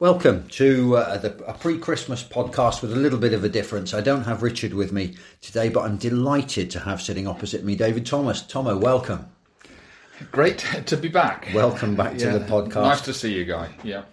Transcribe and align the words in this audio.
Welcome 0.00 0.48
to 0.52 0.96
uh, 0.96 1.18
the, 1.18 1.44
a 1.44 1.52
pre 1.52 1.76
Christmas 1.76 2.22
podcast 2.24 2.80
with 2.80 2.90
a 2.92 2.96
little 2.96 3.18
bit 3.18 3.34
of 3.34 3.44
a 3.44 3.50
difference. 3.50 3.92
I 3.92 4.00
don't 4.00 4.24
have 4.24 4.42
Richard 4.42 4.72
with 4.72 4.92
me 4.92 5.16
today, 5.42 5.68
but 5.68 5.82
I'm 5.82 5.98
delighted 5.98 6.70
to 6.70 6.80
have 6.80 7.02
sitting 7.02 7.28
opposite 7.28 7.64
me 7.64 7.76
David 7.76 8.06
Thomas. 8.06 8.40
Tomo, 8.40 8.78
welcome. 8.78 9.26
Great 10.32 10.64
to 10.86 10.96
be 10.96 11.08
back. 11.08 11.48
Welcome 11.54 11.96
back 11.96 12.16
to 12.16 12.24
Yeah. 12.24 12.38
the 12.38 12.46
podcast. 12.46 12.82
Nice 12.82 13.00
to 13.02 13.12
see 13.12 13.34
you, 13.34 13.44
Guy. 13.44 13.68
Yeah. 13.84 14.04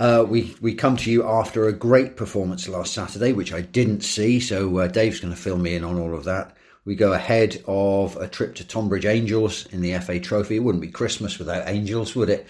Uh, 0.00 0.24
we 0.28 0.56
we 0.60 0.74
come 0.74 0.96
to 0.96 1.10
you 1.10 1.24
after 1.24 1.68
a 1.68 1.72
great 1.72 2.16
performance 2.16 2.66
last 2.66 2.92
Saturday, 2.92 3.32
which 3.32 3.52
I 3.52 3.60
didn't 3.60 4.00
see, 4.02 4.40
so 4.40 4.76
uh, 4.78 4.88
Dave's 4.88 5.20
going 5.20 5.32
to 5.32 5.40
fill 5.40 5.56
me 5.58 5.76
in 5.76 5.84
on 5.84 6.00
all 6.00 6.14
of 6.14 6.24
that. 6.24 6.56
We 6.86 6.94
go 6.94 7.12
ahead 7.12 7.64
of 7.66 8.16
a 8.16 8.28
trip 8.28 8.54
to 8.54 8.64
Tonbridge 8.64 9.06
Angels 9.06 9.66
in 9.72 9.80
the 9.80 9.98
FA 9.98 10.20
Trophy. 10.20 10.54
It 10.54 10.60
wouldn't 10.60 10.82
be 10.82 10.88
Christmas 10.88 11.36
without 11.36 11.66
Angels, 11.66 12.14
would 12.14 12.30
it? 12.30 12.46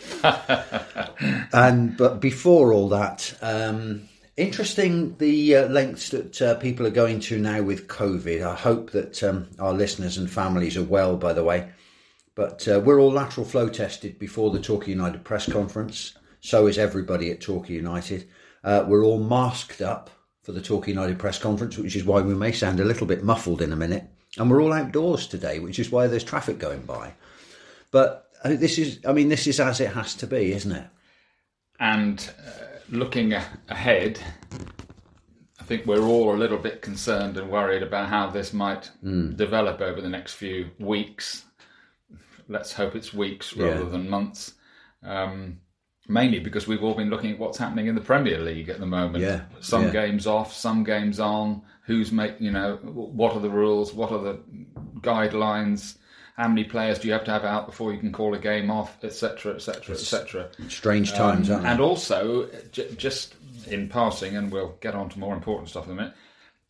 and 1.54 1.96
but 1.98 2.20
before 2.20 2.70
all 2.70 2.90
that, 2.90 3.34
um, 3.40 4.06
interesting 4.36 5.16
the 5.16 5.56
uh, 5.56 5.68
lengths 5.68 6.10
that 6.10 6.42
uh, 6.42 6.54
people 6.56 6.86
are 6.86 6.90
going 6.90 7.18
to 7.20 7.38
now 7.38 7.62
with 7.62 7.88
COVID. 7.88 8.46
I 8.46 8.54
hope 8.54 8.90
that 8.90 9.22
um, 9.22 9.48
our 9.58 9.72
listeners 9.72 10.18
and 10.18 10.30
families 10.30 10.76
are 10.76 10.84
well. 10.84 11.16
By 11.16 11.32
the 11.32 11.42
way, 11.42 11.70
but 12.34 12.68
uh, 12.68 12.80
we're 12.84 13.00
all 13.00 13.12
lateral 13.12 13.46
flow 13.46 13.70
tested 13.70 14.18
before 14.18 14.50
the 14.50 14.60
Torquay 14.60 14.90
United 14.90 15.24
press 15.24 15.50
conference. 15.50 16.12
So 16.40 16.66
is 16.66 16.76
everybody 16.76 17.30
at 17.30 17.40
Torquay 17.40 17.72
United. 17.72 18.28
Uh, 18.62 18.84
we're 18.86 19.02
all 19.02 19.18
masked 19.18 19.80
up 19.80 20.10
for 20.42 20.52
the 20.52 20.60
Torquay 20.60 20.92
United 20.92 21.18
press 21.18 21.38
conference, 21.38 21.78
which 21.78 21.96
is 21.96 22.04
why 22.04 22.20
we 22.20 22.34
may 22.34 22.52
sound 22.52 22.80
a 22.80 22.84
little 22.84 23.06
bit 23.06 23.24
muffled 23.24 23.62
in 23.62 23.72
a 23.72 23.76
minute. 23.76 24.10
And 24.38 24.50
we're 24.50 24.60
all 24.62 24.72
outdoors 24.72 25.26
today, 25.26 25.58
which 25.60 25.78
is 25.78 25.90
why 25.90 26.06
there's 26.08 26.24
traffic 26.24 26.58
going 26.58 26.82
by. 26.82 27.12
But 27.90 28.28
uh, 28.44 28.50
this 28.56 28.78
is, 28.78 28.98
I 29.06 29.12
mean, 29.12 29.28
this 29.28 29.46
is 29.46 29.58
as 29.60 29.80
it 29.80 29.90
has 29.92 30.14
to 30.16 30.26
be, 30.26 30.52
isn't 30.52 30.72
it? 30.72 30.86
And 31.80 32.30
uh, 32.46 32.50
looking 32.90 33.32
a- 33.32 33.44
ahead, 33.68 34.20
I 35.60 35.64
think 35.64 35.86
we're 35.86 36.02
all 36.04 36.34
a 36.34 36.36
little 36.36 36.58
bit 36.58 36.82
concerned 36.82 37.36
and 37.38 37.50
worried 37.50 37.82
about 37.82 38.08
how 38.08 38.28
this 38.28 38.52
might 38.52 38.90
develop 39.02 39.80
over 39.80 40.00
the 40.00 40.08
next 40.08 40.34
few 40.34 40.70
weeks. 40.78 41.44
Let's 42.48 42.72
hope 42.72 42.94
it's 42.94 43.12
weeks 43.14 43.56
rather 43.56 43.84
Yeah. 43.84 43.88
than 43.88 44.08
months. 44.08 44.52
Um, 45.02 45.60
mainly 46.08 46.38
because 46.40 46.66
we've 46.68 46.84
all 46.84 46.94
been 46.94 47.10
looking 47.10 47.32
at 47.32 47.38
what's 47.38 47.58
happening 47.58 47.86
in 47.86 47.94
the 47.94 48.00
Premier 48.00 48.38
League 48.38 48.68
at 48.68 48.78
the 48.80 48.86
moment. 48.86 49.24
Yeah, 49.24 49.42
Some 49.60 49.84
yeah. 49.86 49.90
games 49.92 50.26
off, 50.26 50.52
some 50.52 50.84
games 50.84 51.18
on. 51.20 51.62
Who's 51.86 52.10
make 52.12 52.40
you 52.40 52.50
know 52.50 52.76
what 52.82 53.34
are 53.34 53.40
the 53.40 53.50
rules? 53.50 53.94
What 53.94 54.12
are 54.12 54.22
the 54.22 54.40
guidelines? 55.00 55.96
How 56.36 56.48
many 56.48 56.64
players 56.64 56.98
do 56.98 57.06
you 57.08 57.14
have 57.14 57.24
to 57.24 57.30
have 57.30 57.44
out 57.44 57.64
before 57.66 57.92
you 57.94 57.98
can 57.98 58.12
call 58.12 58.34
a 58.34 58.38
game 58.38 58.70
off, 58.70 59.02
etc., 59.02 59.54
etc., 59.54 59.94
etc. 59.94 60.50
Strange 60.68 61.12
times, 61.14 61.48
aren't 61.48 61.62
they? 61.62 61.68
And 61.70 61.80
also, 61.80 62.50
j- 62.72 62.92
just 62.94 63.34
in 63.68 63.88
passing, 63.88 64.36
and 64.36 64.52
we'll 64.52 64.76
get 64.82 64.94
on 64.94 65.08
to 65.10 65.18
more 65.18 65.34
important 65.34 65.70
stuff 65.70 65.86
in 65.86 65.92
a 65.92 65.94
minute. 65.94 66.12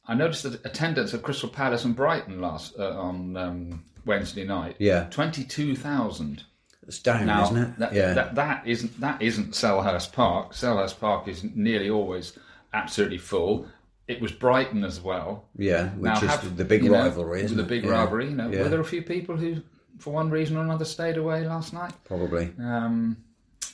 I 0.06 0.14
noticed 0.14 0.45
the 0.45 0.61
attendance 0.64 1.14
at 1.14 1.23
Crystal 1.23 1.48
Palace 1.48 1.84
and 1.84 1.97
Brighton 1.97 2.41
last 2.41 2.78
uh, 2.78 2.91
on 2.97 3.36
um, 3.36 3.84
Wednesday 4.05 4.45
night. 4.45 4.77
Yeah. 4.78 5.08
twenty-two 5.11 5.75
thousand. 5.75 6.45
It's 6.86 7.01
down, 7.01 7.27
Now 7.27 7.42
isn't 7.42 7.56
it? 7.56 7.78
that, 7.80 7.92
yeah. 7.92 8.12
that 8.12 8.36
that 8.36 8.67
isn't 8.69 9.01
that 9.01 9.20
isn't 9.20 9.55
Selhurst 9.55 10.12
Park. 10.12 10.53
Selhurst 10.53 11.01
Park 11.01 11.27
is 11.27 11.42
nearly 11.42 11.91
always 11.91 12.39
absolutely 12.73 13.19
full. 13.19 13.67
It 14.09 14.21
was 14.21 14.31
Brighton 14.33 14.85
as 14.85 15.01
well. 15.01 15.45
yeah, 15.57 15.91
which 15.95 16.03
Now, 16.05 16.15
is 16.15 16.21
have- 16.31 16.57
the 16.57 16.65
big 16.65 16.85
you 16.85 16.91
know, 16.91 16.99
rivalry, 16.99 17.43
the 17.43 17.62
big 17.65 17.85
Yeah. 17.85 17.91
rivalry. 17.91 18.29
You 18.29 18.37
know, 18.37 18.51
Yeah. 18.51 18.63
were 18.63 18.69
there 18.69 18.81
a 18.81 18.85
few 18.85 19.03
people 19.03 19.37
who, 19.37 19.57
for 19.98 20.13
one 20.13 20.31
reason 20.31 20.57
or 20.57 20.61
another, 20.63 20.85
stayed 20.85 21.17
away 21.17 21.45
last 21.47 21.73
night? 21.73 21.93
Probably. 22.05 22.53
Um, 22.61 23.17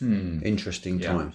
Interesting 0.00 0.98
times. 0.98 1.34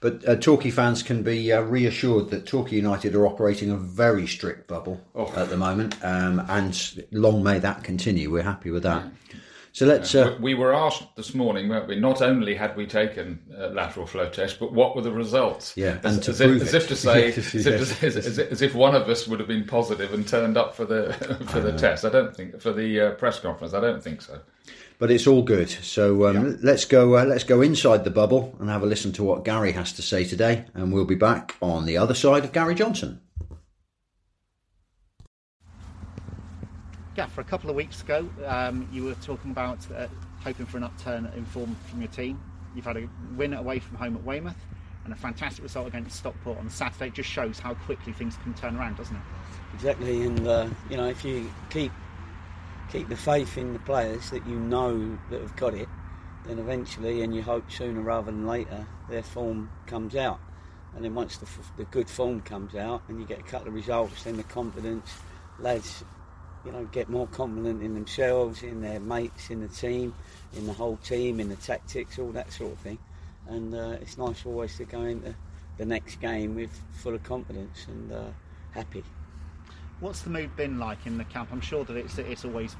But 0.00 0.28
uh, 0.28 0.36
Torquay 0.36 0.70
fans 0.70 1.02
can 1.02 1.22
be 1.22 1.50
uh, 1.52 1.62
reassured 1.62 2.28
that 2.30 2.46
Torquay 2.46 2.76
United 2.76 3.14
are 3.14 3.26
operating 3.26 3.70
a 3.70 3.76
very 3.76 4.26
strict 4.26 4.68
bubble 4.68 5.00
Oh. 5.14 5.32
at 5.34 5.48
the 5.48 5.56
moment, 5.56 5.96
um, 6.04 6.44
and 6.48 7.04
long 7.10 7.42
may 7.42 7.58
that 7.58 7.82
continue. 7.82 8.30
We're 8.30 8.42
happy 8.42 8.70
with 8.70 8.82
that. 8.84 9.04
So 9.74 9.86
let's. 9.86 10.14
Uh, 10.14 10.36
We 10.40 10.54
were 10.54 10.72
asked 10.72 11.16
this 11.16 11.34
morning, 11.34 11.68
weren't 11.68 11.88
we? 11.88 11.98
Not 11.98 12.22
only 12.22 12.54
had 12.54 12.76
we 12.76 12.86
taken 12.86 13.40
uh, 13.58 13.70
lateral 13.70 14.06
flow 14.06 14.28
tests, 14.28 14.56
but 14.56 14.72
what 14.72 14.94
were 14.94 15.02
the 15.02 15.10
results? 15.10 15.76
Yeah, 15.76 15.98
as, 16.04 16.14
and 16.14 16.22
to 16.22 16.30
as, 16.30 16.38
prove 16.38 16.62
if, 16.62 16.62
as 16.68 16.74
if 16.74 16.88
to 16.88 16.96
say, 16.96 17.26
Yes, 17.26 17.38
as, 17.38 17.66
if, 17.66 18.02
yes, 18.24 18.38
as, 18.38 18.62
if 18.62 18.72
one 18.76 18.94
of 18.94 19.08
us 19.08 19.26
would 19.26 19.40
have 19.40 19.48
been 19.48 19.64
positive 19.64 20.14
and 20.14 20.26
turned 20.28 20.56
up 20.56 20.76
for 20.76 20.84
the 20.84 21.12
for 21.50 21.58
the 21.58 21.76
test. 21.76 22.04
I 22.04 22.08
don't 22.10 22.34
think 22.36 22.60
for 22.60 22.72
the 22.72 23.00
uh, 23.00 23.10
press 23.16 23.40
conference. 23.40 23.74
I 23.74 23.80
don't 23.80 24.00
think 24.00 24.22
so. 24.22 24.38
but 25.00 25.10
it's 25.10 25.26
all 25.26 25.42
good. 25.42 25.68
So 25.68 26.28
um, 26.28 26.56
let's 26.62 26.84
go. 26.84 27.16
Uh, 27.16 27.24
let's 27.24 27.42
go 27.42 27.60
inside 27.60 28.04
the 28.04 28.10
bubble 28.10 28.54
and 28.60 28.70
have 28.70 28.84
a 28.84 28.86
listen 28.86 29.10
to 29.14 29.24
what 29.24 29.44
Gary 29.44 29.72
has 29.72 29.92
to 29.94 30.02
say 30.02 30.22
today, 30.24 30.66
and 30.74 30.92
we'll 30.92 31.04
be 31.04 31.16
back 31.16 31.56
on 31.60 31.84
the 31.84 31.96
other 31.98 32.14
side 32.14 32.44
of 32.44 32.52
Gary 32.52 32.76
Johnson. 32.76 33.20
For 37.14 37.40
a 37.40 37.44
couple 37.44 37.70
of 37.70 37.76
weeks 37.76 38.02
ago, 38.02 38.28
um, 38.44 38.88
you 38.92 39.04
were 39.04 39.14
talking 39.14 39.52
about 39.52 39.78
uh, 39.96 40.08
hoping 40.42 40.66
for 40.66 40.78
an 40.78 40.82
upturn 40.82 41.30
in 41.36 41.44
form 41.44 41.76
from 41.88 42.00
your 42.00 42.10
team. 42.10 42.40
You've 42.74 42.84
had 42.84 42.96
a 42.96 43.08
win 43.36 43.54
away 43.54 43.78
from 43.78 43.96
home 43.96 44.16
at 44.16 44.24
Weymouth 44.24 44.56
and 45.04 45.12
a 45.12 45.16
fantastic 45.16 45.62
result 45.62 45.86
against 45.86 46.16
Stockport 46.16 46.58
on 46.58 46.68
Saturday. 46.68 47.06
It 47.06 47.14
just 47.14 47.30
shows 47.30 47.60
how 47.60 47.74
quickly 47.74 48.12
things 48.12 48.36
can 48.42 48.52
turn 48.54 48.76
around, 48.76 48.96
doesn't 48.96 49.14
it? 49.14 49.22
Exactly, 49.74 50.22
and 50.22 50.46
uh, 50.46 50.68
you 50.90 50.96
know 50.96 51.06
if 51.06 51.24
you 51.24 51.48
keep 51.70 51.92
keep 52.90 53.08
the 53.08 53.16
faith 53.16 53.56
in 53.56 53.72
the 53.74 53.78
players 53.80 54.30
that 54.30 54.44
you 54.48 54.58
know 54.58 55.16
that 55.30 55.40
have 55.40 55.54
got 55.54 55.72
it, 55.72 55.88
then 56.46 56.58
eventually, 56.58 57.22
and 57.22 57.32
you 57.32 57.42
hope 57.42 57.70
sooner 57.70 58.00
rather 58.00 58.32
than 58.32 58.44
later, 58.44 58.88
their 59.08 59.22
form 59.22 59.70
comes 59.86 60.16
out. 60.16 60.40
And 60.96 61.04
then 61.04 61.14
once 61.14 61.36
the, 61.36 61.46
the 61.76 61.84
good 61.84 62.10
form 62.10 62.40
comes 62.40 62.74
out, 62.74 63.02
and 63.08 63.20
you 63.20 63.26
get 63.26 63.38
a 63.38 63.44
couple 63.44 63.68
of 63.68 63.74
results, 63.74 64.24
then 64.24 64.36
the 64.36 64.42
confidence, 64.42 65.12
lads, 65.60 66.02
you 66.64 66.72
know, 66.72 66.84
get 66.86 67.08
more 67.08 67.26
confident 67.28 67.82
in 67.82 67.94
themselves, 67.94 68.62
in 68.62 68.80
their 68.80 69.00
mates, 69.00 69.50
in 69.50 69.60
the 69.60 69.68
team, 69.68 70.14
in 70.56 70.66
the 70.66 70.72
whole 70.72 70.96
team, 70.98 71.40
in 71.40 71.48
the 71.48 71.56
tactics, 71.56 72.18
all 72.18 72.30
that 72.32 72.52
sort 72.52 72.72
of 72.72 72.78
thing. 72.78 72.98
And 73.48 73.74
uh, 73.74 73.98
it's 74.00 74.16
nice 74.16 74.46
always 74.46 74.76
to 74.78 74.84
go 74.84 75.02
into 75.02 75.34
the 75.76 75.84
next 75.84 76.20
game 76.20 76.54
with 76.54 76.70
full 76.92 77.14
of 77.14 77.22
confidence 77.22 77.86
and 77.88 78.12
uh, 78.12 78.24
happy. 78.72 79.04
What's 80.00 80.22
the 80.22 80.30
mood 80.30 80.56
been 80.56 80.78
like 80.78 81.06
in 81.06 81.18
the 81.18 81.24
camp? 81.24 81.50
I'm 81.52 81.60
sure 81.60 81.84
that 81.84 81.96
it's 81.96 82.18
it's 82.18 82.44
always 82.44 82.76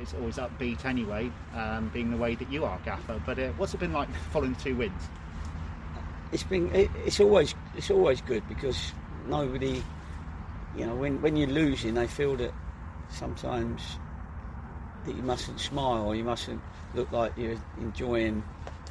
it's 0.00 0.14
always 0.14 0.36
upbeat 0.36 0.84
anyway, 0.84 1.30
um, 1.54 1.90
being 1.92 2.10
the 2.10 2.16
way 2.16 2.34
that 2.34 2.50
you 2.50 2.64
are, 2.64 2.78
Gaffer. 2.84 3.20
But 3.24 3.38
uh, 3.38 3.48
what's 3.56 3.74
it 3.74 3.80
been 3.80 3.92
like 3.92 4.08
following 4.32 4.54
two 4.56 4.76
wins? 4.76 5.02
it's 6.32 6.42
been 6.42 6.74
it, 6.74 6.90
it's 7.04 7.20
always 7.20 7.54
it's 7.76 7.90
always 7.90 8.20
good 8.22 8.42
because 8.48 8.92
nobody 9.28 9.82
you 10.76 10.86
know 10.86 10.94
when 10.94 11.20
when 11.20 11.36
you're 11.36 11.48
losing 11.48 11.94
they 11.94 12.06
feel 12.06 12.34
that 12.36 12.52
sometimes 13.12 13.82
that 15.04 15.16
you 15.16 15.22
mustn't 15.22 15.60
smile 15.60 16.06
or 16.06 16.14
you 16.14 16.24
mustn't 16.24 16.60
look 16.94 17.10
like 17.12 17.32
you're 17.36 17.56
enjoying 17.80 18.42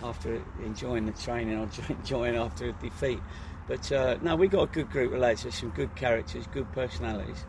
after 0.03 0.41
enjoying 0.63 1.05
the 1.05 1.11
training 1.13 1.57
or 1.57 1.69
enjoying 1.89 2.35
after 2.35 2.69
a 2.69 2.71
defeat. 2.73 3.19
But 3.67 3.91
uh, 3.91 4.17
no 4.21 4.35
we 4.35 4.47
got 4.47 4.63
a 4.63 4.67
good 4.67 4.89
group 4.89 5.13
of 5.13 5.19
lads 5.19 5.45
some 5.53 5.69
good 5.69 5.95
characters 5.95 6.47
good 6.47 6.71
personalities. 6.73 7.45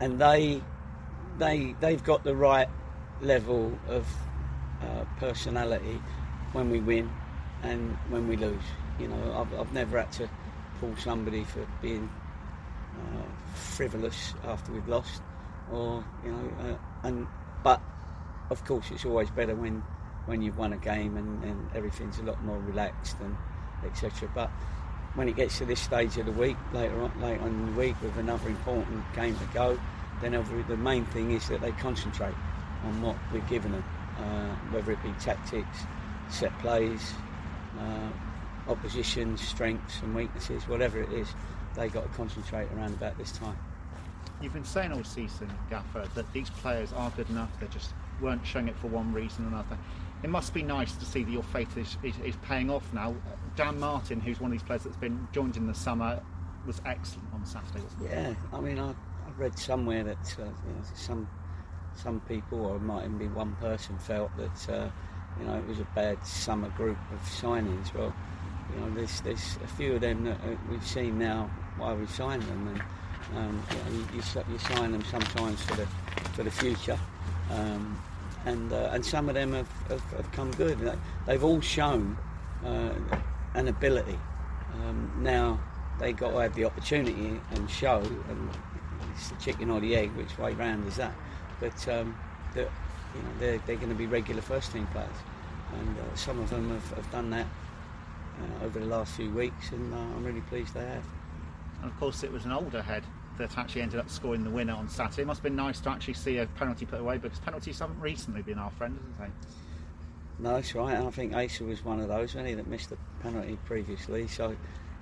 And 0.00 0.18
they 0.18 0.62
they 1.38 1.74
they've 1.80 2.02
got 2.02 2.24
the 2.24 2.34
right 2.34 2.68
level 3.20 3.78
of 3.88 4.06
uh, 4.82 5.04
personality 5.18 6.00
when 6.52 6.70
we 6.70 6.80
win 6.80 7.10
and 7.62 7.96
when 8.08 8.28
we 8.28 8.36
lose. 8.36 8.62
You 8.98 9.08
know, 9.08 9.34
I've, 9.38 9.58
I've 9.58 9.72
never 9.72 9.98
had 9.98 10.12
to 10.12 10.28
pull 10.80 10.94
somebody 10.96 11.44
for 11.44 11.66
being 11.80 12.10
uh, 12.96 13.22
frivolous 13.54 14.34
after 14.44 14.72
we've 14.72 14.88
lost, 14.88 15.22
or 15.72 16.04
you 16.24 16.32
know, 16.32 16.50
uh, 16.60 17.06
and 17.06 17.26
but 17.62 17.80
of 18.50 18.64
course 18.64 18.90
it's 18.90 19.04
always 19.04 19.30
better 19.30 19.54
when 19.54 19.82
when 20.26 20.42
you've 20.42 20.58
won 20.58 20.72
a 20.72 20.76
game 20.76 21.16
and, 21.16 21.42
and 21.44 21.70
everything's 21.74 22.18
a 22.18 22.22
lot 22.22 22.42
more 22.44 22.58
relaxed 22.58 23.16
and 23.20 23.36
etc. 23.84 24.28
But 24.34 24.50
when 25.14 25.28
it 25.28 25.36
gets 25.36 25.58
to 25.58 25.64
this 25.64 25.80
stage 25.80 26.16
of 26.18 26.26
the 26.26 26.32
week, 26.32 26.56
later 26.72 27.00
on, 27.00 27.20
later 27.20 27.42
on 27.42 27.48
in 27.48 27.66
the 27.66 27.80
week, 27.80 27.96
with 28.02 28.16
another 28.16 28.48
important 28.48 29.02
game 29.14 29.36
to 29.36 29.44
go, 29.52 29.78
then 30.20 30.32
the 30.68 30.76
main 30.76 31.04
thing 31.06 31.32
is 31.32 31.48
that 31.48 31.60
they 31.60 31.72
concentrate 31.72 32.34
on 32.84 33.02
what 33.02 33.16
we're 33.32 33.40
giving 33.40 33.72
them, 33.72 33.84
uh, 34.18 34.54
whether 34.72 34.92
it 34.92 35.02
be 35.02 35.12
tactics, 35.18 35.78
set 36.28 36.56
plays, 36.60 37.14
uh, 37.78 38.70
opposition, 38.70 39.36
strengths 39.36 40.00
and 40.02 40.14
weaknesses, 40.14 40.68
whatever 40.68 41.00
it 41.00 41.12
is, 41.12 41.34
they 41.74 41.88
got 41.88 42.02
to 42.02 42.16
concentrate 42.16 42.68
around 42.72 42.92
about 42.94 43.16
this 43.18 43.32
time. 43.32 43.56
You've 44.40 44.54
been 44.54 44.64
saying 44.64 44.92
all 44.92 45.04
season, 45.04 45.52
Gaffer, 45.68 46.08
that 46.14 46.32
these 46.32 46.48
players 46.48 46.92
are 46.94 47.10
good 47.10 47.28
enough. 47.28 47.50
They 47.60 47.66
just 47.66 47.92
weren't 48.20 48.46
showing 48.46 48.68
it 48.68 48.76
for 48.76 48.86
one 48.86 49.12
reason 49.12 49.44
or 49.44 49.48
another. 49.48 49.78
It 50.22 50.30
must 50.30 50.54
be 50.54 50.62
nice 50.62 50.92
to 50.96 51.04
see 51.04 51.24
that 51.24 51.30
your 51.30 51.42
faith 51.42 51.76
is, 51.76 51.96
is, 52.02 52.14
is 52.24 52.36
paying 52.36 52.70
off 52.70 52.90
now. 52.92 53.14
Dan 53.56 53.78
Martin, 53.78 54.20
who's 54.20 54.40
one 54.40 54.50
of 54.50 54.52
these 54.52 54.66
players 54.66 54.84
that's 54.84 54.96
been 54.96 55.28
joined 55.32 55.56
in 55.56 55.66
the 55.66 55.74
summer, 55.74 56.22
was 56.66 56.80
excellent 56.84 57.28
on 57.34 57.44
Saturday? 57.44 57.84
Yeah, 58.02 58.34
I 58.52 58.60
mean, 58.60 58.78
I, 58.78 58.90
I 58.90 59.30
read 59.36 59.58
somewhere 59.58 60.04
that 60.04 60.36
uh, 60.38 60.44
you 60.44 60.48
know, 60.48 60.82
some 60.94 61.28
some 61.96 62.20
people, 62.20 62.64
or 62.64 62.76
it 62.76 62.82
might 62.82 63.04
even 63.04 63.18
be 63.18 63.28
one 63.28 63.56
person, 63.56 63.98
felt 63.98 64.30
that 64.36 64.68
uh, 64.68 64.88
you 65.38 65.46
know 65.46 65.56
it 65.56 65.66
was 65.66 65.80
a 65.80 65.86
bad 65.94 66.24
summer 66.26 66.68
group 66.70 66.98
of 67.12 67.20
signings. 67.28 67.92
Well, 67.94 68.14
you 68.72 68.80
know, 68.80 68.94
there's 68.94 69.20
there's 69.22 69.58
a 69.64 69.66
few 69.66 69.94
of 69.94 70.00
them 70.00 70.24
that 70.24 70.36
uh, 70.36 70.56
we've 70.70 70.86
seen 70.86 71.18
now 71.18 71.50
why 71.76 71.94
we've 71.94 72.10
signed 72.10 72.42
them, 72.42 72.68
and 72.68 72.82
um, 73.36 73.62
you, 73.90 73.98
you, 74.16 74.22
you, 74.50 74.58
sign 74.58 74.92
them 74.92 75.04
sometimes 75.04 75.62
for 75.62 75.76
the 75.76 75.86
for 76.34 76.42
the 76.42 76.50
future. 76.50 76.98
Um, 77.50 78.00
and 78.46 78.72
uh, 78.72 78.90
and 78.92 79.04
some 79.04 79.28
of 79.28 79.34
them 79.34 79.52
have, 79.52 79.70
have, 79.88 80.02
have, 80.12 80.32
come 80.32 80.50
good. 80.52 80.78
They've 81.26 81.44
all 81.44 81.60
shown 81.60 82.16
uh, 82.64 82.90
an 83.54 83.68
ability. 83.68 84.18
Um, 84.74 85.12
now 85.18 85.60
they 85.98 86.12
got 86.12 86.30
to 86.30 86.38
have 86.38 86.54
the 86.54 86.64
opportunity 86.64 87.38
and 87.50 87.70
show, 87.70 88.00
and 88.00 88.50
it's 89.14 89.28
the 89.28 89.36
chicken 89.36 89.70
or 89.70 89.80
the 89.80 89.94
egg, 89.94 90.10
which 90.12 90.38
way 90.38 90.54
round 90.54 90.86
is 90.86 90.96
that? 90.96 91.12
But 91.60 91.86
um, 91.88 92.16
that 92.54 92.70
you 93.14 93.22
know 93.22 93.28
they're, 93.38 93.58
they're 93.66 93.76
going 93.76 93.90
to 93.90 93.94
be 93.94 94.06
regular 94.06 94.40
first 94.40 94.72
team 94.72 94.86
players, 94.88 95.08
and 95.78 95.98
uh, 95.98 96.14
some 96.14 96.40
of 96.40 96.48
them 96.48 96.70
have, 96.70 96.90
have 96.92 97.10
done 97.12 97.30
that 97.30 97.46
uh, 97.46 98.64
over 98.64 98.78
the 98.78 98.86
last 98.86 99.14
few 99.14 99.30
weeks, 99.30 99.72
and 99.72 99.92
uh, 99.92 99.98
I'm 99.98 100.24
really 100.24 100.40
pleased 100.42 100.74
they 100.74 100.80
have. 100.80 101.04
And 101.82 101.90
of 101.90 101.98
course, 101.98 102.22
it 102.22 102.32
was 102.32 102.44
an 102.46 102.52
older 102.52 102.82
head 102.82 103.04
that 103.40 103.58
actually 103.58 103.82
ended 103.82 104.00
up 104.00 104.08
scoring 104.08 104.44
the 104.44 104.50
winner 104.50 104.74
on 104.74 104.88
Saturday. 104.88 105.22
It 105.22 105.26
must 105.26 105.38
have 105.38 105.44
been 105.44 105.56
nice 105.56 105.80
to 105.80 105.90
actually 105.90 106.14
see 106.14 106.38
a 106.38 106.46
penalty 106.46 106.86
put 106.86 107.00
away 107.00 107.18
because 107.18 107.38
penalties 107.40 107.78
haven't 107.78 108.00
recently 108.00 108.42
been 108.42 108.58
our 108.58 108.70
friend, 108.70 108.96
hasn't 108.96 109.18
they? 109.18 110.44
No, 110.44 110.54
that's 110.54 110.74
right. 110.74 110.96
I 110.96 111.10
think 111.10 111.34
Asa 111.34 111.64
was 111.64 111.84
one 111.84 112.00
of 112.00 112.08
those, 112.08 112.34
wasn't 112.34 112.48
he, 112.48 112.54
that 112.54 112.66
missed 112.66 112.90
the 112.90 112.96
penalty 113.22 113.58
previously. 113.66 114.26
So 114.26 114.56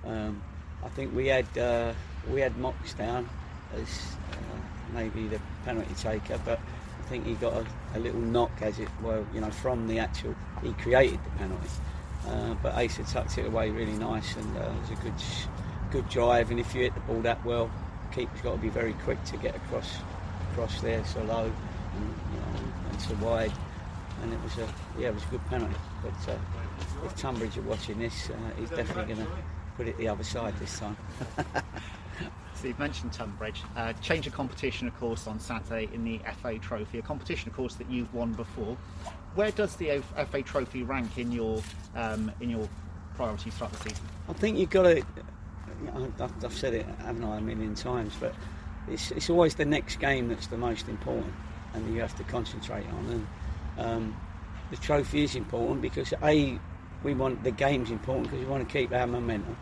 um, 0.05 0.41
I 0.83 0.89
think 0.89 1.15
we 1.15 1.27
had 1.27 1.57
uh, 1.57 1.93
we 2.29 2.41
had 2.41 2.57
Mox 2.57 2.93
down 2.93 3.29
as 3.73 4.15
uh, 4.31 4.35
maybe 4.93 5.27
the 5.27 5.39
penalty 5.63 5.93
taker, 5.95 6.39
but 6.43 6.59
I 6.59 7.07
think 7.07 7.25
he 7.25 7.35
got 7.35 7.53
a, 7.53 7.65
a, 7.95 7.99
little 7.99 8.19
knock 8.19 8.51
as 8.61 8.79
it 8.79 8.89
were, 9.01 9.25
you 9.33 9.41
know, 9.41 9.51
from 9.51 9.87
the 9.87 9.99
actual. 9.99 10.35
He 10.61 10.73
created 10.73 11.19
the 11.23 11.29
penalty, 11.31 11.69
uh, 12.27 12.55
but 12.61 12.73
Asa 12.73 13.03
tucked 13.03 13.37
it 13.37 13.45
away 13.45 13.69
really 13.69 13.97
nice, 13.97 14.35
and 14.35 14.57
uh, 14.57 14.61
it 14.61 14.81
was 14.81 14.91
a 14.91 15.01
good 15.01 15.13
good 15.91 16.09
drive. 16.09 16.51
And 16.51 16.59
if 16.59 16.73
you 16.75 16.81
hit 16.81 16.93
the 16.95 17.01
ball 17.01 17.21
that 17.21 17.43
well, 17.45 17.71
keeper's 18.11 18.41
got 18.41 18.53
to 18.53 18.57
be 18.57 18.69
very 18.69 18.93
quick 19.03 19.23
to 19.25 19.37
get 19.37 19.55
across 19.55 19.97
across 20.51 20.81
there 20.81 21.03
so 21.05 21.21
low 21.23 21.45
and, 21.45 22.15
you 22.33 22.39
know, 22.39 22.89
and 22.89 23.01
so 23.01 23.13
wide. 23.15 23.51
And 24.21 24.33
it 24.33 24.43
was 24.43 24.57
a 24.57 24.67
yeah, 24.99 25.09
it 25.09 25.13
was 25.13 25.23
a 25.23 25.27
good 25.27 25.45
penalty. 25.47 25.75
But 26.03 26.33
uh, 26.33 26.37
if 27.05 27.15
Tonbridge 27.15 27.57
are 27.57 27.61
watching 27.61 27.99
this, 27.99 28.29
uh, 28.29 28.33
he's 28.59 28.69
definitely 28.69 29.13
going 29.13 29.25
to 29.25 29.31
put 29.77 29.87
it 29.87 29.97
the 29.97 30.09
other 30.09 30.25
side 30.25 30.57
this 30.59 30.77
time. 30.77 30.97
so 32.53 32.67
you've 32.67 32.79
mentioned 32.79 33.13
Tonbridge. 33.13 33.63
Uh, 33.77 33.93
change 34.01 34.27
of 34.27 34.33
competition, 34.33 34.87
of 34.89 34.99
course, 34.99 35.25
on 35.25 35.39
Saturday 35.39 35.89
in 35.93 36.03
the 36.03 36.19
FA 36.41 36.59
Trophy, 36.59 36.99
a 36.99 37.01
competition, 37.01 37.49
of 37.49 37.55
course, 37.55 37.75
that 37.75 37.89
you've 37.89 38.13
won 38.13 38.33
before. 38.33 38.75
Where 39.35 39.51
does 39.51 39.77
the 39.77 40.01
FA 40.29 40.41
Trophy 40.41 40.83
rank 40.83 41.17
in 41.17 41.31
your 41.31 41.61
um, 41.95 42.31
in 42.41 42.49
your 42.49 42.67
priorities 43.15 43.53
throughout 43.53 43.71
the 43.71 43.89
season? 43.89 44.05
I 44.27 44.33
think 44.33 44.57
you've 44.57 44.69
got 44.69 44.83
to 44.83 45.03
I've, 46.19 46.53
said 46.53 46.73
it, 46.73 46.85
haven't 46.99 47.23
I, 47.23 47.37
a 47.37 47.41
million 47.41 47.75
times, 47.75 48.13
but 48.19 48.33
it's, 48.87 49.11
it's 49.11 49.29
always 49.29 49.55
the 49.55 49.65
next 49.65 49.97
game 49.99 50.27
that's 50.27 50.47
the 50.47 50.57
most 50.57 50.87
important 50.87 51.33
and 51.73 51.93
you 51.93 52.01
have 52.01 52.15
to 52.17 52.23
concentrate 52.23 52.85
on. 52.87 53.27
And 53.77 53.85
um, 53.85 54.21
the 54.71 54.77
trophy 54.77 55.23
is 55.23 55.35
important 55.35 55.81
because 55.81 56.13
A, 56.23 56.59
we 57.03 57.13
want 57.13 57.43
the 57.43 57.51
game's 57.51 57.91
important 57.91 58.25
because 58.25 58.39
we 58.39 58.51
want 58.51 58.67
to 58.67 58.71
keep 58.71 58.91
our 58.91 59.07
momentum. 59.07 59.57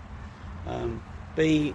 Um, 0.66 1.04
B, 1.36 1.74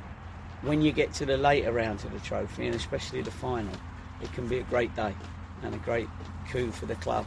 when 0.63 0.83
you 0.83 0.93
get 0.93 1.13
to 1.15 1.27
the 1.27 1.37
later 1.37 1.73
rounds 1.73 2.05
of 2.05 2.13
the 2.13 2.21
trophy 2.21 2.67
and 2.67 2.75
especially 2.75 3.23
the 3.23 3.31
final, 3.31 3.75
it 4.21 4.33
can 4.33 4.49
be 4.49 4.59
a 4.59 4.65
great 4.65 4.95
day 4.95 5.15
and 5.63 5.75
a 5.75 5.79
great 5.79 6.09
coup 6.51 6.71
for 6.71 6.87
the 6.87 6.95
club 6.97 7.27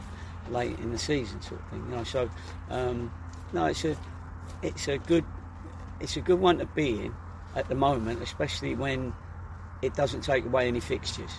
late 0.50 0.78
in 0.78 0.92
the 0.92 0.98
season, 0.98 1.40
sort 1.42 1.60
of 1.60 1.68
thing. 1.68 1.84
You 1.88 1.96
know, 1.96 2.04
so 2.04 2.30
um, 2.70 3.12
no, 3.52 3.66
it's 3.66 3.84
a 3.84 3.96
it's 4.62 4.88
a 4.88 4.98
good 4.98 5.24
it's 6.00 6.16
a 6.16 6.20
good 6.20 6.40
one 6.40 6.58
to 6.58 6.66
be 6.66 7.06
in 7.06 7.14
at 7.54 7.68
the 7.68 7.74
moment, 7.74 8.22
especially 8.22 8.74
when 8.74 9.12
it 9.82 9.94
doesn't 9.94 10.22
take 10.22 10.44
away 10.44 10.68
any 10.68 10.80
fixtures. 10.80 11.30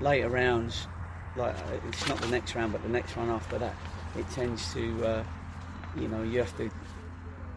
Later 0.00 0.28
rounds, 0.28 0.88
like 1.36 1.54
uh, 1.54 1.88
it's 1.88 2.08
not 2.08 2.20
the 2.20 2.28
next 2.28 2.54
round, 2.54 2.72
but 2.72 2.82
the 2.82 2.88
next 2.88 3.16
one 3.16 3.30
after 3.30 3.58
that, 3.58 3.74
it 4.16 4.28
tends 4.30 4.72
to, 4.74 5.06
uh, 5.06 5.24
you 5.96 6.08
know, 6.08 6.22
you 6.22 6.40
have 6.40 6.56
to 6.56 6.70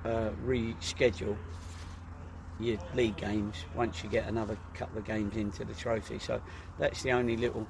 uh, 0.05 0.29
reschedule 0.45 1.35
your 2.59 2.77
league 2.93 3.17
games 3.17 3.55
once 3.75 4.03
you 4.03 4.09
get 4.09 4.27
another 4.27 4.57
couple 4.73 4.97
of 4.97 5.05
games 5.05 5.35
into 5.35 5.65
the 5.65 5.73
trophy. 5.73 6.19
So 6.19 6.41
that's 6.77 7.01
the 7.03 7.11
only 7.11 7.35
little 7.35 7.67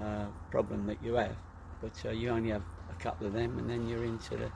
uh, 0.00 0.26
problem 0.50 0.86
that 0.86 1.02
you 1.02 1.14
have. 1.14 1.36
But 1.82 1.92
uh, 2.04 2.10
you 2.10 2.30
only 2.30 2.50
have 2.50 2.62
a 2.90 3.02
couple 3.02 3.26
of 3.26 3.32
them, 3.32 3.58
and 3.58 3.68
then 3.68 3.86
you're 3.88 4.04
into 4.04 4.36
the 4.36 4.50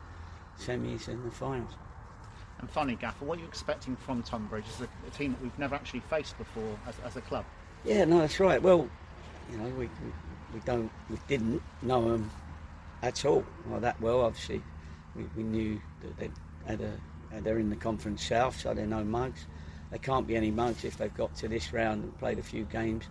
semis 0.59 1.09
and 1.09 1.25
the 1.25 1.31
finals. 1.31 1.73
And 2.61 2.69
funny, 2.69 2.97
Gaffer, 2.97 3.25
what 3.25 3.39
are 3.39 3.41
you 3.41 3.47
expecting 3.47 3.97
from 3.97 4.23
Tonbridge 4.23 4.65
as 4.75 4.81
a, 4.81 4.89
a 5.07 5.11
team 5.11 5.33
that 5.33 5.43
we've 5.43 5.59
never 5.59 5.75
actually 5.75 6.01
faced 6.01 6.37
before 6.39 6.79
as, 6.87 6.97
as, 7.05 7.17
a 7.17 7.21
club? 7.21 7.45
Yeah, 7.85 8.05
no, 8.05 8.19
that's 8.19 8.41
right. 8.41 8.61
Well, 8.61 8.89
you 9.51 9.59
know, 9.59 9.69
we, 9.71 9.87
we, 9.87 10.13
we 10.55 10.61
don't, 10.65 10.91
we 11.09 11.19
didn't 11.29 11.63
know 11.83 12.11
them 12.11 12.31
at 13.03 13.25
all, 13.25 13.45
well, 13.67 13.81
that 13.81 14.01
well. 14.01 14.23
Obviously, 14.23 14.63
we, 15.15 15.25
we 15.37 15.43
knew 15.45 15.81
that 16.03 16.17
they 16.19 16.31
had 16.67 16.81
a, 16.81 17.41
they're 17.43 17.59
in 17.59 17.71
the 17.71 17.77
Conference 17.77 18.25
South, 18.25 18.59
so 18.59 18.75
they're 18.75 18.87
no 18.87 19.05
mugs. 19.05 19.47
They 19.91 19.99
can't 19.99 20.27
be 20.27 20.37
any 20.37 20.51
mugs 20.51 20.85
if 20.85 20.97
they've 20.99 21.15
got 21.15 21.35
to 21.37 21.49
this 21.49 21.73
round 21.73 22.03
and 22.03 22.19
played 22.19 22.39
a 22.39 22.43
few 22.43 22.65
games. 22.65 23.05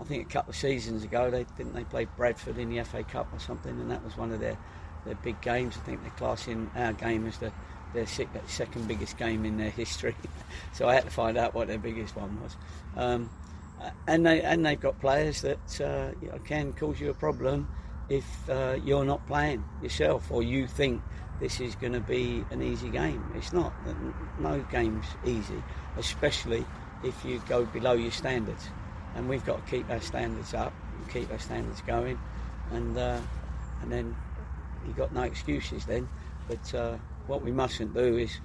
I 0.00 0.04
think 0.04 0.26
a 0.26 0.32
couple 0.32 0.50
of 0.50 0.56
seasons 0.56 1.04
ago, 1.04 1.30
they 1.30 1.46
didn't 1.56 1.74
they 1.74 1.84
play 1.84 2.06
Bradford 2.16 2.58
in 2.58 2.70
the 2.70 2.82
FA 2.84 3.04
Cup 3.04 3.32
or 3.32 3.38
something, 3.38 3.78
and 3.78 3.90
that 3.90 4.02
was 4.02 4.16
one 4.16 4.32
of 4.32 4.40
their, 4.40 4.56
their 5.04 5.14
big 5.16 5.40
games. 5.40 5.76
I 5.76 5.80
think 5.84 6.02
they're 6.02 6.10
classing 6.12 6.70
our 6.74 6.92
game 6.94 7.26
as 7.26 7.38
the 7.38 7.52
their 7.94 8.06
second 8.06 8.88
biggest 8.88 9.16
game 9.16 9.44
in 9.44 9.56
their 9.56 9.70
history. 9.70 10.16
so 10.72 10.88
I 10.88 10.94
had 10.94 11.04
to 11.04 11.10
find 11.10 11.38
out 11.38 11.54
what 11.54 11.68
their 11.68 11.78
biggest 11.78 12.16
one 12.16 12.40
was. 12.42 12.56
Um, 12.96 13.30
and 14.06 14.26
they 14.26 14.40
and 14.42 14.64
they've 14.64 14.80
got 14.80 15.00
players 15.00 15.42
that 15.42 15.80
uh, 15.80 16.10
you 16.20 16.32
can 16.44 16.72
cause 16.72 17.00
you 17.00 17.10
a 17.10 17.14
problem 17.14 17.68
if 18.08 18.48
uh, 18.50 18.76
you're 18.84 19.04
not 19.04 19.26
playing 19.26 19.64
yourself 19.82 20.30
or 20.30 20.42
you 20.42 20.66
think 20.66 21.02
this 21.40 21.60
is 21.60 21.74
going 21.74 21.92
to 21.92 22.00
be 22.00 22.44
an 22.50 22.62
easy 22.62 22.88
game. 22.88 23.24
It's 23.34 23.52
not. 23.52 23.72
No 24.38 24.60
game's 24.70 25.06
easy, 25.24 25.62
especially 25.96 26.64
if 27.02 27.24
you 27.24 27.42
go 27.48 27.64
below 27.66 27.94
your 27.94 28.12
standards. 28.12 28.68
And 29.14 29.28
we've 29.28 29.44
got 29.44 29.64
to 29.64 29.70
keep 29.70 29.88
our 29.90 30.00
standards 30.00 30.54
up, 30.54 30.72
keep 31.12 31.30
our 31.30 31.38
standards 31.38 31.80
going, 31.82 32.18
and 32.72 32.96
uh, 32.96 33.20
and 33.82 33.92
then 33.92 34.16
you've 34.86 34.96
got 34.96 35.12
no 35.12 35.22
excuses 35.22 35.84
then. 35.84 36.08
But 36.48 36.74
uh, 36.74 36.96
what 37.26 37.42
we 37.42 37.52
mustn't 37.52 37.94
do 37.94 38.18
is, 38.18 38.38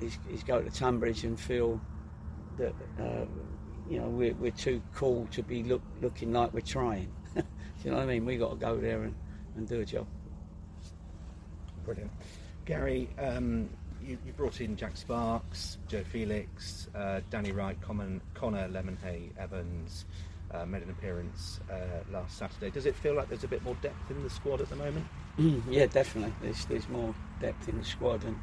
is, 0.00 0.18
is 0.30 0.42
go 0.42 0.62
to 0.62 0.70
Tonbridge 0.70 1.24
and 1.24 1.38
feel 1.38 1.80
that 2.56 2.74
uh, 3.00 3.26
you 3.88 3.98
know 4.00 4.08
we're, 4.08 4.34
we're 4.34 4.50
too 4.50 4.82
cool 4.94 5.26
to 5.32 5.42
be 5.42 5.62
look, 5.62 5.82
looking 6.00 6.32
like 6.32 6.52
we're 6.52 6.60
trying. 6.60 7.12
do 7.34 7.42
you 7.84 7.90
know 7.90 7.98
what 7.98 8.04
I 8.04 8.06
mean? 8.06 8.24
We 8.24 8.36
got 8.36 8.50
to 8.50 8.56
go 8.56 8.76
there 8.76 9.02
and, 9.02 9.14
and 9.56 9.68
do 9.68 9.80
a 9.80 9.84
job. 9.84 10.06
Brilliant, 11.84 12.10
Gary. 12.64 13.08
Um, 13.18 13.68
you, 14.02 14.18
you, 14.24 14.32
brought 14.32 14.60
in 14.60 14.76
Jack 14.76 14.96
Sparkes, 14.96 15.78
Joe 15.88 16.04
Felix, 16.04 16.88
uh, 16.94 17.20
Danny 17.30 17.52
Wright, 17.52 17.80
Common, 17.80 18.20
Connor 18.34 18.68
Lemonheigh, 18.68 19.36
Evans. 19.38 20.06
Uh, 20.50 20.64
made 20.64 20.82
an 20.82 20.88
appearance 20.88 21.60
uh, 21.70 22.02
last 22.10 22.38
Saturday. 22.38 22.70
Does 22.70 22.86
it 22.86 22.96
feel 22.96 23.14
like 23.14 23.28
there's 23.28 23.44
a 23.44 23.48
bit 23.48 23.62
more 23.64 23.76
depth 23.82 24.10
in 24.10 24.22
the 24.22 24.30
squad 24.30 24.62
at 24.62 24.70
the 24.70 24.76
moment? 24.76 25.06
Yeah, 25.38 25.86
definitely. 25.86 26.34
There's 26.42 26.64
there's 26.64 26.88
more 26.88 27.14
depth 27.40 27.68
in 27.68 27.78
the 27.78 27.84
squad, 27.84 28.24
and 28.24 28.36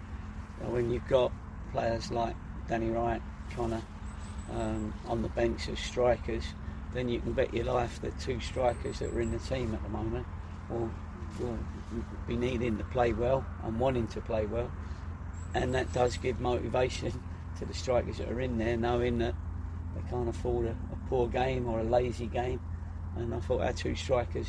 when 0.71 0.91
you've 0.91 1.07
got 1.07 1.31
players 1.73 2.09
like 2.09 2.35
Danny 2.69 2.89
Wright, 2.89 3.21
Connor 3.53 3.81
um, 4.53 4.93
on 5.07 5.21
the 5.21 5.27
bench 5.29 5.67
as 5.67 5.77
strikers, 5.79 6.45
then 6.93 7.09
you 7.09 7.19
can 7.19 7.33
bet 7.33 7.53
your 7.53 7.65
life 7.65 7.99
that 8.01 8.17
two 8.19 8.39
strikers 8.39 8.99
that 8.99 9.11
are 9.13 9.19
in 9.19 9.31
the 9.31 9.39
team 9.39 9.73
at 9.73 9.83
the 9.83 9.89
moment 9.89 10.25
will 10.69 10.89
will 11.39 11.59
be 12.27 12.37
needing 12.37 12.77
to 12.77 12.83
play 12.85 13.11
well 13.11 13.45
and 13.65 13.77
wanting 13.77 14.07
to 14.07 14.21
play 14.21 14.45
well, 14.45 14.71
and 15.53 15.75
that 15.75 15.91
does 15.91 16.15
give 16.15 16.39
motivation 16.39 17.11
to 17.59 17.65
the 17.65 17.73
strikers 17.73 18.19
that 18.19 18.29
are 18.29 18.39
in 18.39 18.57
there, 18.57 18.77
knowing 18.77 19.17
that 19.17 19.35
they 19.95 20.09
can't 20.09 20.29
afford 20.29 20.67
a, 20.67 20.71
a 20.71 21.09
poor 21.09 21.27
game 21.27 21.67
or 21.67 21.79
a 21.79 21.83
lazy 21.83 22.27
game. 22.27 22.61
And 23.17 23.33
I 23.33 23.39
thought 23.39 23.61
our 23.61 23.73
two 23.73 23.95
strikers 23.95 24.47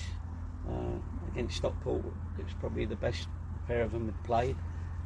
uh, 0.68 0.98
against 1.32 1.58
Stockport 1.58 2.04
it 2.38 2.44
was 2.44 2.54
probably 2.60 2.84
the 2.84 2.96
best 2.96 3.28
pair 3.66 3.82
of 3.82 3.92
them 3.92 4.06
had 4.06 4.24
played, 4.24 4.56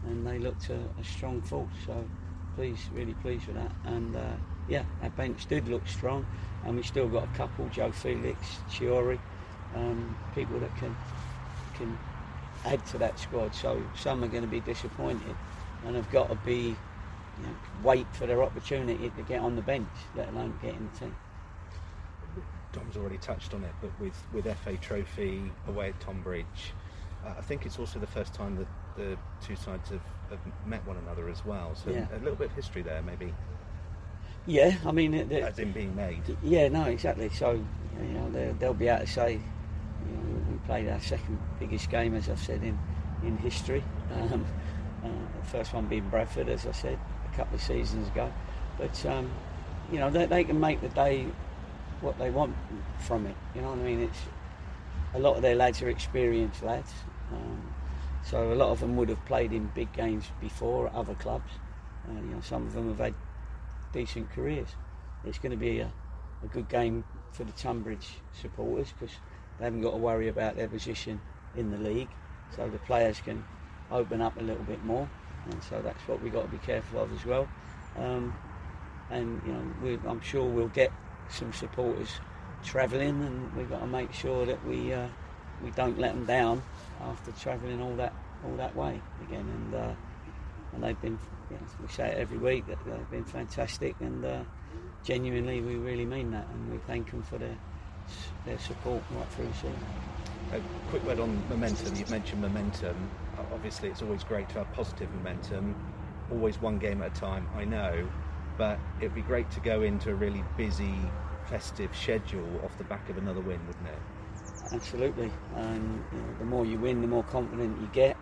and 0.07 0.27
they 0.27 0.39
looked 0.39 0.71
a, 0.71 0.79
a 1.01 1.05
strong 1.05 1.41
force. 1.43 1.71
So 1.87 2.05
pleased, 2.57 2.83
really 2.93 3.15
pleased 3.15 3.47
with 3.47 3.57
that. 3.57 3.73
And 3.85 4.17
uh, 4.17 4.37
yeah, 4.69 4.85
our 5.03 5.11
bench 5.11 5.47
did 5.47 5.69
look 5.69 5.87
strong, 5.87 6.27
and 6.65 6.77
we 6.77 6.83
still 6.83 7.09
got 7.09 7.25
a 7.25 7.37
couple: 7.37 7.69
Joe 7.69 7.93
Felix, 7.93 8.39
Chiori, 8.71 9.19
um, 9.75 10.17
people 10.35 10.59
that 10.61 10.75
can 10.77 10.97
can 11.75 11.99
add 12.65 12.85
to 12.87 12.99
that 12.99 13.19
squad. 13.19 13.55
So 13.55 13.83
some 13.97 14.23
are 14.23 14.29
going 14.29 14.43
to 14.43 14.49
be 14.49 14.61
disappointed, 14.61 15.37
and 15.87 15.97
have 15.97 16.11
got 16.11 16.29
to 16.29 16.37
be 16.37 16.77
you 17.41 17.47
know, 17.47 17.55
wait 17.83 18.07
for 18.13 18.27
their 18.27 18.43
opportunity 18.43 19.11
to 19.17 19.23
get 19.23 19.41
on 19.41 19.57
the 19.57 19.63
bench, 19.63 19.89
let 20.17 20.29
alone 20.29 20.59
get 20.63 20.75
in 20.75 20.89
the 20.93 20.99
team. 20.99 21.17
Dom's 22.73 22.97
already 22.97 23.19
touched 23.19 23.53
on 23.55 23.65
it, 23.65 23.73
but 23.81 23.91
with, 23.99 24.23
with 24.33 24.45
FA 24.59 24.77
Trophy 24.77 25.51
away 25.67 25.89
at 25.89 26.01
Tonbridge, 26.01 26.73
I 27.25 27.41
think 27.43 27.67
it's 27.67 27.79
also 27.79 27.99
the 27.99 28.07
first 28.07 28.33
time 28.35 28.57
that 28.57 28.67
the 28.97 29.17
two 29.47 29.57
sides 29.57 29.91
have, 29.91 30.01
have 30.31 30.39
met 30.67 30.87
one 30.87 30.97
another 30.97 31.29
as 31.29 31.45
well. 31.45 31.75
So 31.75 31.91
Yeah. 31.91 32.07
a 32.13 32.19
little 32.19 32.35
bit 32.37 32.49
of 32.49 32.55
history 32.55 32.83
there, 32.83 33.03
maybe, 33.03 33.33
Yeah, 34.47 34.75
I 34.87 34.93
mean, 34.93 35.13
it, 35.15 35.31
it- 35.31 35.43
as 35.45 35.59
in 35.59 35.73
being 35.73 35.95
made. 35.95 36.23
yeah, 36.43 36.69
no, 36.69 36.85
exactly. 36.85 37.29
So, 37.29 37.53
you 37.53 38.09
know, 38.15 38.31
they- 38.31 38.55
they'll 38.59 38.75
be 38.75 38.89
able 38.89 39.01
to 39.05 39.07
say, 39.07 39.33
you 39.35 40.17
know, 40.17 40.41
we 40.51 40.57
played 40.67 40.89
our 40.89 41.01
second 41.01 41.39
biggest 41.59 41.91
game, 41.91 42.15
as 42.15 42.29
I've 42.31 42.39
said, 42.41 42.63
in, 42.63 42.79
in 43.23 43.37
history. 43.39 43.85
Um, 44.13 44.45
uh, 45.05 45.09
the 45.41 45.47
first 45.47 45.73
one 45.75 45.87
being 45.87 46.09
Bradford, 46.09 46.49
as 46.49 46.67
I 46.67 46.73
said, 46.73 46.99
a 47.33 47.37
couple 47.37 47.55
of 47.57 47.63
seasons 47.63 48.09
ago. 48.09 48.33
But, 48.79 49.05
um, 49.07 49.31
you 49.93 49.99
know, 49.99 50.11
they, 50.11 50.25
they 50.27 50.45
can 50.45 50.59
make 50.59 50.81
the 50.81 50.89
day 50.89 51.27
what 52.01 52.19
they 52.19 52.31
want 52.31 52.57
from 53.01 53.27
it. 53.27 53.37
You 53.55 53.61
know 53.61 53.71
what 53.71 53.79
I 53.79 53.83
mean? 53.83 54.01
It's 54.01 54.21
a 55.15 55.19
lot 55.19 55.37
of 55.37 55.43
their 55.43 55.55
lads 55.55 55.83
are 55.83 55.91
experienced 55.91 56.63
lads. 56.63 56.93
Um, 57.33 57.75
so 58.25 58.53
a 58.53 58.55
lot 58.55 58.71
of 58.71 58.81
them 58.81 58.97
would 58.97 59.09
have 59.09 59.25
played 59.27 59.53
in 59.53 59.67
big 59.75 59.93
games 59.93 60.27
before 60.41 60.87
at 60.87 60.95
other 60.95 61.15
clubs. 61.15 61.53
Uh, 62.09 62.15
you 62.15 62.35
know, 62.35 62.41
some 62.41 62.67
of 62.67 62.75
them 62.75 62.89
have 62.89 62.99
had 62.99 63.15
decent 63.93 64.31
careers. 64.31 64.69
It's 65.25 65.39
going 65.39 65.51
to 65.51 65.57
be 65.57 65.81
a, 65.81 65.91
a 66.43 66.47
good 66.47 66.69
game 66.69 67.05
for 67.33 67.45
the 67.45 67.53
Tonbridge 67.53 68.09
supporters 68.33 68.93
because 68.93 69.15
they 69.59 69.65
haven't 69.65 69.83
got 69.83 69.93
to 69.93 69.97
worry 69.97 70.29
about 70.29 70.57
their 70.57 70.69
position 70.69 71.21
in 71.57 71.71
the 71.71 71.79
league. 71.79 72.09
So 72.57 72.69
the 72.69 72.79
players 72.79 73.21
can 73.21 73.45
open 73.91 74.21
up 74.21 74.39
a 74.39 74.43
little 74.43 74.65
bit 74.65 74.85
more, 74.85 75.09
and 75.51 75.63
so 75.63 75.81
that's 75.83 76.01
what 76.09 76.23
we've 76.23 76.33
got 76.33 76.43
to 76.43 76.49
be 76.49 76.59
careful 76.59 77.03
of 77.03 77.13
as 77.13 77.25
well. 77.25 77.49
Um, 77.97 78.35
and 79.11 79.41
you 79.47 79.53
know, 79.53 80.01
I'm 80.09 80.21
sure 80.21 80.45
we'll 80.45 80.69
get 80.69 80.93
some 81.29 81.53
supporters 81.53 82.09
travelling, 82.65 83.23
and 83.23 83.55
we've 83.55 83.69
got 83.69 83.81
to 83.81 83.87
make 83.87 84.13
sure 84.13 84.47
that 84.47 84.65
we 84.67 84.93
uh, 84.93 85.09
we 85.63 85.71
don't 85.73 85.99
let 85.99 86.15
them 86.15 86.27
down 86.27 86.63
after 87.03 87.33
travelling 87.33 87.81
all 87.81 87.95
that 87.97 88.13
all 88.45 88.57
that 88.57 88.75
way 88.75 89.01
again. 89.29 89.47
And 89.49 89.75
uh, 89.75 89.95
and 90.73 90.85
they've 90.85 91.01
been, 91.01 91.19
you 91.51 91.57
know, 91.57 91.63
we 91.83 91.89
say 91.89 92.09
it 92.09 92.19
every 92.19 92.39
week 92.39 92.67
that 92.67 92.79
they've 92.87 93.11
been 93.11 93.25
fantastic, 93.25 93.97
and 94.01 94.25
uh, 94.25 94.41
genuinely 95.05 95.61
we 95.61 95.77
really 95.77 96.05
mean 96.07 96.31
that, 96.31 96.47
and 96.47 96.73
we 96.73 96.79
thank 96.79 97.11
them 97.11 97.23
for 97.23 97.39
their 97.39 97.57
their 98.47 98.59
support 98.59 99.03
right 99.11 99.29
through 99.29 99.47
the 99.47 99.55
season. 99.55 99.87
A 100.53 100.61
quick 100.91 101.05
word 101.05 101.21
on 101.21 101.43
momentum. 101.49 101.95
You've 101.97 102.11
mentioned 102.11 102.43
momentum. 102.43 103.11
Obviously, 103.53 103.89
it's 103.89 104.03
always 104.03 104.25
great 104.25 104.49
to 104.51 104.59
have 104.59 104.73
positive 104.73 105.13
momentum. 105.15 105.77
Always 106.31 106.61
one 106.61 106.79
game 106.79 107.03
at 107.03 107.17
a 107.17 107.21
time, 107.21 107.49
I 107.57 107.65
know, 107.65 108.09
but 108.57 108.79
it'd 109.01 109.15
be 109.15 109.23
great 109.23 109.51
to 109.53 109.61
go 109.61 109.83
into 109.83 110.11
a 110.11 110.15
really 110.15 110.45
busy, 110.57 110.95
festive 111.47 111.95
schedule 111.95 112.61
off 112.65 112.77
the 112.79 112.85
back 112.85 113.09
of 113.11 113.19
another 113.19 113.41
win, 113.41 113.59
wouldn't 113.67 113.89
it? 113.89 113.99
Absolutely, 114.73 115.33
and 115.57 116.05
you 116.13 116.19
know, 116.19 116.35
the 116.39 116.45
more 116.45 116.65
you 116.65 116.79
win, 116.79 117.01
the 117.01 117.09
more 117.09 117.25
confident 117.25 117.81
you 117.81 117.89
get. 117.89 118.17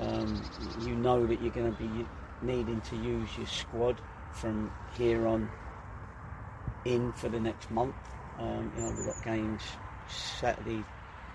Um, 0.00 0.40
you 0.86 0.96
know 0.96 1.26
that 1.26 1.40
you're 1.42 1.50
going 1.52 1.70
to 1.70 1.78
be 1.78 2.06
needing 2.40 2.80
to 2.82 2.96
use 2.96 3.36
your 3.36 3.46
squad 3.46 4.00
from 4.32 4.70
here 4.96 5.26
on 5.26 5.50
in 6.86 7.12
for 7.12 7.28
the 7.28 7.38
next 7.38 7.70
month. 7.70 7.94
Um, 8.38 8.72
you 8.74 8.82
know, 8.82 8.90
we've 8.96 9.06
got 9.06 9.22
games 9.22 9.62
Saturday, 10.08 10.82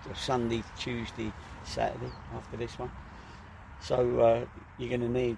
or 0.09 0.15
Sunday, 0.15 0.63
Tuesday, 0.75 1.31
Saturday 1.63 2.11
after 2.33 2.57
this 2.57 2.79
one. 2.79 2.91
So 3.79 4.19
uh, 4.19 4.45
you're 4.77 4.89
going 4.89 5.01
to 5.01 5.19
need 5.19 5.37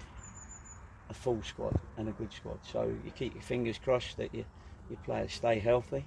a 1.10 1.14
full 1.14 1.42
squad 1.44 1.76
and 1.98 2.08
a 2.08 2.12
good 2.14 2.32
squad. 2.32 2.60
So 2.64 2.90
you 3.04 3.12
keep 3.12 3.34
your 3.34 3.44
fingers 3.44 3.78
crossed 3.78 4.18
that 4.18 4.34
your, 4.34 4.46
your 4.90 5.00
players 5.04 5.34
stay 5.34 5.60
healthy 5.60 6.06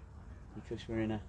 because 0.54 0.88
we're 0.88 1.00
in 1.00 1.10
a 1.12 1.20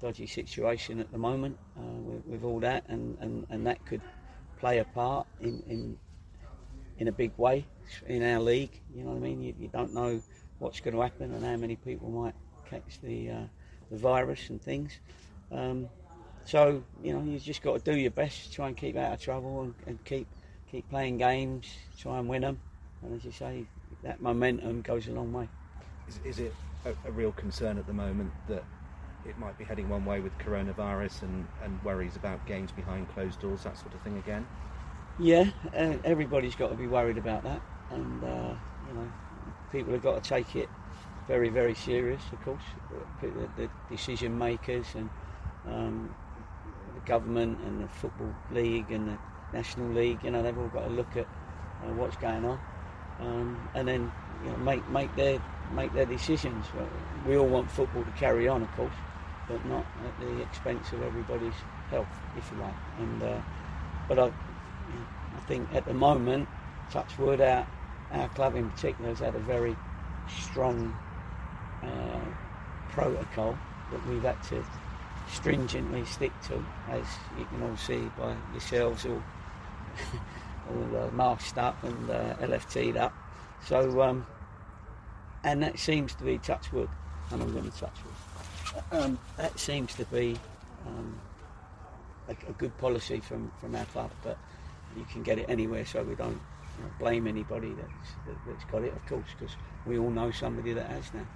dodgy 0.00 0.26
situation 0.26 1.00
at 1.00 1.10
the 1.10 1.18
moment 1.18 1.58
uh, 1.78 1.82
with, 1.82 2.26
with 2.26 2.44
all 2.44 2.60
that, 2.60 2.84
and, 2.88 3.16
and, 3.20 3.46
and 3.50 3.66
that 3.66 3.84
could 3.86 4.02
play 4.58 4.78
a 4.78 4.84
part 4.84 5.26
in, 5.40 5.62
in 5.68 5.98
in 6.98 7.08
a 7.08 7.12
big 7.12 7.32
way 7.36 7.66
in 8.06 8.22
our 8.22 8.40
league. 8.40 8.80
You 8.94 9.04
know 9.04 9.10
what 9.10 9.16
I 9.16 9.20
mean? 9.20 9.42
You, 9.42 9.54
you 9.58 9.68
don't 9.68 9.92
know 9.92 10.20
what's 10.58 10.80
going 10.80 10.94
to 10.94 11.02
happen 11.02 11.34
and 11.34 11.44
how 11.44 11.56
many 11.56 11.76
people 11.76 12.08
might 12.08 12.34
catch 12.68 13.00
the 13.02 13.30
uh, 13.30 13.42
the 13.90 13.98
virus 13.98 14.50
and 14.50 14.60
things. 14.60 14.98
Um, 15.52 15.88
so 16.44 16.82
you 17.02 17.12
know 17.12 17.22
you 17.22 17.38
just 17.38 17.62
got 17.62 17.84
to 17.84 17.92
do 17.92 17.98
your 17.98 18.10
best, 18.10 18.52
try 18.52 18.68
and 18.68 18.76
keep 18.76 18.96
out 18.96 19.12
of 19.12 19.20
trouble, 19.20 19.62
and, 19.62 19.74
and 19.86 20.04
keep 20.04 20.26
keep 20.70 20.88
playing 20.90 21.18
games, 21.18 21.66
try 21.98 22.18
and 22.18 22.28
win 22.28 22.42
them. 22.42 22.60
And 23.02 23.14
as 23.14 23.24
you 23.24 23.32
say, 23.32 23.66
that 24.02 24.20
momentum 24.20 24.82
goes 24.82 25.06
a 25.08 25.12
long 25.12 25.32
way. 25.32 25.48
Is, 26.08 26.20
is 26.24 26.38
it 26.38 26.54
a, 26.84 26.94
a 27.08 27.10
real 27.12 27.32
concern 27.32 27.78
at 27.78 27.86
the 27.86 27.92
moment 27.92 28.32
that 28.48 28.64
it 29.28 29.38
might 29.38 29.58
be 29.58 29.64
heading 29.64 29.88
one 29.88 30.04
way 30.04 30.20
with 30.20 30.36
coronavirus 30.38 31.22
and, 31.22 31.46
and 31.62 31.82
worries 31.82 32.16
about 32.16 32.44
games 32.46 32.70
behind 32.72 33.08
closed 33.08 33.40
doors, 33.40 33.62
that 33.64 33.76
sort 33.76 33.94
of 33.94 34.00
thing 34.00 34.16
again? 34.18 34.46
Yeah, 35.18 35.46
uh, 35.76 35.94
everybody's 36.04 36.54
got 36.54 36.68
to 36.68 36.74
be 36.76 36.86
worried 36.86 37.18
about 37.18 37.42
that, 37.44 37.60
and 37.90 38.22
uh, 38.22 38.54
you 38.86 38.94
know, 38.94 39.08
people 39.72 39.92
have 39.92 40.02
got 40.02 40.22
to 40.22 40.28
take 40.28 40.54
it 40.56 40.68
very, 41.26 41.48
very 41.48 41.74
serious. 41.74 42.22
Of 42.32 42.44
course, 42.44 42.62
the, 43.20 43.28
the 43.56 43.68
decision 43.90 44.36
makers 44.36 44.86
and 44.94 45.08
um, 45.66 46.10
the 46.94 47.00
government 47.06 47.58
and 47.66 47.82
the 47.82 47.88
football 47.88 48.32
league 48.52 48.90
and 48.90 49.08
the 49.08 49.56
national 49.56 49.88
league. 49.88 50.22
You 50.22 50.30
know, 50.30 50.42
they've 50.42 50.58
all 50.58 50.68
got 50.68 50.84
to 50.84 50.90
look 50.94 51.16
at 51.16 51.26
uh, 51.82 51.92
what's 51.94 52.16
going 52.16 52.44
on, 52.44 52.60
um, 53.20 53.68
and 53.74 53.88
then 53.88 54.12
you 54.44 54.50
know, 54.50 54.56
make 54.58 54.86
make 54.90 55.14
their 55.16 55.38
make 55.72 55.92
their 55.94 56.06
decisions. 56.06 56.66
We 57.26 57.36
all 57.36 57.48
want 57.48 57.70
football 57.70 58.04
to 58.04 58.10
carry 58.12 58.48
on, 58.48 58.62
of 58.62 58.70
course, 58.76 58.94
but 59.48 59.64
not 59.66 59.86
at 60.04 60.20
the 60.20 60.42
expense 60.42 60.92
of 60.92 61.02
everybody's 61.02 61.54
health, 61.90 62.08
if 62.36 62.50
you 62.52 62.58
like. 62.58 62.74
And 62.98 63.22
uh, 63.22 63.40
but 64.08 64.18
I. 64.18 64.32
I 65.36 65.40
think 65.40 65.68
at 65.74 65.84
the 65.84 65.94
moment, 65.94 66.48
touch 66.90 67.18
wood, 67.18 67.40
our, 67.40 67.66
our 68.12 68.28
club 68.30 68.56
in 68.56 68.70
particular 68.70 69.10
has 69.10 69.18
had 69.18 69.34
a 69.34 69.40
very 69.40 69.76
strong 70.28 70.96
uh, 71.82 72.20
protocol 72.90 73.56
that 73.92 74.06
we've 74.08 74.22
had 74.22 74.42
to 74.44 74.64
stringently 75.30 76.04
stick 76.04 76.32
to, 76.42 76.64
as 76.88 77.04
you 77.38 77.44
can 77.46 77.62
all 77.62 77.76
see 77.76 78.10
by 78.18 78.34
yourselves 78.52 79.04
all, 79.06 79.22
all 80.70 80.96
uh, 80.96 81.10
masked 81.10 81.58
up 81.58 81.82
and 81.84 82.10
uh, 82.10 82.34
LFT'd 82.40 82.96
up. 82.96 83.12
So, 83.64 84.00
um, 84.02 84.26
and 85.44 85.62
that 85.62 85.78
seems 85.78 86.14
to 86.16 86.24
be 86.24 86.38
touch 86.38 86.72
wood, 86.72 86.88
and 87.30 87.42
I'm 87.42 87.52
going 87.52 87.70
to 87.70 87.78
touch 87.78 87.96
wood. 88.04 88.15
Um, 88.92 89.18
that 89.36 89.58
seems 89.58 89.94
to 89.94 90.04
be 90.06 90.38
um, 90.86 91.18
a, 92.28 92.32
a 92.32 92.52
good 92.52 92.76
policy 92.78 93.20
from, 93.20 93.50
from 93.60 93.74
our 93.74 93.84
club, 93.86 94.10
but 94.22 94.38
you 94.96 95.04
can 95.04 95.22
get 95.22 95.38
it 95.38 95.46
anywhere, 95.48 95.84
so 95.84 96.02
we 96.02 96.14
don't 96.14 96.40
you 96.78 96.84
know, 96.84 96.90
blame 96.98 97.26
anybody 97.26 97.72
that's, 97.72 98.10
that, 98.26 98.36
that's 98.46 98.64
got 98.70 98.82
it, 98.82 98.92
of 98.92 99.06
course, 99.06 99.26
because 99.38 99.54
we 99.86 99.98
all 99.98 100.10
know 100.10 100.30
somebody 100.30 100.72
that 100.72 100.86
has 100.90 101.12
now. 101.14 101.26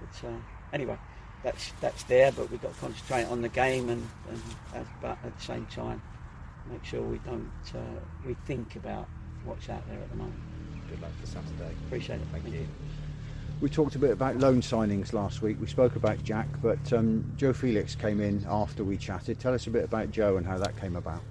But 0.00 0.28
uh, 0.28 0.32
anyway, 0.72 0.98
that's 1.42 1.72
that's 1.80 2.02
there, 2.04 2.32
but 2.32 2.50
we've 2.50 2.60
got 2.60 2.74
to 2.74 2.80
concentrate 2.80 3.24
on 3.24 3.40
the 3.42 3.48
game 3.48 3.88
and, 3.88 4.06
and 4.28 4.42
uh, 4.74 4.80
but 5.00 5.18
at 5.24 5.36
the 5.36 5.42
same 5.42 5.66
time, 5.66 6.02
make 6.70 6.84
sure 6.84 7.02
we 7.02 7.18
don't 7.18 7.50
uh, 7.74 8.00
we 8.26 8.34
think 8.46 8.76
about 8.76 9.08
what's 9.44 9.68
out 9.68 9.86
there 9.88 9.98
at 9.98 10.10
the 10.10 10.16
moment. 10.16 10.40
Good 10.88 11.00
luck 11.00 11.12
for 11.20 11.26
Saturday. 11.26 11.74
Appreciate 11.86 12.20
it. 12.20 12.26
Thank 12.32 12.46
you. 12.52 12.66
We 13.58 13.70
talked 13.70 13.94
a 13.94 13.98
bit 13.98 14.10
about 14.10 14.36
loan 14.36 14.60
signings 14.60 15.14
last 15.14 15.40
week. 15.40 15.56
We 15.58 15.66
spoke 15.66 15.96
about 15.96 16.22
Jack, 16.22 16.46
but 16.62 16.92
um, 16.92 17.24
Joe 17.38 17.54
Felix 17.54 17.94
came 17.94 18.20
in 18.20 18.44
after 18.48 18.84
we 18.84 18.98
chatted. 18.98 19.40
Tell 19.40 19.54
us 19.54 19.66
a 19.66 19.70
bit 19.70 19.82
about 19.82 20.10
Joe 20.10 20.36
and 20.36 20.46
how 20.46 20.58
that 20.58 20.78
came 20.78 20.94
about. 20.94 21.22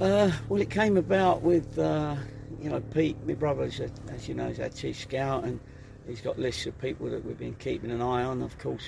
Uh, 0.00 0.30
well, 0.48 0.62
it 0.62 0.70
came 0.70 0.96
about 0.96 1.42
with, 1.42 1.76
uh, 1.76 2.14
you 2.62 2.70
know, 2.70 2.80
Pete, 2.80 3.16
my 3.26 3.34
brother, 3.34 3.64
as, 3.64 3.80
as 4.10 4.28
you 4.28 4.34
know, 4.34 4.46
is 4.46 4.60
our 4.60 4.68
chief 4.68 4.96
scout, 4.96 5.42
and 5.42 5.58
he's 6.06 6.20
got 6.20 6.38
lists 6.38 6.66
of 6.66 6.78
people 6.80 7.10
that 7.10 7.24
we've 7.24 7.38
been 7.38 7.56
keeping 7.56 7.90
an 7.90 8.00
eye 8.00 8.22
on. 8.22 8.40
Of 8.40 8.56
course, 8.58 8.84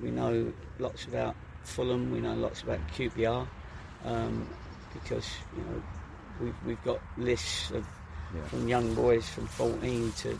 we 0.00 0.10
know 0.10 0.50
lots 0.78 1.04
about 1.04 1.36
Fulham, 1.64 2.10
we 2.10 2.20
know 2.20 2.34
lots 2.34 2.62
about 2.62 2.80
QPR, 2.96 3.46
um, 4.06 4.48
because, 4.94 5.28
you 5.54 5.62
know, 5.62 5.82
we've, 6.40 6.56
we've 6.64 6.84
got 6.84 7.00
lists 7.18 7.70
of 7.72 7.86
Yeah. 8.36 8.48
from 8.48 8.68
young 8.68 8.94
boys 8.94 9.28
from 9.28 9.46
14 9.46 10.12
to, 10.12 10.28
you 10.28 10.36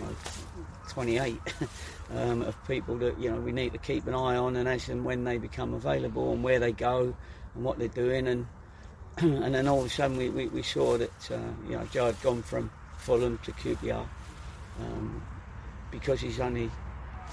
know, 0.00 0.08
28 0.88 1.38
um, 2.16 2.42
of 2.42 2.68
people 2.68 2.96
that, 2.98 3.18
you 3.18 3.30
know, 3.30 3.40
we 3.40 3.52
need 3.52 3.72
to 3.72 3.78
keep 3.78 4.06
an 4.06 4.14
eye 4.14 4.36
on, 4.36 4.56
and 4.56 4.68
as 4.68 4.88
and 4.88 5.04
when 5.04 5.24
they 5.24 5.38
become 5.38 5.74
available 5.74 6.32
and 6.32 6.42
where 6.44 6.58
they 6.58 6.72
go 6.72 7.14
and 7.54 7.64
what 7.64 7.78
they're 7.78 7.88
doing, 7.88 8.28
and 8.28 8.46
and 9.18 9.54
then 9.54 9.68
all 9.68 9.80
of 9.80 9.86
a 9.86 9.90
sudden 9.90 10.16
we, 10.16 10.30
we, 10.30 10.48
we 10.48 10.62
saw 10.62 10.96
that 10.98 11.30
uh, 11.30 11.38
you 11.68 11.76
know 11.76 11.86
Joe 11.92 12.06
had 12.06 12.20
gone 12.22 12.42
from 12.42 12.70
Fulham 12.98 13.38
to 13.44 13.52
QPR 13.52 14.06
um, 14.80 15.22
because 15.90 16.20
he's 16.20 16.40
only 16.40 16.70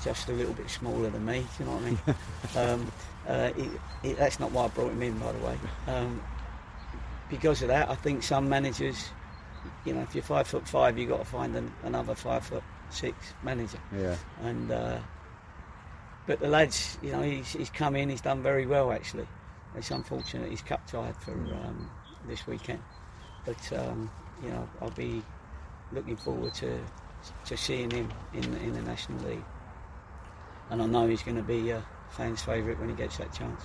just 0.03 0.29
a 0.29 0.34
little 0.34 0.53
bit 0.53 0.70
smaller 0.70 1.10
than 1.10 1.25
me. 1.25 1.39
Do 1.39 1.48
you 1.63 1.65
know 1.65 1.75
what 1.75 1.84
I 1.84 1.86
mean? 1.86 2.82
um, 2.84 2.91
uh, 3.27 3.53
he, 3.53 3.70
he, 4.10 4.13
that's 4.13 4.39
not 4.39 4.51
why 4.51 4.65
I 4.65 4.68
brought 4.70 4.91
him 4.91 5.01
in, 5.01 5.18
by 5.20 5.32
the 5.32 5.39
way. 5.39 5.58
Um, 5.88 6.22
because 7.29 7.62
of 7.62 7.68
that, 7.68 7.89
I 7.89 7.96
think 7.96 8.24
some 8.24 8.50
managers, 8.50 9.10
you 9.86 9.94
know, 9.94 10.01
if 10.01 10.13
you're 10.13 10.24
five 10.24 10.48
foot 10.48 10.68
five, 10.68 10.98
you've 10.98 11.10
got 11.10 11.20
to 11.20 11.25
find 11.25 11.56
an, 11.56 11.72
another 11.84 12.16
five 12.16 12.46
foot 12.46 12.63
six 12.89 13.34
manager. 13.44 13.80
Yeah. 13.96 14.16
And 14.42 14.72
uh, 14.72 15.00
but 16.28 16.39
the 16.39 16.48
lads, 16.48 16.98
you 17.01 17.12
know, 17.12 17.22
he's, 17.22 17.54
he's 17.54 17.70
come 17.70 17.96
in, 17.96 18.10
he's 18.10 18.22
done 18.22 18.42
very 18.44 18.66
well 18.66 18.92
actually. 18.92 19.28
It's 19.75 19.92
unfortunate 19.92 20.50
he's 20.50 20.62
cup 20.62 20.86
tied 20.88 21.16
for 21.18 21.34
um, 21.34 21.89
this 22.28 22.46
weekend. 22.48 22.82
but 23.46 23.74
um, 23.74 24.10
you 24.44 24.50
know 24.50 24.68
I'll 24.82 24.92
be 24.92 25.24
looking 25.92 26.18
forward 26.18 26.54
to 26.56 26.80
to 27.46 27.58
seeing 27.58 27.92
him 27.92 28.12
in 28.34 28.44
in 28.58 28.74
the 28.74 28.82
National 28.82 29.20
League, 29.28 29.44
and 30.70 30.82
I 30.82 30.86
know 30.86 31.08
he's 31.08 31.24
going 31.24 31.38
to 31.38 31.44
be 31.44 31.72
a 31.72 31.84
fans' 32.10 32.42
favourite 32.42 32.80
when 32.80 32.89
he 32.89 32.96
gets 32.96 33.18
that 33.18 33.34
chance. 33.34 33.63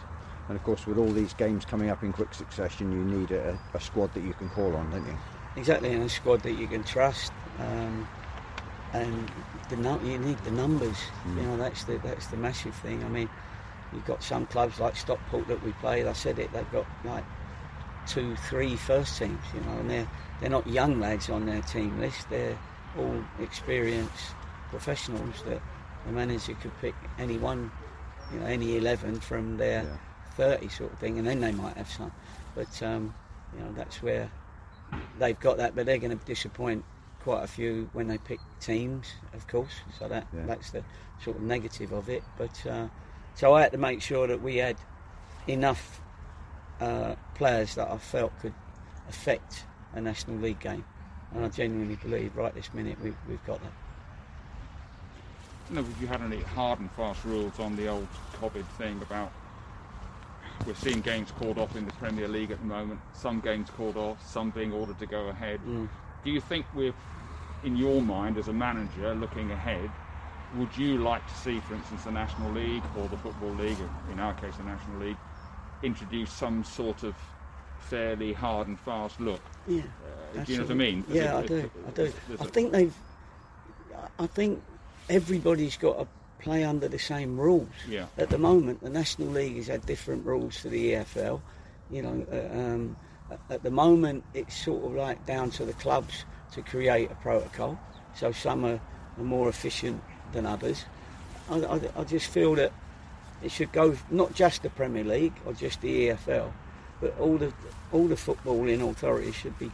And 0.49 0.57
of 0.57 0.65
course, 0.65 0.87
with 0.87 0.99
all 0.99 1.11
these 1.11 1.33
games 1.33 1.65
coming 1.65 1.89
up 1.89 2.03
in 2.03 2.13
quick 2.13 2.35
succession, 2.35 2.93
you 2.93 3.03
need 3.19 3.31
a, 3.31 3.59
a 3.73 3.81
squad 3.81 4.13
that 4.13 4.23
you 4.23 4.35
can 4.35 4.51
call 4.51 4.75
on, 4.77 4.91
don't 4.91 5.07
you? 5.07 5.17
Exactly, 5.57 5.93
and 5.93 6.03
a 6.03 6.09
squad 6.09 6.43
that 6.43 6.59
you 6.59 6.67
can 6.67 6.83
trust. 6.83 7.33
Um, 7.59 8.09
and 8.93 9.31
the 9.69 9.77
you 10.05 10.19
need 10.19 10.39
the 10.39 10.51
numbers. 10.51 10.97
Mm. 11.27 11.37
You 11.37 11.43
know, 11.43 11.57
that's 11.57 11.85
the 11.85 11.99
that's 11.99 12.29
the 12.29 12.37
massive 12.37 12.75
thing. 12.77 13.03
I 13.05 13.09
mean, 13.09 13.29
you've 13.93 14.05
got 14.05 14.23
some 14.23 14.47
clubs 14.47 14.81
like 14.81 14.97
Stockport 14.97 15.49
that 15.49 15.63
we 15.65 15.73
played. 15.73 16.07
I 16.07 16.13
said 16.13 16.39
it. 16.39 16.53
They've 16.53 16.73
got 16.73 16.87
like 17.05 17.25
two, 18.07 18.37
three 18.49 18.77
first 18.77 19.19
teams. 19.19 19.41
You 19.55 19.61
know, 19.61 19.79
and 19.79 19.91
they're 19.91 20.09
they're 20.41 20.51
not 20.51 20.67
young 20.67 21.01
lads 21.01 21.31
on 21.31 21.47
their 21.47 21.63
team 21.63 22.01
list. 22.01 22.29
They're 22.31 22.59
all 22.99 23.25
experienced 23.41 24.35
professionals 24.71 25.43
that 25.47 25.61
the 26.07 26.13
manager 26.13 26.55
could 26.55 26.73
pick 26.81 26.95
any 27.19 27.39
one, 27.39 27.71
you 28.33 28.41
know, 28.41 28.47
any 28.47 28.77
eleven 28.77 29.21
from 29.21 29.57
their 29.57 29.85
yeah. 29.85 29.97
thirty 30.37 30.69
sort 30.69 30.93
of 30.93 30.99
thing, 30.99 31.19
and 31.19 31.27
then 31.27 31.41
they 31.41 31.53
might 31.53 31.77
have 31.77 31.91
some. 31.91 32.13
But 32.55 32.83
um, 32.83 33.15
you 33.57 33.61
know, 33.61 33.73
that's 33.73 34.03
where 34.03 34.31
they've 35.19 35.39
got 35.39 35.57
that. 35.59 35.75
But 35.75 35.87
they're 35.87 35.99
going 35.99 36.17
to 36.17 36.25
disappoint 36.25 36.85
quite 37.21 37.43
a 37.43 37.47
few 37.47 37.89
when 37.93 38.07
they 38.07 38.19
pick 38.19 38.41
teams, 38.61 39.13
of 39.33 39.47
course. 39.49 39.73
So 39.99 40.09
that 40.09 40.27
yeah. 40.35 40.47
that's 40.47 40.71
the 40.71 40.85
sort 41.23 41.37
of 41.37 41.43
negative 41.43 41.93
of 41.93 42.09
it. 42.09 42.23
But 42.37 42.67
uh, 42.67 42.89
so 43.35 43.55
I 43.55 43.63
had 43.63 43.73
to 43.73 43.79
make 43.79 44.03
sure 44.03 44.27
that 44.27 44.43
we 44.43 44.57
had 44.57 44.77
enough 45.49 46.01
uh, 46.81 47.15
players 47.35 47.75
that 47.75 47.91
I 47.91 47.99
felt 47.99 48.39
could 48.41 48.55
affect 49.09 49.65
a 49.95 50.01
National 50.01 50.37
League 50.39 50.61
game, 50.61 50.85
and 51.35 51.45
I 51.45 51.49
genuinely 51.49 51.97
believe 51.97 52.37
right 52.37 52.55
this 52.55 52.73
minute 52.75 52.99
we, 53.03 53.15
we've 53.29 53.45
got 53.47 53.61
that. 53.63 53.73
No, 55.71 55.83
have 55.83 56.01
you 56.01 56.07
had 56.07 56.21
any 56.21 56.43
hard 56.43 56.79
and 56.81 56.91
fast 56.93 57.25
rules 57.25 57.59
on 57.59 57.75
the 57.75 57.89
old 57.89 58.07
COVID 58.41 58.67
thing 58.77 59.01
about 59.01 59.33
we're 60.67 60.75
seeing 60.75 61.01
games 61.01 61.31
called 61.33 61.59
off 61.59 61.77
in 61.77 61.85
the 61.85 61.93
Premier 61.93 62.29
League 62.29 62.51
at 62.51 62.59
the 62.59 62.67
moment, 62.67 63.01
some 63.13 63.41
games 63.41 63.71
called 63.71 63.97
off, 63.97 64.25
some 64.27 64.51
being 64.51 64.73
ordered 64.73 64.99
to 64.99 65.07
go 65.07 65.29
ahead. 65.29 65.61
Mm. 65.67 65.89
Do 66.25 66.31
you 66.31 66.41
think 66.41 66.67
we're 66.75 66.95
in 67.65 67.77
your 67.77 68.01
mind 68.03 68.39
as 68.39 68.49
a 68.49 68.53
manager 68.53 69.15
looking 69.15 69.51
ahead, 69.51 69.91
would 70.57 70.77
you 70.77 70.99
like 70.99 71.27
to 71.27 71.35
see, 71.35 71.61
for 71.61 71.75
instance, 71.75 72.05
the 72.05 72.13
National 72.13 72.53
League 72.53 72.83
or 72.97 73.09
the 73.09 73.17
Football 73.17 73.55
League, 73.55 73.79
in 74.13 74.21
our 74.21 74.35
case, 74.35 74.55
the 74.57 74.65
National 74.65 75.01
League, 75.01 75.17
introduce 75.83 76.31
some 76.31 76.63
sort 76.63 77.03
of 77.03 77.15
fairly 77.81 78.33
hard 78.33 78.69
and 78.69 78.79
fast 78.79 79.21
look? 79.21 79.41
Yeah. 79.67 79.83
Uh, 80.37 80.45
do 80.45 80.53
you 80.53 80.59
know 80.59 80.65
what 80.65 80.73
I 80.73 80.75
mean? 80.75 81.05
Yeah, 81.09 81.39
it, 81.39 81.45
I 81.45 81.47
do. 81.47 81.57
It, 81.57 81.71
I 81.87 81.91
do. 81.91 82.13
I 82.41 82.45
think 82.45 82.73
they've. 82.73 82.95
I 84.19 84.27
think 84.27 84.63
everybody's 85.09 85.77
got 85.77 85.99
to 85.99 86.07
play 86.39 86.65
under 86.65 86.89
the 86.89 86.99
same 86.99 87.39
rules. 87.39 87.69
Yeah. 87.89 88.07
At 88.19 88.31
the 88.31 88.39
moment, 88.39 88.83
the 88.83 88.91
National 88.91 89.29
League 89.29 89.57
has 89.57 89.67
had 89.67 89.87
different 89.87 90.25
rules 90.27 90.61
to 90.63 90.69
the 90.69 90.93
EFL. 90.93 91.41
You 91.91 92.03
know, 92.03 92.27
uh, 92.33 92.59
um, 92.59 92.97
at 93.51 93.63
the 93.63 93.71
moment, 93.71 94.25
it's 94.35 94.57
sort 94.57 94.85
of 94.85 94.93
like 94.93 95.25
down 95.27 95.51
to 95.53 95.65
the 95.65 95.73
clubs 95.75 96.25
to 96.53 96.63
create 96.63 97.11
a 97.11 97.15
protocol. 97.17 97.79
So 98.15 98.33
some 98.33 98.65
are, 98.65 98.81
are 99.19 99.25
more 99.25 99.49
efficient 99.49 100.03
than 100.33 100.47
others. 100.47 100.85
I, 101.51 101.61
I, 101.61 101.81
I, 101.97 102.05
just 102.05 102.27
feel 102.27 102.55
that 102.55 102.73
it 103.43 103.51
should 103.51 103.73
go 103.73 103.97
not 104.11 104.35
just 104.35 104.63
the 104.63 104.71
Premier 104.71 105.05
League 105.05 105.35
or 105.45 105.53
just 105.53 105.81
the 105.81 106.09
EFL, 106.09 106.53
but 107.01 107.19
all 107.19 107.37
the 107.37 107.53
all 107.93 108.07
the 108.07 108.15
footballing 108.15 108.89
authorities 108.89 109.35
should 109.35 109.59
be 109.59 109.71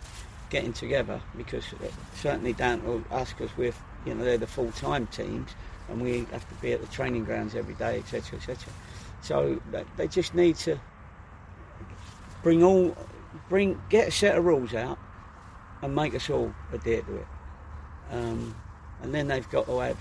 getting 0.50 0.72
together 0.72 1.20
because 1.36 1.64
uh, 1.74 1.86
certainly 2.16 2.52
down 2.52 2.80
to 2.82 3.04
us 3.12 3.32
because 3.32 3.56
we're 3.56 3.72
you 4.04 4.14
know 4.14 4.24
they're 4.24 4.38
the 4.38 4.46
full 4.46 4.72
time 4.72 5.06
teams 5.08 5.50
and 5.90 6.00
we 6.00 6.26
have 6.32 6.48
to 6.48 6.54
be 6.56 6.72
at 6.72 6.80
the 6.80 6.86
training 6.86 7.24
grounds 7.24 7.54
every 7.54 7.74
day, 7.74 7.98
etc., 7.98 8.38
etc. 8.38 8.72
So 9.22 9.60
they 9.96 10.08
just 10.08 10.34
need 10.34 10.56
to 10.56 10.78
bring 12.42 12.62
all 12.62 12.96
bring 13.48 13.80
get 13.90 14.08
a 14.08 14.10
set 14.10 14.36
of 14.36 14.44
rules 14.44 14.74
out 14.74 14.98
and 15.82 15.94
make 15.94 16.14
us 16.14 16.30
all 16.30 16.54
adhere 16.72 17.02
to 17.02 17.16
it. 17.16 17.26
Um, 18.10 18.54
and 19.02 19.14
then 19.14 19.28
they've 19.28 19.48
got 19.50 19.66
to 19.66 19.78
have, 19.78 19.98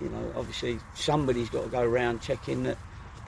you 0.00 0.08
know, 0.08 0.32
obviously 0.36 0.78
somebody's 0.94 1.50
got 1.50 1.64
to 1.64 1.70
go 1.70 1.82
around 1.82 2.20
checking 2.20 2.62
that 2.64 2.78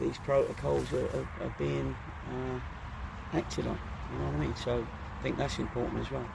these 0.01 0.17
protocols 0.19 0.93
are, 0.93 1.07
are, 1.07 1.29
are 1.43 1.55
being 1.59 1.95
uh, 2.31 3.37
acted 3.37 3.67
on. 3.67 3.79
You 4.13 4.19
know 4.19 4.25
what 4.27 4.35
I 4.35 4.39
mean? 4.39 4.57
So 4.57 4.87
I 5.19 5.23
think 5.23 5.37
that's 5.37 5.59
important 5.59 6.01
as 6.01 6.11
well. 6.11 6.27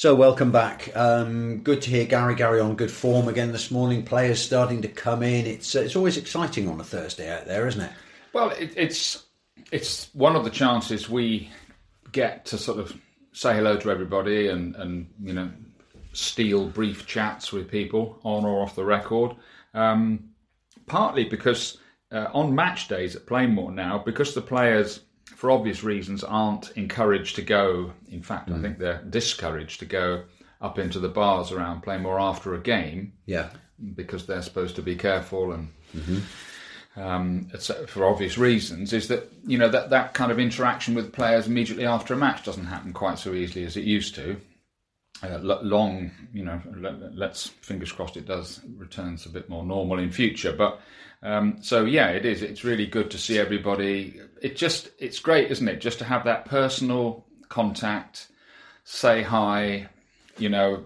So 0.00 0.14
welcome 0.14 0.50
back. 0.50 0.90
Um, 0.96 1.58
good 1.58 1.82
to 1.82 1.90
hear 1.90 2.06
Gary 2.06 2.34
Gary 2.34 2.58
on 2.58 2.74
good 2.74 2.90
form 2.90 3.28
again 3.28 3.52
this 3.52 3.70
morning. 3.70 4.02
Players 4.02 4.40
starting 4.40 4.80
to 4.80 4.88
come 4.88 5.22
in. 5.22 5.44
It's 5.44 5.76
uh, 5.76 5.80
it's 5.80 5.94
always 5.94 6.16
exciting 6.16 6.70
on 6.70 6.80
a 6.80 6.84
Thursday 6.84 7.30
out 7.30 7.44
there, 7.44 7.66
isn't 7.68 7.82
it? 7.82 7.92
Well, 8.32 8.48
it, 8.48 8.72
it's 8.76 9.26
it's 9.70 10.08
one 10.14 10.36
of 10.36 10.44
the 10.44 10.50
chances 10.50 11.10
we 11.10 11.50
get 12.12 12.46
to 12.46 12.56
sort 12.56 12.78
of 12.78 12.98
say 13.32 13.54
hello 13.54 13.76
to 13.76 13.90
everybody 13.90 14.48
and, 14.48 14.74
and 14.76 15.06
you 15.22 15.34
know 15.34 15.50
steal 16.14 16.66
brief 16.66 17.06
chats 17.06 17.52
with 17.52 17.70
people 17.70 18.18
on 18.24 18.46
or 18.46 18.62
off 18.62 18.76
the 18.76 18.84
record. 18.86 19.36
Um, 19.74 20.30
partly 20.86 21.24
because 21.24 21.76
uh, 22.10 22.28
on 22.32 22.54
match 22.54 22.88
days 22.88 23.16
at 23.16 23.26
Plainmoor 23.26 23.74
now, 23.74 23.98
because 23.98 24.32
the 24.32 24.40
players, 24.40 25.00
for 25.34 25.50
obvious 25.50 25.82
reasons, 25.82 26.24
aren't 26.24 26.70
encouraged 26.76 27.36
to 27.36 27.42
go. 27.42 27.92
In 28.10 28.22
fact, 28.22 28.50
mm. 28.50 28.58
I 28.58 28.62
think 28.62 28.78
they're 28.78 29.02
discouraged 29.08 29.80
to 29.80 29.86
go 29.86 30.24
up 30.60 30.78
into 30.78 30.98
the 30.98 31.08
bars 31.08 31.52
around 31.52 31.82
Plainmoor 31.82 32.20
after 32.20 32.54
a 32.54 32.60
game. 32.60 33.14
Yeah, 33.26 33.50
because 33.94 34.26
they're 34.26 34.42
supposed 34.42 34.76
to 34.76 34.82
be 34.82 34.96
careful 34.96 35.52
and. 35.52 35.68
Mm-hmm 35.94 36.18
um, 36.96 37.48
for 37.86 38.04
obvious 38.04 38.36
reasons, 38.36 38.92
is 38.92 39.08
that 39.08 39.30
you 39.46 39.58
know 39.58 39.68
that 39.68 39.90
that 39.90 40.14
kind 40.14 40.32
of 40.32 40.38
interaction 40.38 40.94
with 40.94 41.12
players 41.12 41.46
immediately 41.46 41.86
after 41.86 42.14
a 42.14 42.16
match 42.16 42.44
doesn't 42.44 42.66
happen 42.66 42.92
quite 42.92 43.18
so 43.18 43.32
easily 43.32 43.64
as 43.64 43.76
it 43.76 43.84
used 43.84 44.14
to. 44.16 44.40
Uh, 45.22 45.38
long, 45.38 46.10
you 46.32 46.44
know, 46.44 46.60
let, 46.76 47.30
us 47.30 47.48
fingers 47.60 47.92
crossed 47.92 48.16
it 48.16 48.26
does 48.26 48.60
returns 48.76 49.26
a 49.26 49.28
bit 49.28 49.50
more 49.50 49.64
normal 49.64 49.98
in 49.98 50.10
future. 50.10 50.52
But 50.52 50.80
um, 51.22 51.58
so 51.62 51.84
yeah, 51.84 52.08
it 52.08 52.24
is. 52.24 52.42
It's 52.42 52.64
really 52.64 52.86
good 52.86 53.10
to 53.12 53.18
see 53.18 53.38
everybody. 53.38 54.20
It 54.40 54.56
just 54.56 54.90
it's 54.98 55.18
great, 55.18 55.50
isn't 55.50 55.68
it? 55.68 55.80
Just 55.80 55.98
to 55.98 56.04
have 56.04 56.24
that 56.24 56.46
personal 56.46 57.26
contact, 57.48 58.28
say 58.84 59.22
hi, 59.22 59.88
you 60.38 60.48
know, 60.48 60.84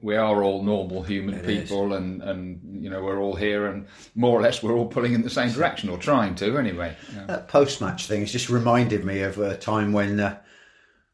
we 0.00 0.16
are 0.16 0.42
all 0.42 0.62
normal 0.62 1.02
human 1.02 1.34
it 1.34 1.46
people, 1.46 1.92
and 1.92 2.22
and 2.22 2.82
you 2.82 2.88
know 2.90 3.02
we're 3.02 3.20
all 3.20 3.34
here, 3.34 3.66
and 3.66 3.86
more 4.14 4.38
or 4.38 4.42
less 4.42 4.62
we're 4.62 4.74
all 4.74 4.86
pulling 4.86 5.14
in 5.14 5.22
the 5.22 5.30
same 5.30 5.50
direction 5.52 5.88
or 5.88 5.98
trying 5.98 6.34
to 6.36 6.56
anyway. 6.58 6.96
That 7.26 7.48
post 7.48 7.80
match 7.80 8.06
thing 8.06 8.20
has 8.20 8.32
just 8.32 8.48
reminded 8.48 9.04
me 9.04 9.20
of 9.22 9.38
a 9.38 9.56
time 9.56 9.92
when. 9.92 10.20
Uh, 10.20 10.38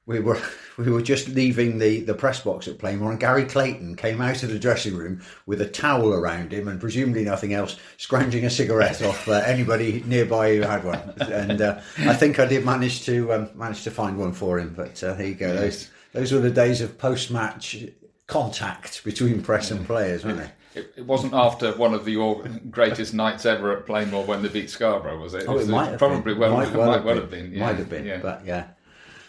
we 0.06 0.20
were 0.20 0.40
we 0.76 0.90
were 0.90 1.02
just 1.02 1.28
leaving 1.28 1.78
the, 1.78 2.00
the 2.00 2.14
press 2.14 2.40
box 2.40 2.68
at 2.68 2.78
Plainmoor, 2.78 3.10
and 3.10 3.20
Gary 3.20 3.44
Clayton 3.44 3.96
came 3.96 4.20
out 4.20 4.42
of 4.42 4.50
the 4.50 4.58
dressing 4.58 4.96
room 4.96 5.22
with 5.46 5.60
a 5.60 5.68
towel 5.68 6.12
around 6.12 6.52
him 6.52 6.68
and 6.68 6.80
presumably 6.80 7.24
nothing 7.24 7.54
else, 7.54 7.76
scrounging 7.96 8.44
a 8.44 8.50
cigarette 8.50 9.02
off 9.02 9.28
uh, 9.28 9.42
anybody 9.46 10.02
nearby 10.06 10.56
who 10.56 10.62
had 10.62 10.84
one. 10.84 11.14
And 11.20 11.60
uh, 11.60 11.80
I 11.98 12.14
think 12.14 12.38
I 12.38 12.46
did 12.46 12.64
manage 12.64 13.04
to 13.06 13.32
um, 13.32 13.50
manage 13.54 13.84
to 13.84 13.90
find 13.90 14.18
one 14.18 14.32
for 14.32 14.58
him. 14.58 14.74
But 14.74 15.02
uh, 15.02 15.14
there 15.14 15.26
you 15.26 15.34
go. 15.34 15.54
Those 15.54 15.90
those 16.12 16.32
were 16.32 16.40
the 16.40 16.50
days 16.50 16.80
of 16.80 16.98
post 16.98 17.30
match 17.30 17.76
contact 18.26 19.04
between 19.04 19.42
press 19.42 19.70
and 19.70 19.86
players, 19.86 20.24
weren't 20.24 20.38
they? 20.38 20.80
It, 20.80 20.92
it, 20.96 21.06
wasn't 21.06 21.34
after 21.34 21.72
one 21.72 21.94
of 21.94 22.04
the 22.04 22.16
greatest 22.70 23.14
nights 23.14 23.46
ever 23.46 23.76
at 23.76 23.86
Plainmoor 23.86 24.26
when 24.26 24.42
they 24.42 24.48
beat 24.48 24.70
Scarborough, 24.70 25.20
was 25.20 25.34
it? 25.34 25.42
it 25.42 25.48
oh, 25.48 25.54
was 25.54 25.68
it 25.68 25.70
might 25.70 25.90
have 25.90 25.98
probably 25.98 26.32
been. 26.32 26.40
well, 26.40 26.54
might, 26.54 26.72
well, 26.72 26.86
might 26.88 27.04
well 27.04 27.16
have 27.16 27.30
been. 27.30 27.52
Yeah. 27.52 27.66
Might 27.66 27.76
have 27.76 27.88
been, 27.88 28.04
yeah. 28.04 28.18
but 28.18 28.44
yeah. 28.44 28.68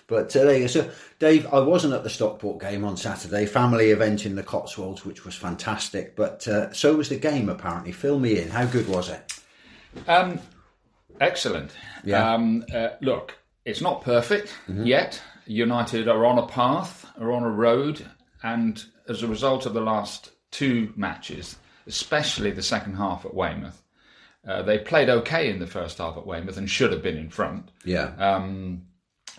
But 0.07 0.35
uh, 0.35 0.43
there 0.43 0.53
you 0.53 0.61
go. 0.61 0.67
So, 0.67 0.89
Dave, 1.19 1.47
I 1.51 1.59
wasn't 1.59 1.93
at 1.93 2.03
the 2.03 2.09
Stockport 2.09 2.61
game 2.61 2.83
on 2.83 2.95
Saturday, 2.95 3.45
family 3.45 3.89
event 3.89 4.25
in 4.25 4.35
the 4.35 4.43
Cotswolds, 4.43 5.03
which 5.03 5.25
was 5.25 5.35
fantastic. 5.35 6.15
But 6.15 6.47
uh, 6.47 6.71
so 6.73 6.95
was 6.95 7.09
the 7.09 7.17
game, 7.17 7.49
apparently. 7.49 7.91
Fill 7.91 8.19
me 8.19 8.39
in. 8.39 8.49
How 8.49 8.65
good 8.65 8.87
was 8.87 9.09
it? 9.09 9.39
Um, 10.07 10.39
excellent. 11.19 11.71
Yeah. 12.03 12.33
Um, 12.33 12.65
uh, 12.73 12.89
look, 13.01 13.37
it's 13.65 13.81
not 13.81 14.03
perfect 14.03 14.53
mm-hmm. 14.67 14.85
yet. 14.85 15.21
United 15.47 16.07
are 16.07 16.25
on 16.25 16.39
a 16.39 16.47
path, 16.47 17.05
are 17.19 17.31
on 17.31 17.43
a 17.43 17.49
road, 17.49 18.05
and 18.43 18.83
as 19.07 19.23
a 19.23 19.27
result 19.27 19.65
of 19.65 19.73
the 19.73 19.81
last 19.81 20.31
two 20.51 20.93
matches, 20.95 21.55
especially 21.87 22.51
the 22.51 22.63
second 22.63 22.95
half 22.95 23.25
at 23.25 23.33
Weymouth, 23.33 23.81
uh, 24.47 24.61
they 24.61 24.77
played 24.77 25.09
okay 25.09 25.49
in 25.49 25.59
the 25.59 25.67
first 25.67 25.97
half 25.97 26.17
at 26.17 26.25
Weymouth 26.25 26.57
and 26.57 26.69
should 26.69 26.91
have 26.91 27.01
been 27.01 27.17
in 27.17 27.29
front. 27.29 27.69
Yeah. 27.83 28.13
Um, 28.17 28.83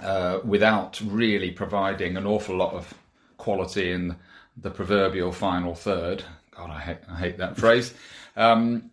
uh, 0.00 0.40
without 0.44 1.00
really 1.00 1.50
providing 1.50 2.16
an 2.16 2.26
awful 2.26 2.56
lot 2.56 2.72
of 2.74 2.92
quality 3.38 3.92
in 3.92 4.16
the 4.56 4.70
proverbial 4.70 5.32
final 5.32 5.74
third. 5.74 6.24
God, 6.54 6.70
I 6.70 6.80
hate, 6.80 6.98
I 7.10 7.16
hate 7.18 7.38
that 7.38 7.56
phrase. 7.62 7.94
Um, 8.36 8.90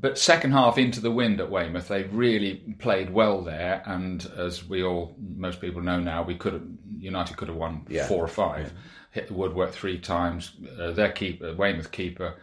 but 0.00 0.18
second 0.18 0.52
half 0.52 0.76
into 0.78 1.00
the 1.00 1.10
wind 1.10 1.40
at 1.40 1.50
Weymouth, 1.50 1.88
they 1.88 2.04
really 2.04 2.56
played 2.78 3.10
well 3.10 3.42
there. 3.42 3.82
And 3.86 4.30
as 4.36 4.68
we 4.68 4.82
all, 4.82 5.14
most 5.36 5.60
people 5.60 5.80
know 5.80 6.00
now, 6.00 6.22
we 6.22 6.34
could 6.34 6.52
have 6.54 6.66
United 6.98 7.36
could 7.36 7.48
have 7.48 7.56
won 7.56 7.86
Yeah. 7.88 8.06
four 8.06 8.22
or 8.24 8.28
five. 8.28 8.72
Hit 9.10 9.28
the 9.28 9.34
woodwork 9.34 9.72
three 9.72 9.98
times. 9.98 10.52
Uh, 10.78 10.90
their 10.90 11.10
keeper, 11.12 11.54
Weymouth 11.54 11.90
keeper, 11.92 12.34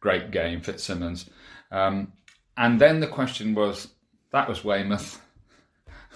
great 0.00 0.30
game, 0.30 0.60
Fitzsimons. 0.60 1.28
Um, 1.70 2.12
and 2.56 2.80
then 2.80 3.00
the 3.00 3.06
question 3.06 3.54
was, 3.54 3.88
that 4.30 4.48
was 4.48 4.64
Weymouth. 4.64 5.20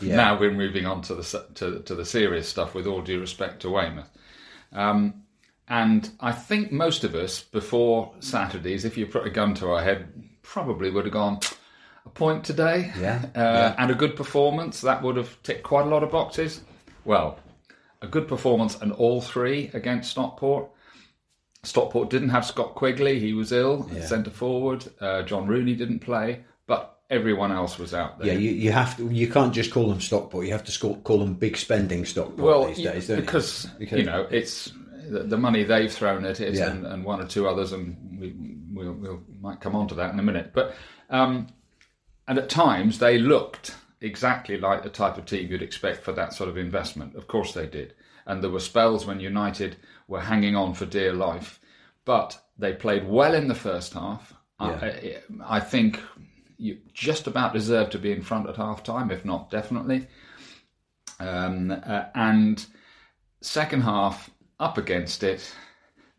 Yeah. 0.00 0.16
Now 0.16 0.38
we're 0.38 0.52
moving 0.52 0.86
on 0.86 1.02
to 1.02 1.14
the 1.14 1.46
to, 1.54 1.80
to 1.80 1.94
the 1.94 2.04
serious 2.04 2.48
stuff. 2.48 2.74
With 2.74 2.86
all 2.86 3.02
due 3.02 3.20
respect 3.20 3.60
to 3.62 3.70
Weymouth. 3.70 4.10
Um, 4.72 5.22
and 5.68 6.08
I 6.20 6.32
think 6.32 6.70
most 6.70 7.02
of 7.04 7.14
us, 7.14 7.42
before 7.42 8.12
Saturdays, 8.20 8.84
if 8.84 8.96
you 8.96 9.06
put 9.06 9.26
a 9.26 9.30
gun 9.30 9.54
to 9.54 9.70
our 9.70 9.82
head, 9.82 10.06
probably 10.42 10.90
would 10.90 11.04
have 11.06 11.12
gone 11.12 11.40
a 12.04 12.08
point 12.10 12.44
today. 12.44 12.92
Yeah, 13.00 13.22
Uh, 13.34 13.40
yeah. 13.40 13.74
And 13.78 13.90
a 13.90 13.94
good 13.94 14.14
performance. 14.16 14.80
That 14.82 15.02
would 15.02 15.16
have 15.16 15.42
ticked 15.42 15.64
quite 15.64 15.86
a 15.86 15.88
lot 15.88 16.02
of 16.04 16.10
boxes. 16.12 16.60
Well, 17.04 17.38
a 18.02 18.06
good 18.06 18.28
performance 18.28 18.80
and 18.80 18.92
all 18.92 19.20
three 19.20 19.70
against 19.74 20.10
Stockport. 20.12 20.68
Stockport 21.64 22.10
didn't 22.10 22.28
have 22.28 22.44
Scott 22.46 22.74
Quigley. 22.76 23.18
He 23.18 23.32
was 23.32 23.50
ill, 23.50 23.88
Yeah. 23.92 24.04
centre 24.04 24.30
forward. 24.30 24.84
Uh, 25.00 25.22
John 25.22 25.48
Rooney 25.48 25.74
didn't 25.74 25.98
play, 26.00 26.44
everyone 27.10 27.52
else 27.52 27.78
was 27.78 27.94
out 27.94 28.18
there. 28.18 28.28
Yeah, 28.28 28.38
you, 28.38 28.50
you 28.50 28.72
have 28.72 28.96
to. 28.96 29.08
You 29.10 29.28
can't 29.28 29.52
just 29.54 29.70
call 29.70 29.88
them 29.88 30.00
Stockport. 30.00 30.46
You 30.46 30.52
have 30.52 30.64
to 30.64 30.72
sc- 30.72 31.02
call 31.04 31.18
them 31.18 31.34
big 31.34 31.56
spending 31.56 32.04
Stockport 32.04 32.38
well, 32.38 32.66
these 32.66 32.78
days, 32.78 33.08
don't 33.08 33.20
because, 33.20 33.66
Because- 33.78 33.98
you 33.98 34.04
know 34.04 34.26
it's 34.30 34.72
the, 35.08 35.22
the 35.22 35.36
money 35.38 35.62
they've 35.64 35.92
thrown 35.92 36.24
at 36.24 36.40
it, 36.40 36.54
Yeah. 36.54 36.70
and, 36.70 36.86
and 36.86 37.04
one 37.04 37.20
or 37.20 37.26
two 37.26 37.46
others, 37.48 37.72
and 37.72 37.96
we 38.18 38.34
we'll, 38.72 38.92
we'll 38.92 39.22
might 39.40 39.60
come 39.60 39.76
on 39.76 39.88
to 39.88 39.94
that 39.96 40.12
in 40.12 40.18
a 40.18 40.22
minute. 40.22 40.50
But 40.52 40.74
um, 41.10 41.48
and 42.28 42.38
at 42.38 42.48
times 42.48 42.98
they 42.98 43.18
looked 43.18 43.74
exactly 44.00 44.58
like 44.58 44.82
the 44.82 44.90
type 44.90 45.16
of 45.16 45.24
team 45.26 45.50
you'd 45.50 45.62
expect 45.62 46.02
for 46.02 46.12
that 46.12 46.32
sort 46.32 46.48
of 46.50 46.56
investment. 46.56 47.14
Of 47.14 47.28
course 47.28 47.52
they 47.52 47.66
did, 47.66 47.94
and 48.26 48.42
there 48.42 48.50
were 48.50 48.60
spells 48.60 49.06
when 49.06 49.20
United 49.20 49.76
were 50.08 50.20
hanging 50.20 50.56
on 50.56 50.74
for 50.74 50.86
dear 50.86 51.12
life, 51.12 51.60
but 52.04 52.38
they 52.58 52.72
played 52.72 53.06
well 53.08 53.34
in 53.34 53.48
the 53.48 53.54
first 53.54 53.92
half. 53.94 54.32
I, 54.58 55.18
I 55.44 55.60
think 55.60 56.00
you 56.58 56.78
just 56.92 57.26
about 57.26 57.52
deserve 57.52 57.90
to 57.90 57.98
be 57.98 58.12
in 58.12 58.22
front 58.22 58.48
at 58.48 58.56
half 58.56 58.82
time, 58.82 59.10
if 59.10 59.24
not 59.24 59.50
definitely. 59.50 60.06
Um, 61.18 61.70
uh, 61.70 62.04
and 62.14 62.64
second 63.40 63.82
half 63.82 64.30
up 64.58 64.78
against 64.78 65.22
it, 65.22 65.54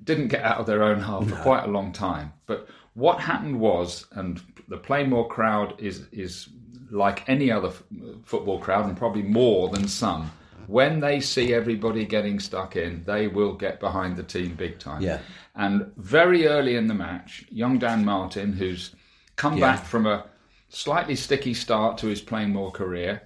didn't 0.04 0.28
get 0.28 0.44
out 0.44 0.58
of 0.58 0.66
their 0.66 0.84
own 0.84 1.00
half 1.00 1.28
for 1.28 1.36
quite 1.38 1.64
a 1.64 1.72
long 1.72 1.92
time. 1.92 2.34
But 2.46 2.68
what 2.94 3.20
happened 3.20 3.60
was, 3.60 4.06
and 4.12 4.42
the 4.68 4.78
Plainmoor 4.78 5.30
crowd 5.30 5.80
is 5.80 6.08
is 6.12 6.50
like 6.90 7.28
any 7.28 7.52
other 7.52 7.70
f- 7.70 7.84
football 8.24 8.60
crowd, 8.60 8.86
and 8.86 8.98
probably 8.98 9.24
more 9.24 9.70
than 9.70 9.88
some. 9.88 10.32
When 10.68 11.00
they 11.00 11.22
see 11.22 11.54
everybody 11.54 12.06
getting 12.06 12.40
stuck 12.40 12.76
in, 12.76 13.04
they 13.06 13.28
will 13.28 13.54
get 13.54 13.80
behind 13.80 14.18
the 14.18 14.24
team 14.24 14.54
big 14.56 14.80
time. 14.80 15.02
Yeah. 15.02 15.20
And 15.56 15.92
very 15.96 16.46
early 16.46 16.76
in 16.76 16.88
the 16.88 16.94
match, 16.94 17.46
young 17.50 17.80
Dan 17.80 18.04
Martin, 18.04 18.52
who's 18.52 18.94
come 19.38 19.58
Yeah. 19.58 19.76
back 19.76 19.86
from 19.86 20.06
a 20.06 20.26
slightly 20.70 21.16
sticky 21.16 21.54
start 21.54 21.98
to 22.00 22.08
his 22.08 22.22
Plainmoor 22.22 22.74
career, 22.74 23.22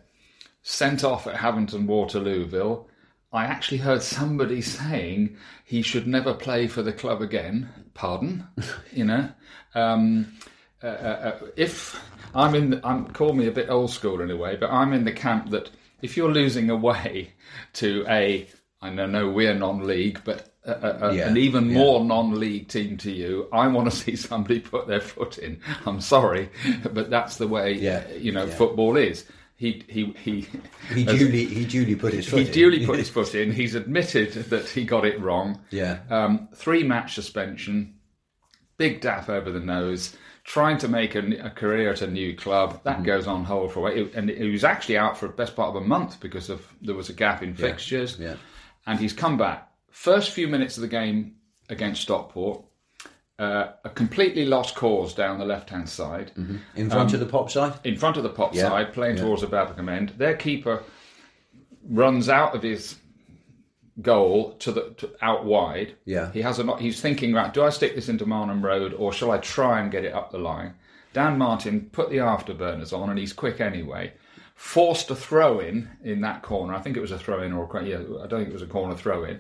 sent 0.62 1.04
off 1.04 1.26
at 1.26 1.38
Havant 1.38 1.74
and 1.74 1.90
Waterlooville. 1.90 2.86
I 3.34 3.46
actually 3.46 3.80
heard 3.80 4.04
somebody 4.04 4.62
saying 4.80 5.38
he 5.66 5.82
should 5.82 6.06
never 6.06 6.34
play 6.34 6.68
for 6.68 6.84
the 6.84 6.94
club 6.94 7.22
again. 7.22 7.70
Pardon, 7.96 8.46
you 8.94 9.06
know. 9.06 9.30
Um, 9.74 10.38
uh, 10.84 10.88
uh, 10.88 11.32
uh, 11.42 11.46
if 11.56 12.00
I'm 12.36 12.56
in, 12.56 12.70
the, 12.72 12.82
I'm 12.86 13.08
call 13.08 13.34
me 13.34 13.48
a 13.48 13.52
bit 13.52 13.70
old 13.70 13.92
school 13.92 14.22
in 14.22 14.32
a 14.32 14.36
way, 14.38 14.56
but 14.56 14.70
I'm 14.72 14.94
in 14.94 15.06
the 15.06 15.12
camp 15.12 15.50
that 15.52 15.70
if 16.02 16.18
you're 16.18 16.32
losing 16.32 16.70
away 16.70 17.34
to 17.74 18.06
a, 18.08 18.48
I 18.82 18.90
know, 18.90 19.06
no, 19.08 19.30
we're 19.30 19.54
non-league, 19.54 20.22
but 20.24 20.51
a, 20.66 20.72
a, 21.10 21.16
Yeah, 21.16 21.28
an 21.30 21.38
even 21.38 21.70
yeah. 21.70 21.78
more 21.78 22.04
non-league 22.06 22.68
team 22.68 22.98
to 22.98 23.12
you, 23.12 23.48
I 23.52 23.68
want 23.68 23.90
to 23.90 23.96
see 24.04 24.16
somebody 24.16 24.60
put 24.60 24.88
their 24.88 25.02
foot 25.02 25.38
in. 25.38 25.60
I'm 25.86 26.02
sorry, 26.02 26.50
but 26.94 27.10
that's 27.10 27.38
the 27.38 27.48
way 27.48 27.74
Yeah, 27.74 28.08
you 28.14 28.32
know 28.32 28.48
football 28.48 28.98
is. 28.98 29.26
He 29.56 29.84
he 29.88 30.14
he. 30.24 30.48
He 30.94 31.08
as- 31.08 31.20
duly 31.20 31.46
he 31.46 31.66
duly 31.66 31.96
put 31.96 32.14
his 32.14 32.28
foot. 32.28 32.40
he 32.42 32.46
in. 32.48 32.52
duly 32.52 32.86
put 32.86 32.98
his 33.04 33.10
foot 33.10 33.36
in. 33.36 33.52
He's 33.52 33.76
admitted 33.76 34.34
that 34.50 34.68
he 34.68 34.84
got 34.86 35.06
it 35.06 35.20
wrong. 35.22 35.62
Yeah. 35.70 36.00
Um, 36.10 36.50
three 36.56 36.84
match 36.84 37.14
suspension, 37.14 37.94
big 38.78 39.02
daff 39.02 39.30
over 39.30 39.52
the 39.52 39.60
nose, 39.60 40.16
trying 40.46 40.80
to 40.80 40.88
make 40.88 41.14
a, 41.14 41.46
a 41.46 41.50
career 41.52 41.92
at 41.92 42.02
a 42.02 42.08
new 42.08 42.36
club. 42.36 42.82
That 42.86 43.04
goes 43.04 43.28
on 43.28 43.44
hold 43.44 43.72
for 43.72 43.80
a 43.80 43.82
while. 43.94 44.10
And 44.16 44.30
he 44.32 44.50
was 44.50 44.64
actually 44.64 44.98
out 44.98 45.16
for 45.18 45.28
the 45.28 45.34
best 45.34 45.56
part 45.56 45.70
of 45.76 45.76
a 45.76 45.86
month 45.86 46.20
because 46.20 46.50
of 46.50 46.66
there 46.82 46.96
was 46.96 47.10
a 47.10 47.14
gap 47.14 47.44
in 47.44 47.54
fixtures. 47.54 48.18
yeah. 48.20 48.38
And 48.88 49.00
he's 49.00 49.14
come 49.14 49.38
back. 49.38 49.68
First 49.92 50.32
few 50.32 50.48
minutes 50.48 50.78
of 50.78 50.82
the 50.82 50.88
game 50.88 51.36
against 51.70 52.02
Stockport, 52.02 52.64
uh, 53.40 53.74
a 53.84 53.90
completely 53.90 54.46
lost 54.46 54.76
cause 54.76 55.14
down 55.14 55.40
the 55.40 55.46
left 55.46 55.70
hand 55.70 55.88
side 55.90 56.32
in 56.76 56.90
front 56.90 57.14
of 57.14 57.20
the 57.20 57.26
pop 57.26 57.50
side. 57.50 57.74
in 57.84 57.98
front 57.98 58.18
of 58.18 58.24
the 58.24 58.30
pop 58.30 58.54
Yeah, 58.56 58.70
side, 58.70 58.94
playing 58.94 59.18
yeah. 59.18 59.24
towards 59.24 59.42
the 59.42 59.48
Babbacombe 59.48 59.90
end. 59.90 60.10
Their 60.18 60.36
keeper 60.36 60.84
runs 61.88 62.30
out 62.30 62.56
of 62.56 62.64
his 62.64 62.96
goal 64.02 64.54
to 64.60 64.72
the 64.72 64.90
to, 64.98 65.12
out 65.22 65.46
wide. 65.46 65.96
Yeah. 66.06 66.32
he 66.32 66.42
has 66.42 66.60
a. 66.60 66.78
He's 66.78 67.02
thinking, 67.02 67.34
right, 67.34 67.54
do 67.54 67.64
I 67.64 67.70
stick 67.70 67.96
this 67.96 68.10
into 68.10 68.26
Marnham 68.26 68.64
Road 68.64 68.94
or 68.94 69.12
shall 69.12 69.32
I 69.32 69.38
try 69.40 69.82
and 69.82 69.92
get 69.92 70.06
it 70.06 70.14
up 70.14 70.32
the 70.32 70.38
line? 70.40 70.74
Dan 71.14 71.38
Martin 71.38 71.90
put 71.92 72.10
the 72.10 72.18
afterburners 72.18 72.98
on, 72.98 73.10
and 73.10 73.20
he's 73.20 73.34
quick 73.34 73.60
anyway. 73.60 74.14
Forced 74.56 75.10
a 75.10 75.16
throw 75.16 75.60
in 75.60 75.90
in 76.04 76.22
that 76.22 76.44
corner. 76.44 76.74
I 76.74 76.80
think 76.80 76.96
it 76.96 77.02
was 77.02 77.12
a 77.12 77.18
throw 77.18 77.42
in 77.42 77.52
or 77.52 77.66
a, 77.78 77.84
yeah, 77.84 77.98
I 77.98 78.28
don't 78.28 78.40
think 78.40 78.50
it 78.50 78.54
was 78.54 78.62
a 78.62 78.68
corner 78.68 78.96
throw 78.96 79.24
in. 79.26 79.40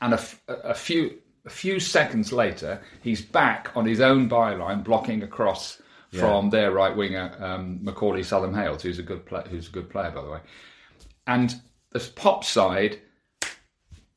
And 0.00 0.12
a, 0.14 0.16
f- 0.16 0.40
a 0.48 0.74
few 0.74 1.18
a 1.44 1.50
few 1.50 1.80
seconds 1.80 2.32
later, 2.32 2.80
he's 3.02 3.20
back 3.20 3.70
on 3.74 3.84
his 3.84 4.00
own 4.00 4.28
byline, 4.28 4.84
blocking 4.84 5.22
across 5.22 5.80
from 6.10 6.50
their 6.50 6.72
right 6.72 6.94
winger 6.94 7.34
um, 7.40 7.80
Macauley 7.82 8.22
Southam-Hales, 8.24 8.82
who's 8.82 8.98
a 8.98 9.02
good 9.02 9.24
play, 9.24 9.42
who's 9.48 9.68
a 9.68 9.72
good 9.72 9.88
player 9.88 10.10
by 10.10 10.22
the 10.22 10.30
way. 10.30 10.40
And 11.26 11.54
the 11.90 12.00
pop 12.14 12.44
side 12.44 12.98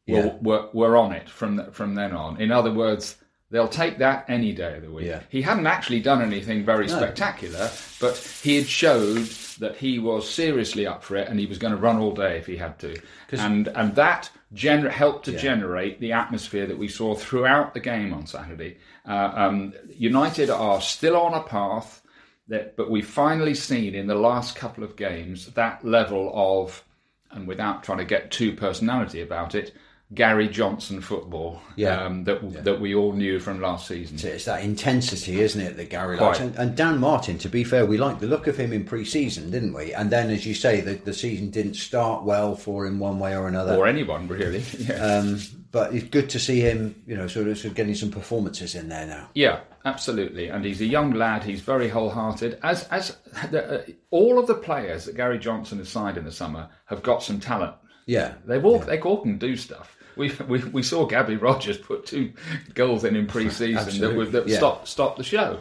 Yeah. 0.06 0.26
were, 0.26 0.38
were, 0.42 0.70
were 0.74 0.98
on 0.98 1.14
it 1.14 1.30
from 1.30 1.58
th- 1.58 1.72
from 1.74 1.96
then 1.96 2.12
on. 2.12 2.40
In 2.42 2.52
other 2.52 2.72
words, 2.74 3.16
they'll 3.52 3.68
take 3.68 4.00
that 4.00 4.26
any 4.28 4.54
day 4.54 4.78
of 4.78 4.84
the 4.84 4.92
week. 4.92 5.06
Yeah. 5.06 5.22
He 5.30 5.42
hadn't 5.42 5.68
actually 5.68 6.00
done 6.02 6.22
anything 6.22 6.66
very 6.66 6.88
spectacular, 6.88 7.70
but 8.00 8.18
he 8.44 8.58
had 8.58 8.68
showed 8.68 9.28
that 9.60 9.78
he 9.78 10.00
was 10.00 10.30
seriously 10.30 10.86
up 10.86 11.04
for 11.04 11.16
it, 11.16 11.28
and 11.30 11.40
he 11.40 11.46
was 11.46 11.58
going 11.58 11.72
to 11.74 11.80
run 11.80 11.98
all 11.98 12.12
day 12.14 12.38
if 12.38 12.46
he 12.46 12.58
had 12.58 12.78
to. 12.80 12.96
And 13.32 13.68
and 13.70 13.96
that 13.96 14.30
gener- 14.54 14.90
helped 14.92 15.26
to 15.26 15.32
generate 15.38 16.00
the 16.00 16.12
atmosphere 16.12 16.66
that 16.68 16.78
we 16.78 16.88
saw 16.88 17.16
throughout 17.16 17.74
the 17.74 17.80
game 17.80 18.14
on 18.14 18.26
Saturday. 18.26 18.78
Uh, 19.08 19.32
um, 19.36 19.74
United 19.96 20.50
are 20.50 20.82
still 20.82 21.16
on 21.18 21.34
a 21.34 21.44
path. 21.44 22.02
That, 22.48 22.76
but 22.78 22.92
we've 22.92 23.08
finally 23.08 23.56
seen 23.56 23.96
in 23.96 24.06
the 24.06 24.14
last 24.14 24.56
couple 24.56 24.84
of 24.84 24.96
games 24.96 25.48
that 25.54 25.84
level 25.84 26.32
of, 26.32 26.84
and 27.32 27.48
without 27.48 27.84
trying 27.84 27.98
to 27.98 28.06
get 28.06 28.30
too 28.30 28.54
personality 28.54 29.22
about 29.22 29.56
it, 29.56 29.74
Gary 30.14 30.48
Johnson 30.48 31.02
football 31.02 31.62
Yeah. 31.76 32.04
um, 32.06 32.24
that 32.26 32.64
that 32.64 32.80
we 32.80 32.94
all 32.94 33.14
knew 33.14 33.40
from 33.40 33.60
last 33.60 33.88
season. 33.88 34.18
It's 34.30 34.46
that 34.46 34.64
intensity, 34.64 35.42
isn't 35.42 35.60
it, 35.60 35.78
that 35.78 35.90
Gary 35.90 36.18
likes? 36.18 36.40
And, 36.40 36.56
and 36.58 36.76
Dan 36.78 37.00
Martin, 37.00 37.40
to 37.40 37.50
be 37.50 37.64
fair, 37.64 37.86
we 37.88 37.98
liked 37.98 38.20
the 38.20 38.28
look 38.28 38.46
of 38.46 38.56
him 38.56 38.72
in 38.72 38.86
pre-season, 38.86 39.50
didn't 39.50 39.74
we? 39.74 39.94
And 39.94 40.12
then, 40.12 40.30
as 40.30 40.46
you 40.46 40.54
say, 40.54 40.80
the, 40.82 40.94
the 40.94 41.14
season 41.14 41.50
didn't 41.50 41.74
start 41.74 42.24
well 42.24 42.56
for 42.56 42.86
him 42.86 43.00
one 43.00 43.18
way 43.20 43.36
or 43.36 43.48
another. 43.48 43.76
Or 43.76 43.88
anyone 43.88 44.28
really. 44.28 44.64
Yeah. 44.78 44.94
Um, 45.04 45.40
but 45.72 45.94
it's 45.94 46.08
good 46.08 46.30
to 46.30 46.40
see 46.40 46.62
him, 46.62 46.96
you 47.06 47.18
know, 47.18 47.28
sort 47.28 47.48
of, 47.48 47.58
sort 47.58 47.72
of 47.72 47.76
getting 47.76 47.96
some 47.96 48.10
performances 48.12 48.76
in 48.76 48.88
there 48.88 49.06
now. 49.08 49.30
Yeah, 49.34 49.60
absolutely. 49.84 50.48
And 50.48 50.64
he's 50.64 50.80
a 50.80 50.86
young 50.86 51.12
lad. 51.14 51.44
He's 51.44 51.60
very 51.62 51.90
wholehearted. 51.90 52.60
As 52.64 52.88
as 52.90 53.18
the, 53.52 53.82
uh, 53.82 53.84
all 54.12 54.40
of 54.40 54.48
the 54.48 54.54
players 54.56 55.04
that 55.06 55.18
Gary 55.18 55.38
Johnson 55.40 55.80
has 55.80 55.90
signed 55.90 56.18
in 56.18 56.24
the 56.24 56.32
summer 56.32 56.70
have 56.86 57.04
got 57.04 57.24
some 57.24 57.40
talent. 57.42 57.74
Yeah, 58.06 58.36
They 58.46 58.62
all 58.62 58.80
they 58.80 59.00
all 59.02 59.22
can 59.22 59.38
do 59.40 59.58
stuff. 59.58 59.95
We, 60.16 60.32
we, 60.48 60.60
we 60.66 60.84
saw 60.84 61.06
Gabby 61.06 61.36
Rogers 61.36 61.78
put 61.78 62.06
two 62.06 62.34
goals 62.74 63.04
in 63.04 63.16
in 63.16 63.28
pre-season 63.28 64.02
that 64.02 64.16
would 64.16 64.32
that 64.32 64.48
yeah. 64.48 64.58
stop 64.58 64.88
stop 64.88 65.18
the 65.18 65.24
show. 65.24 65.60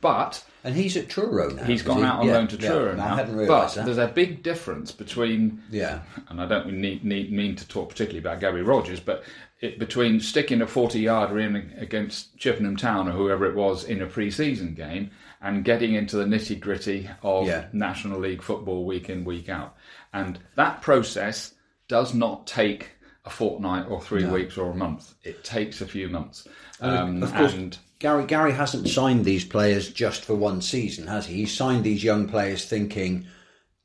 But 0.00 0.44
and 0.64 0.74
he's 0.74 0.96
at 0.96 1.08
Truro 1.08 1.50
now. 1.50 1.64
He's 1.64 1.82
gone 1.82 1.98
he? 1.98 2.02
out 2.04 2.20
on 2.20 2.26
Yeah, 2.26 2.32
loan 2.34 2.48
to 2.48 2.56
yeah. 2.56 2.68
Truro 2.70 2.92
I 2.92 2.96
now. 2.96 3.16
hadn't 3.16 3.46
but 3.46 3.74
that. 3.74 3.84
there's 3.84 3.98
a 3.98 4.08
big 4.08 4.42
difference 4.42 4.92
between 4.92 5.62
Yeah, 5.70 6.00
and 6.28 6.40
I 6.40 6.46
don't 6.46 6.72
need, 6.72 7.04
need 7.04 7.32
mean 7.32 7.56
to 7.56 7.66
talk 7.68 7.88
particularly 7.90 8.18
about 8.18 8.40
Gabby 8.40 8.62
Rogers, 8.62 9.00
but 9.00 9.24
it, 9.60 9.78
between 9.78 10.20
sticking 10.20 10.62
a 10.62 10.66
40 10.66 11.00
yarder 11.00 11.38
in 11.38 11.72
against 11.78 12.36
Chippenham 12.38 12.76
Town 12.76 13.08
or 13.08 13.12
whoever 13.12 13.46
it 13.46 13.54
was 13.54 13.84
in 13.84 14.00
a 14.02 14.06
pre 14.06 14.30
season 14.30 14.74
game 14.74 15.10
and 15.42 15.64
getting 15.64 15.94
into 15.94 16.16
the 16.16 16.24
nitty 16.24 16.58
gritty 16.60 17.08
of 17.22 17.46
Yeah. 17.46 17.66
National 17.72 18.20
League 18.20 18.42
football 18.42 18.84
week 18.84 19.08
in, 19.08 19.24
week 19.24 19.48
out. 19.48 19.76
And 20.12 20.38
that 20.56 20.82
process 20.82 21.54
does 21.88 22.14
not 22.14 22.46
take 22.46 22.90
a 23.30 23.32
fortnight 23.32 23.86
or 23.88 24.00
three 24.00 24.24
weeks 24.24 24.58
or 24.58 24.70
a 24.70 24.74
month. 24.74 25.14
It 25.22 25.44
takes 25.44 25.80
a 25.80 25.86
few 25.86 26.08
months. 26.08 26.46
Um, 26.80 27.22
of 27.22 27.32
course- 27.32 27.54
and 27.54 27.78
Gary 27.98 28.24
Gary 28.26 28.52
hasn't 28.52 28.88
signed 28.88 29.24
these 29.24 29.44
players 29.44 29.90
just 29.90 30.24
for 30.24 30.34
one 30.34 30.60
season, 30.62 31.06
has 31.06 31.26
he? 31.26 31.36
He's 31.36 31.52
signed 31.54 31.84
these 31.84 32.02
young 32.02 32.28
players 32.28 32.64
thinking, 32.64 33.26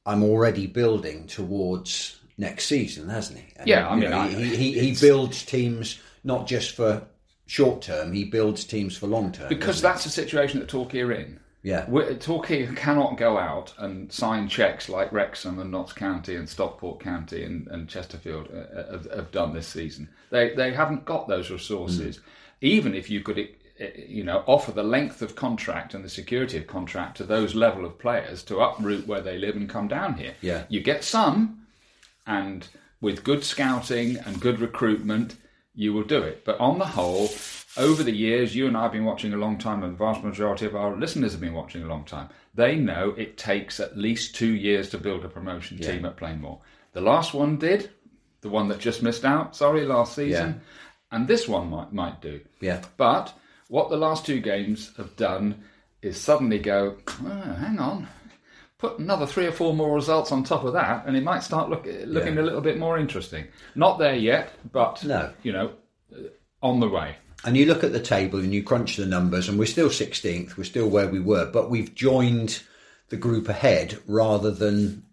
"I'm 0.06 0.24
already 0.24 0.68
building 0.68 1.28
towards 1.28 2.18
next 2.38 2.66
season," 2.66 3.10
hasn't 3.10 3.40
he? 3.40 3.46
And, 3.58 3.68
Yeah, 3.68 3.88
I 3.88 3.96
you 3.96 4.02
mean, 4.02 4.10
know, 4.12 4.20
I- 4.22 4.28
he 4.30 4.56
he, 4.56 4.80
he 4.80 4.96
builds 5.00 5.44
teams 5.44 6.00
not 6.24 6.48
just 6.48 6.72
for 6.72 7.04
short 7.46 7.82
term; 7.82 8.14
he 8.14 8.24
builds 8.24 8.64
teams 8.64 8.98
for 8.98 9.08
long 9.08 9.32
term. 9.32 9.50
because 9.50 9.82
that's 9.82 10.04
the 10.06 10.10
situation 10.10 10.60
that 10.60 10.70
Torquay 10.70 11.02
are 11.02 11.12
in. 11.12 11.40
Yeah, 11.66 11.90
We- 11.90 12.14
Torquay 12.16 12.68
cannot 12.76 13.18
go 13.18 13.40
out 13.40 13.74
and 13.80 14.12
sign 14.12 14.48
checks 14.48 14.88
like 14.88 15.12
Wrexham 15.12 15.58
and 15.60 15.72
Notts 15.72 15.94
County 15.94 16.36
and 16.36 16.48
Stockport 16.48 17.00
County 17.00 17.44
and, 17.44 17.68
and 17.68 17.90
Chesterfield 17.90 18.48
uh, 18.54 18.92
have, 18.92 19.12
have 19.12 19.32
done 19.32 19.54
this 19.54 19.68
season. 19.68 20.08
They 20.30 20.54
they 20.54 20.72
haven't 20.74 21.06
got 21.06 21.28
those 21.28 21.50
resources. 21.50 22.20
Even 22.62 22.94
if 22.94 23.10
you 23.10 23.22
could, 23.22 23.40
uh, 23.40 23.86
you 24.08 24.24
know, 24.24 24.44
offer 24.46 24.72
the 24.72 24.84
length 24.84 25.22
of 25.24 25.36
contract 25.36 25.94
and 25.96 26.06
the 26.06 26.10
security 26.10 26.58
of 26.60 26.68
contract 26.68 27.18
to 27.18 27.24
those 27.24 27.56
level 27.56 27.84
of 27.84 27.98
players 27.98 28.44
to 28.44 28.60
uproot 28.60 29.08
where 29.08 29.22
they 29.22 29.38
live 29.40 29.56
and 29.56 29.68
come 29.68 29.88
down 29.88 30.14
here. 30.14 30.36
Yeah. 30.42 30.64
you 30.70 30.82
get 30.82 31.04
some, 31.04 31.66
and 32.28 32.68
with 33.02 33.24
good 33.24 33.44
scouting 33.44 34.18
and 34.18 34.40
good 34.40 34.60
recruitment, 34.60 35.36
you 35.74 35.94
will 35.94 36.04
do 36.04 36.22
it. 36.22 36.46
But 36.46 36.60
on 36.60 36.78
the 36.80 36.86
whole, 36.86 37.28
over 37.78 38.04
the 38.04 38.12
years, 38.16 38.56
you 38.56 38.68
and 38.68 38.78
I 38.78 38.84
have 38.84 38.92
been 38.92 39.06
watching 39.06 39.34
a 39.34 39.38
long 39.38 39.58
time, 39.58 39.84
and 39.84 39.94
the 39.94 39.98
vast 39.98 40.24
majority 40.24 40.66
of 40.66 40.76
our 40.76 40.96
listeners 40.96 41.32
have 41.34 41.42
been 41.42 41.54
watching 41.54 41.84
a 41.84 41.88
long 41.88 42.06
time. 42.06 42.30
They 42.54 42.76
know 42.76 43.14
it 43.18 43.38
takes 43.38 43.80
at 43.80 43.98
least 43.98 44.36
two 44.36 44.54
years 44.54 44.90
to 44.92 44.98
build 44.98 45.26
a 45.26 45.30
promotion 45.30 45.78
team 45.78 46.06
at 46.06 46.16
Plainmoor. 46.18 46.60
The 46.94 47.02
last 47.02 47.34
one 47.34 47.58
did, 47.58 47.90
the 48.42 48.50
one 48.50 48.68
that 48.70 48.80
just 48.80 49.04
missed 49.04 49.26
out, 49.26 49.56
sorry, 49.56 49.86
last 49.86 50.16
season, 50.16 50.62
and 51.12 51.28
this 51.28 51.48
one 51.48 51.70
might 51.70 51.92
might 51.94 52.22
do. 52.22 52.40
yeah, 52.62 52.82
But 52.98 53.34
what 53.68 53.90
the 53.90 53.98
last 53.98 54.26
two 54.26 54.40
games 54.40 54.92
have 54.98 55.16
done 55.18 55.64
is 56.02 56.20
suddenly 56.20 56.60
go, 56.60 56.98
"Oh, 57.24 57.54
hang 57.60 57.80
on, 57.80 58.08
put 58.78 59.00
another 59.00 59.26
three 59.26 59.48
or 59.48 59.52
four 59.52 59.74
more 59.74 59.94
results 59.96 60.32
on 60.32 60.44
top 60.44 60.64
of 60.64 60.74
that, 60.74 61.06
and 61.08 61.18
it 61.18 61.24
might 61.24 61.44
start 61.44 61.70
look, 61.70 61.86
looking 62.06 62.36
Yeah. 62.36 62.42
a 62.42 62.44
little 62.44 62.62
bit 62.62 62.78
more 62.78 62.98
interesting. 62.98 63.48
Not 63.76 63.98
there 64.00 64.16
yet, 64.16 64.54
but 64.72 65.04
No. 65.04 65.34
you 65.44 65.52
know, 65.52 65.72
on 66.62 66.80
the 66.80 66.88
way. 66.90 67.16
And 67.44 67.56
you 67.58 67.66
look 67.66 67.84
at 67.84 67.92
the 67.92 68.00
table 68.00 68.40
and 68.40 68.54
you 68.54 68.64
crunch 68.64 68.96
the 68.96 69.06
numbers, 69.06 69.50
and 69.50 69.60
we're 69.60 69.66
still 69.66 69.90
16th. 69.90 70.58
We're 70.58 70.64
still 70.64 70.90
where 70.90 71.08
we 71.08 71.20
were, 71.20 71.46
but 71.46 71.70
we've 71.70 71.94
joined 71.94 72.62
the 73.10 73.18
group 73.18 73.50
ahead 73.50 74.00
rather 74.08 74.52
than 74.52 75.04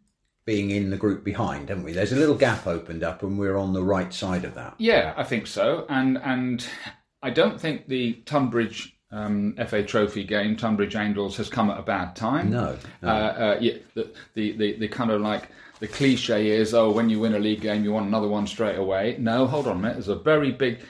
being 0.44 0.70
in 0.70 0.90
the 0.90 0.96
group 0.96 1.24
behind, 1.24 1.68
haven't 1.68 1.85
we? 1.85 1.92
There's 1.92 2.12
a 2.12 2.16
little 2.16 2.35
gap 2.35 2.66
opened 2.66 3.02
up, 3.04 3.22
and 3.22 3.38
we're 3.38 3.56
on 3.56 3.72
the 3.72 3.82
right 3.82 4.12
side 4.12 4.44
of 4.44 4.54
that. 4.54 4.74
Yeah, 4.78 5.14
I 5.16 5.24
think 5.24 5.46
so, 5.46 5.87
and 5.88 6.18
and 6.18 6.66
I 7.22 7.30
don't 7.30 7.61
think 7.61 7.88
the 7.88 8.14
Tonbridge. 8.26 8.96
Um, 9.14 9.54
FA 9.68 9.82
Trophy 9.82 10.24
game, 10.24 10.56
Tonbridge 10.56 10.96
Angels 10.96 11.37
has 11.37 11.50
come 11.50 11.68
at 11.68 11.78
a 11.78 11.82
bad 11.82 12.16
time. 12.16 12.48
No, 12.48 12.78
no. 13.02 13.08
Uh, 13.08 13.12
uh, 13.12 13.58
yeah, 13.61 13.74
the, 13.92 14.11
the, 14.32 14.52
the, 14.52 14.72
the 14.78 14.88
kind 14.88 15.11
of 15.11 15.20
like 15.20 15.50
the 15.80 15.87
cliche 15.87 16.48
is, 16.48 16.72
oh, 16.72 16.90
when 16.90 17.11
you 17.11 17.20
win 17.20 17.35
a 17.35 17.38
league 17.38 17.61
game, 17.61 17.85
you 17.85 17.92
want 17.92 18.06
another 18.06 18.26
one 18.26 18.46
straight 18.46 18.78
away. 18.78 19.16
No, 19.18 19.46
hold 19.46 19.66
on 19.66 19.76
a 19.76 19.80
minute. 19.80 19.94
There's 19.96 20.08
a 20.08 20.14
very 20.14 20.50
big. 20.50 20.80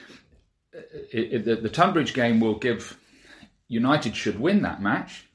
It, 1.11 1.47
it, 1.47 1.63
the, 1.63 1.69
Tonbridge 1.69 2.13
game 2.13 2.39
will 2.39 2.57
give. 2.57 2.97
United 3.67 4.15
should 4.15 4.39
win 4.39 4.61
that 4.63 4.81
match. 4.81 5.25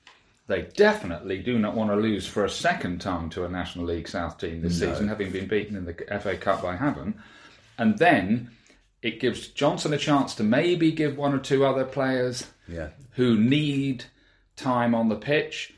They 0.47 0.63
definitely 0.63 1.39
do 1.39 1.59
not 1.59 1.75
want 1.75 1.91
to 1.91 1.97
lose 1.97 2.27
for 2.27 2.45
a 2.45 2.51
second 2.51 3.01
time 3.01 3.29
to 3.31 3.45
a 3.45 3.49
National 3.49 3.85
League 3.85 4.09
South 4.09 4.39
team 4.39 4.63
this 4.63 4.79
season, 4.79 5.09
having 5.09 5.31
been 5.31 5.47
beaten 5.47 5.77
in 5.77 5.85
the 5.85 5.95
FA 6.21 6.37
Cup 6.37 6.63
by 6.63 6.77
Havant. 6.77 7.15
And 7.77 7.99
then 7.99 8.51
it 9.03 9.21
gives 9.21 9.49
Johnson 9.49 9.93
a 9.93 9.99
chance 9.99 10.35
to 10.37 10.43
maybe 10.43 10.91
give 10.91 11.17
one 11.17 11.35
or 11.35 11.39
two 11.39 11.65
other 11.67 11.85
players 11.85 12.47
Yeah. 12.67 12.89
who 13.13 13.37
need 13.39 14.05
time 14.57 14.95
on 14.95 15.09
the 15.09 15.17
pitch. 15.17 15.75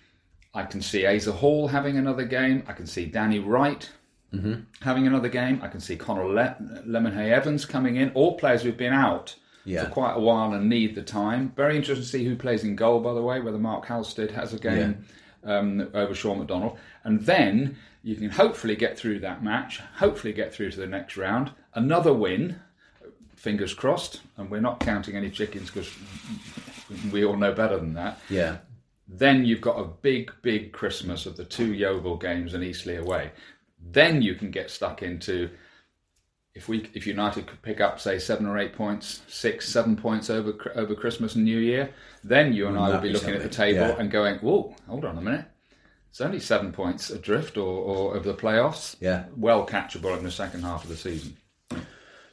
I 0.54 0.64
can 0.64 0.82
see 0.82 1.06
Asa 1.06 1.32
Hall 1.32 1.68
having 1.68 1.96
another 1.96 2.24
game. 2.24 2.62
I 2.66 2.72
can 2.72 2.86
see 2.86 3.06
Danny 3.06 3.38
Wright 3.38 3.88
mm-hmm. 4.32 4.62
having 4.80 5.06
another 5.06 5.28
game. 5.28 5.60
I 5.62 5.68
can 5.68 5.80
see 5.80 5.96
Connor 5.96 6.26
Le- 6.26 6.56
Lemonheigh 6.86 7.30
Evans 7.30 7.64
coming 7.64 7.96
in. 7.96 8.10
All 8.10 8.36
players 8.36 8.62
who've 8.62 8.76
been 8.76 8.92
out 8.92 9.34
Yeah. 9.64 9.84
for 9.84 9.90
quite 9.90 10.14
a 10.14 10.20
while 10.20 10.52
and 10.54 10.68
need 10.68 10.94
the 10.94 11.02
time. 11.02 11.52
Very 11.54 11.76
interesting 11.76 12.02
to 12.04 12.08
see 12.08 12.24
who 12.24 12.36
plays 12.36 12.64
in 12.64 12.76
goal, 12.76 13.00
by 13.00 13.12
the 13.12 13.22
way, 13.22 13.40
whether 13.40 13.58
Mark 13.58 13.86
Halstead 13.86 14.30
has 14.30 14.54
a 14.54 14.58
game 14.58 15.04
um, 15.44 15.88
over 15.94 16.14
Shaun 16.14 16.38
MacDonald. 16.38 16.78
And 17.04 17.20
then 17.20 17.76
you 18.02 18.16
can 18.16 18.30
hopefully 18.30 18.76
get 18.76 18.98
through 18.98 19.20
that 19.20 19.42
match, 19.44 19.80
hopefully 19.96 20.32
get 20.32 20.54
through 20.54 20.70
to 20.70 20.80
the 20.80 20.86
next 20.86 21.16
round. 21.16 21.52
Another 21.74 22.12
win, 22.12 22.58
fingers 23.36 23.74
crossed, 23.74 24.22
and 24.36 24.50
we're 24.50 24.60
not 24.60 24.80
counting 24.80 25.16
any 25.16 25.30
chickens 25.30 25.70
because 25.70 25.90
we 27.12 27.24
all 27.24 27.36
know 27.36 27.52
better 27.52 27.76
than 27.78 27.94
that. 27.94 28.18
Yeah. 28.28 28.58
Then 29.08 29.44
you've 29.44 29.60
got 29.60 29.78
a 29.78 29.84
big, 29.84 30.32
big 30.42 30.72
Christmas 30.72 31.26
of 31.26 31.36
the 31.36 31.44
two 31.44 31.74
Yeovil 31.74 32.16
games 32.16 32.54
and 32.54 32.62
Eastleigh 32.62 33.00
away. 33.00 33.32
Then 33.92 34.22
you 34.22 34.34
can 34.34 34.50
get 34.50 34.70
stuck 34.70 35.02
into 35.02 35.50
if 36.54 36.68
we 36.68 36.88
if 36.94 37.06
United 37.06 37.46
could 37.46 37.62
pick 37.62 37.80
up 37.80 38.00
say 38.00 38.18
seven 38.18 38.46
or 38.46 38.58
eight 38.58 38.72
points, 38.74 39.22
six, 39.28 39.68
seven 39.68 39.96
points 39.96 40.30
over 40.30 40.54
over 40.74 40.94
Christmas 40.94 41.34
and 41.36 41.44
New 41.44 41.58
Year, 41.58 41.90
then 42.24 42.52
you 42.52 42.66
and 42.66 42.76
I 42.78 42.90
would 42.90 43.02
be 43.02 43.10
looking 43.10 43.34
at 43.34 43.42
the 43.42 43.48
table 43.48 43.80
Yeah. 43.88 43.96
and 43.98 44.10
going, 44.10 44.36
"Whoa, 44.38 44.74
hold 44.88 45.04
on 45.04 45.16
a 45.18 45.20
minute." 45.22 45.44
It's 46.10 46.20
only 46.20 46.40
seven 46.40 46.72
points 46.72 47.08
adrift 47.10 47.56
or, 47.56 47.62
or 47.68 48.16
over 48.16 48.26
the 48.26 48.36
playoffs. 48.36 48.96
Yeah. 48.98 49.26
Well 49.36 49.64
catchable 49.64 50.16
in 50.18 50.24
the 50.24 50.30
second 50.32 50.62
half 50.62 50.82
of 50.82 50.90
the 50.90 50.96
season. 50.96 51.36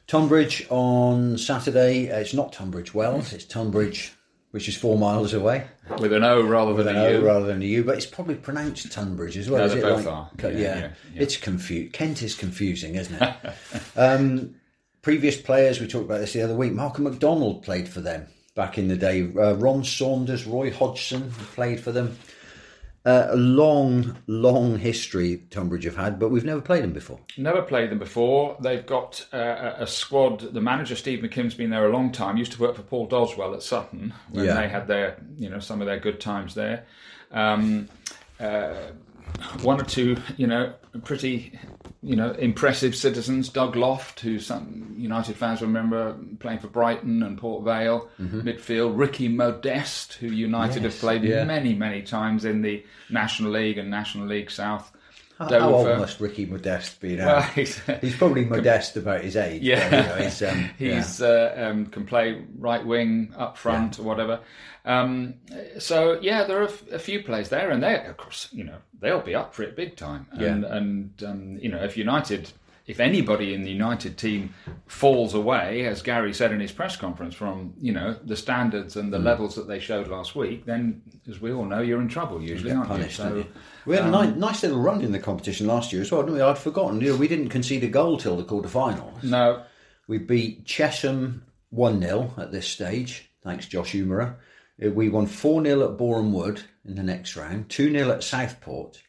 Tonbridge 0.08 0.66
on 0.70 1.36
Saturday. 1.38 2.06
It's 2.06 2.34
not 2.34 2.52
Tunbridge 2.52 2.94
Wells. 2.94 3.32
It's 3.32 3.44
Tonbridge, 3.44 4.12
which 4.50 4.68
is 4.68 4.76
four 4.76 4.96
miles 4.98 5.34
away. 5.34 5.66
With 5.98 6.12
an 6.12 6.24
O 6.24 6.42
rather 6.42 6.72
With 6.72 6.86
than 6.86 6.96
an 6.96 7.02
a 7.02 7.06
O 7.06 7.10
U. 7.20 7.26
rather 7.26 7.46
than 7.46 7.60
a 7.62 7.64
U, 7.66 7.84
but 7.84 7.96
it's 7.96 8.06
probably 8.06 8.34
pronounced 8.36 8.90
Tunbridge 8.90 9.36
as 9.36 9.50
well. 9.50 9.60
No, 9.60 9.66
is 9.66 9.72
they 9.74 9.78
it? 9.80 9.82
both 9.82 10.04
Like- 10.06 10.14
are. 10.14 10.30
co- 10.38 10.48
Yeah, 10.48 10.58
Yeah, 10.58 10.78
yeah, 10.78 10.90
yeah. 11.14 11.22
it's 11.22 11.36
confused. 11.36 11.92
Kent 11.92 12.22
is 12.22 12.34
confusing, 12.34 12.94
isn't 12.94 13.20
it? 13.22 13.34
um, 13.96 14.54
previous 15.02 15.36
players, 15.40 15.80
we 15.80 15.86
talked 15.86 16.06
about 16.06 16.20
this 16.20 16.32
the 16.32 16.42
other 16.42 16.54
week. 16.56 16.72
Malcolm 16.72 17.04
McDonald 17.04 17.62
played 17.62 17.88
for 17.88 18.00
them 18.00 18.26
back 18.54 18.78
in 18.78 18.88
the 18.88 18.96
day. 18.96 19.22
Uh, 19.36 19.54
Ron 19.54 19.84
Saunders, 19.84 20.46
Roy 20.46 20.70
Hodgson 20.72 21.30
played 21.54 21.80
for 21.80 21.92
them. 21.92 22.16
Uh, 23.08 23.28
a 23.30 23.36
long, 23.36 24.18
long 24.26 24.78
history 24.78 25.38
Tonbridge 25.48 25.84
have 25.84 25.96
had, 25.96 26.18
but 26.18 26.28
we've 26.28 26.44
never 26.44 26.60
played 26.60 26.82
them 26.82 26.92
before. 26.92 27.18
Never 27.38 27.62
played 27.62 27.90
them 27.90 27.98
before. 27.98 28.58
They've 28.60 28.84
got 28.84 29.24
uh, 29.32 29.38
a 29.78 29.84
a 29.84 29.86
squad. 29.86 30.40
The 30.52 30.60
manager 30.60 30.94
Steve 30.94 31.20
McKimm's 31.20 31.54
been 31.54 31.70
there 31.70 31.86
a 31.86 31.92
long 31.92 32.12
time. 32.12 32.36
Used 32.36 32.52
to 32.52 32.60
work 32.60 32.76
for 32.76 32.82
Paul 32.82 33.08
Doswell 33.08 33.54
at 33.54 33.62
Sutton 33.62 34.12
when 34.30 34.44
Yeah. 34.44 34.60
they 34.60 34.68
had 34.68 34.86
their, 34.86 35.16
you 35.38 35.48
know, 35.48 35.58
some 35.58 35.80
of 35.80 35.86
their 35.86 35.98
good 35.98 36.20
times 36.20 36.54
there. 36.54 36.84
Um, 37.32 37.88
uh, 38.38 38.74
one 39.62 39.80
or 39.80 39.84
two, 39.84 40.18
you 40.36 40.46
know, 40.46 40.74
pretty, 41.04 41.58
you 42.02 42.14
know, 42.14 42.30
impressive 42.32 42.94
citizens. 42.94 43.48
Doug 43.48 43.74
Loft, 43.74 44.20
who 44.20 44.38
some 44.38 44.94
United 44.96 45.36
fans 45.36 45.60
remember 45.62 46.16
playing 46.38 46.60
for 46.60 46.68
Brighton 46.68 47.22
and 47.22 47.36
Port 47.36 47.64
Vale, 47.64 48.08
mm-hmm. 48.20 48.40
midfield. 48.40 48.96
Ricky 48.96 49.28
Modeste, 49.28 50.14
who 50.14 50.28
United 50.28 50.82
have 50.82 50.96
played 50.98 51.24
yeah. 51.24 51.44
many, 51.44 51.74
many 51.74 52.02
times 52.02 52.44
in 52.44 52.62
the 52.62 52.84
National 53.10 53.50
League 53.52 53.78
and 53.78 53.90
National 53.90 54.26
League 54.26 54.50
South. 54.50 54.92
How, 55.38 55.48
how 55.48 55.72
old 55.72 55.86
must 55.98 56.18
Ricky 56.18 56.46
Modeste 56.46 57.00
be 57.00 57.14
now? 57.14 57.26
Well, 57.26 57.42
he's, 57.42 57.80
he's 58.00 58.16
probably 58.16 58.44
modest 58.44 58.96
about 58.96 59.22
his 59.22 59.36
age. 59.36 59.62
Yeah. 59.62 59.84
you 59.84 60.08
know, 60.08 60.24
he's, 60.24 60.42
um, 60.42 60.70
yeah. 60.80 60.96
He's 60.96 61.22
uh, 61.22 61.54
um, 61.56 61.86
can 61.86 62.04
play 62.06 62.42
right 62.58 62.84
wing, 62.84 63.32
up 63.36 63.56
front, 63.56 64.00
or 64.00 64.02
whatever. 64.02 64.40
Um, 64.84 65.34
so 65.78 66.18
yeah, 66.20 66.42
there 66.44 66.60
are 66.60 66.70
a, 66.90 66.98
few 66.98 67.22
players 67.22 67.50
there, 67.50 67.70
and 67.70 67.80
they, 67.80 68.04
of 68.04 68.16
course, 68.16 68.48
you 68.50 68.64
know, 68.64 68.78
they'll 68.98 69.20
be 69.20 69.36
up 69.36 69.54
for 69.54 69.62
it 69.62 69.76
big 69.76 69.96
time. 69.96 70.26
And, 70.32 70.64
and 70.64 71.22
um, 71.24 71.58
you 71.58 71.68
know, 71.68 71.84
if 71.84 71.96
United, 71.96 72.50
if 72.88 72.98
anybody 73.00 73.54
in 73.54 73.62
the 73.62 73.70
United 73.70 74.16
team 74.18 74.52
falls 74.86 75.34
away, 75.34 75.84
as 75.86 76.02
Gary 76.02 76.32
said 76.34 76.50
in 76.52 76.58
his 76.58 76.72
press 76.72 76.96
conference, 76.96 77.34
from 77.34 77.74
you 77.80 77.92
know 77.92 78.16
the 78.24 78.34
standards 78.36 78.96
and 78.96 79.08
Mm. 79.08 79.12
the 79.12 79.18
levels 79.20 79.54
that 79.54 79.68
they 79.68 79.78
showed 79.78 80.08
last 80.08 80.34
week, 80.34 80.64
then 80.64 81.02
as 81.28 81.40
we 81.40 81.52
all 81.52 81.64
know, 81.66 81.80
you're 81.80 82.00
in 82.00 82.08
trouble 82.08 82.42
usually, 82.42 82.72
aren't 82.72 82.88
punished, 82.88 83.18
you? 83.20 83.36
you? 83.36 83.46
We 83.86 83.96
had 83.96 84.06
a 84.06 84.10
nice, 84.10 84.34
nice 84.34 84.62
little 84.62 84.80
run 84.80 85.02
in 85.02 85.12
the 85.12 85.18
competition 85.18 85.66
last 85.66 85.92
year 85.92 86.02
as 86.02 86.10
well, 86.10 86.22
didn't 86.22 86.36
we? 86.36 86.40
I'd 86.42 86.58
forgotten. 86.58 87.00
You 87.00 87.12
know, 87.12 87.16
we 87.18 87.28
didn't 87.28 87.50
concede 87.50 87.84
a 87.84 87.88
goal 87.88 88.16
till 88.18 88.36
the 88.36 88.44
quarter-finals. 88.44 89.22
no, 89.22 89.62
We 90.08 90.18
beat 90.18 90.64
Chesham 90.64 91.42
1 91.70 92.00
0 92.00 92.32
at 92.38 92.50
this 92.50 92.66
stage, 92.66 93.30
thanks 93.44 93.66
Josh 93.66 93.92
Umerah. 93.92 94.34
Uh, 94.82 94.90
We 94.90 95.10
won 95.10 95.26
4 95.26 95.62
0 95.62 95.84
at 95.90 95.98
Boreham 95.98 96.32
Wood 96.32 96.62
in 96.86 96.94
the 96.94 97.02
next 97.02 97.36
round, 97.36 97.68
2 97.68 97.90
0 97.92 98.10
at 98.10 98.24
Southport 98.24 99.02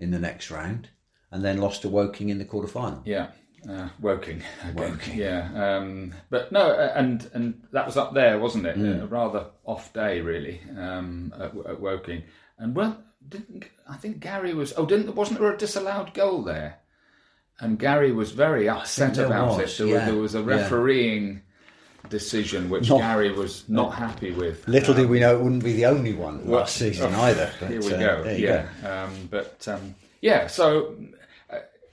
in 0.00 0.10
the 0.10 0.18
next 0.18 0.50
round, 0.50 0.88
and 1.32 1.44
then 1.44 1.58
lost 1.58 1.82
to 1.82 1.88
Woking 1.88 2.28
in 2.28 2.38
the 2.38 2.44
quarter 2.44 2.68
final. 2.68 3.02
Yeah, 3.04 3.28
uh, 3.68 3.88
Woking. 4.00 4.42
again. 4.62 4.90
Woking. 4.92 5.18
Yeah, 5.18 5.76
um, 5.76 6.14
but 6.30 6.52
no, 6.52 6.72
and 6.72 7.28
and 7.34 7.62
that 7.72 7.86
was 7.86 7.96
up 7.96 8.14
there, 8.14 8.38
wasn't 8.38 8.66
it? 8.66 8.76
Mm. 8.76 9.02
A 9.02 9.06
rather 9.06 9.46
off 9.64 9.92
day, 9.92 10.20
really, 10.20 10.60
um, 10.76 11.32
at, 11.36 11.54
at 11.68 11.80
Woking. 11.80 12.22
And 12.58 12.74
well, 12.74 13.02
didn't 13.28 13.64
I 13.88 13.96
think 13.96 14.20
Gary 14.20 14.54
was? 14.54 14.72
Oh, 14.76 14.86
didn't 14.86 15.14
wasn't 15.14 15.40
there 15.40 15.52
a 15.52 15.56
disallowed 15.56 16.14
goal 16.14 16.42
there? 16.42 16.78
And 17.60 17.78
Gary 17.78 18.10
was 18.10 18.32
very 18.32 18.68
upset 18.68 19.18
about 19.18 19.58
was, 19.58 19.78
it. 19.78 19.84
There, 19.84 19.86
yeah, 19.88 19.94
was, 19.94 20.06
there 20.06 20.20
was 20.20 20.34
a 20.34 20.38
yeah. 20.38 20.62
refereeing 20.62 21.42
decision 22.08 22.70
which 22.70 22.88
Not- 22.88 23.00
Gary 23.00 23.30
was 23.30 23.68
not 23.68 23.94
happy 23.94 24.30
with. 24.30 24.66
Little 24.66 24.94
Um, 24.94 25.00
did 25.00 25.10
we 25.10 25.20
know 25.20 25.36
it 25.36 25.42
wouldn't 25.42 25.62
be 25.62 25.74
the 25.74 25.86
only 25.86 26.14
one 26.14 26.46
well, 26.46 26.60
last 26.60 26.76
season 26.76 27.14
oh, 27.14 27.20
either. 27.22 27.46
Here 27.68 27.80
we 27.80 27.92
uh, 27.92 27.98
go. 27.98 28.30
Yeah, 28.30 28.66
Um, 28.82 29.28
but 29.30 29.68
um, 29.68 29.94
yeah. 30.22 30.46
So 30.46 30.96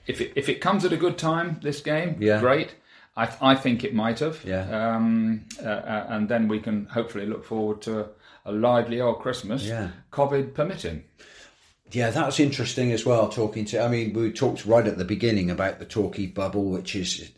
if 0.08 0.20
it, 0.20 0.32
if 0.34 0.48
it 0.48 0.60
comes 0.60 0.84
at 0.84 0.92
a 0.92 0.96
good 0.96 1.18
time, 1.18 1.60
this 1.62 1.80
game, 1.80 2.16
Yeah. 2.20 2.40
great. 2.40 2.74
I, 3.16 3.26
th- 3.26 3.38
I 3.42 3.54
think 3.56 3.82
it 3.84 3.94
might 3.94 4.18
have. 4.20 4.44
Yeah. 4.44 4.94
Um, 4.96 5.44
uh, 5.62 5.68
uh, 5.68 6.06
and 6.08 6.28
then 6.28 6.48
we 6.48 6.60
can 6.60 6.86
hopefully 6.86 7.26
look 7.26 7.44
forward 7.44 7.82
to 7.82 8.00
a, 8.00 8.06
a 8.46 8.52
lively 8.52 9.00
old 9.00 9.18
Christmas, 9.20 9.64
Yeah. 9.64 9.88
COVID 10.12 10.54
permitting. 10.54 11.04
Yeah, 11.90 12.10
that's 12.10 12.38
interesting 12.38 12.92
as 12.92 13.04
well. 13.06 13.28
Talking 13.28 13.64
to, 13.66 13.82
I 13.82 13.88
mean, 13.88 14.12
we 14.12 14.30
talked 14.30 14.66
right 14.66 14.86
at 14.86 14.98
the 14.98 15.04
beginning 15.04 15.50
about 15.50 15.78
the 15.78 15.84
Torquay 15.86 16.26
bubble, 16.26 16.66
which 16.70 16.94
is 16.94 17.30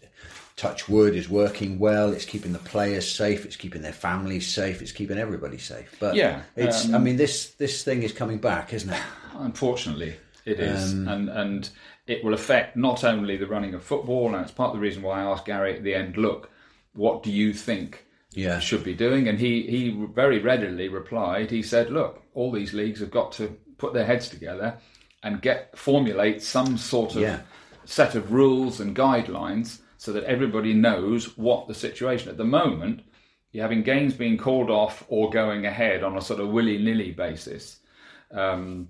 touch 0.57 0.89
wood 0.89 1.15
is 1.15 1.29
working 1.31 1.79
well. 1.79 2.13
It's 2.13 2.25
keeping 2.27 2.53
the 2.53 2.59
players 2.59 3.11
safe. 3.11 3.47
It's 3.47 3.57
keeping 3.57 3.81
their 3.83 3.93
families 3.93 4.47
safe. 4.47 4.83
It's 4.83 4.93
keeping 4.93 5.19
everybody 5.19 5.57
safe. 5.57 5.97
But 6.01 6.15
Yeah, 6.17 6.43
it's. 6.57 6.87
um, 6.87 6.97
I 6.97 6.99
mean, 6.99 7.17
this 7.17 7.51
this 7.55 7.85
thing 7.85 8.03
is 8.03 8.13
coming 8.13 8.39
back, 8.39 8.75
isn't 8.75 8.91
it? 8.91 9.01
Unfortunately, 9.39 10.17
it 10.45 10.59
is, 10.61 10.93
Um, 10.93 11.09
and 11.09 11.29
and 11.31 11.71
it 12.07 12.25
will 12.25 12.35
affect 12.35 12.77
not 12.77 13.05
only 13.05 13.37
the 13.37 13.47
running 13.47 13.75
of 13.75 13.83
football, 13.85 14.35
and 14.35 14.43
it's 14.43 14.53
part 14.53 14.71
of 14.71 14.77
the 14.77 14.81
reason 14.81 15.03
why 15.03 15.21
I 15.21 15.25
asked 15.31 15.45
Gary 15.47 15.77
at 15.77 15.85
the 15.85 15.95
end, 15.95 16.17
look, 16.17 16.51
what 16.93 17.23
do 17.23 17.31
you 17.31 17.53
think 17.53 18.07
Yeah. 18.33 18.59
should 18.59 18.83
be 18.85 18.95
doing? 18.95 19.29
And 19.29 19.39
he 19.39 19.63
he 19.63 19.91
very 20.13 20.39
readily 20.39 20.89
replied. 20.89 21.51
He 21.51 21.63
said, 21.63 21.91
look, 21.91 22.23
all 22.35 22.51
these 22.51 22.73
leagues 22.75 23.01
have 23.01 23.11
got 23.11 23.33
to 23.33 23.57
put 23.79 23.93
their 23.95 24.07
heads 24.07 24.29
together 24.29 24.79
and 25.23 25.41
get 25.43 25.77
formulate 25.79 26.43
some 26.43 26.77
sort 26.79 27.15
of 27.15 27.23
Yeah. 27.23 27.41
set 27.85 28.15
of 28.15 28.33
rules 28.33 28.81
and 28.81 28.97
guidelines 28.97 29.81
so 29.99 30.13
that 30.13 30.25
everybody 30.25 30.73
knows 30.73 31.37
what 31.37 31.69
the 31.69 31.75
situation. 31.75 32.29
At 32.31 32.37
the 32.39 32.45
moment, 32.45 33.03
you're 33.53 33.63
having 33.63 33.83
games 33.83 34.15
being 34.15 34.39
called 34.39 34.71
off 34.71 35.05
or 35.09 35.29
going 35.31 35.67
ahead 35.67 36.03
on 36.03 36.17
a 36.17 36.21
sort 36.23 36.41
of 36.41 36.49
willy 36.51 36.79
nilly 36.79 37.11
basis. 37.13 37.81
Um, 38.33 38.89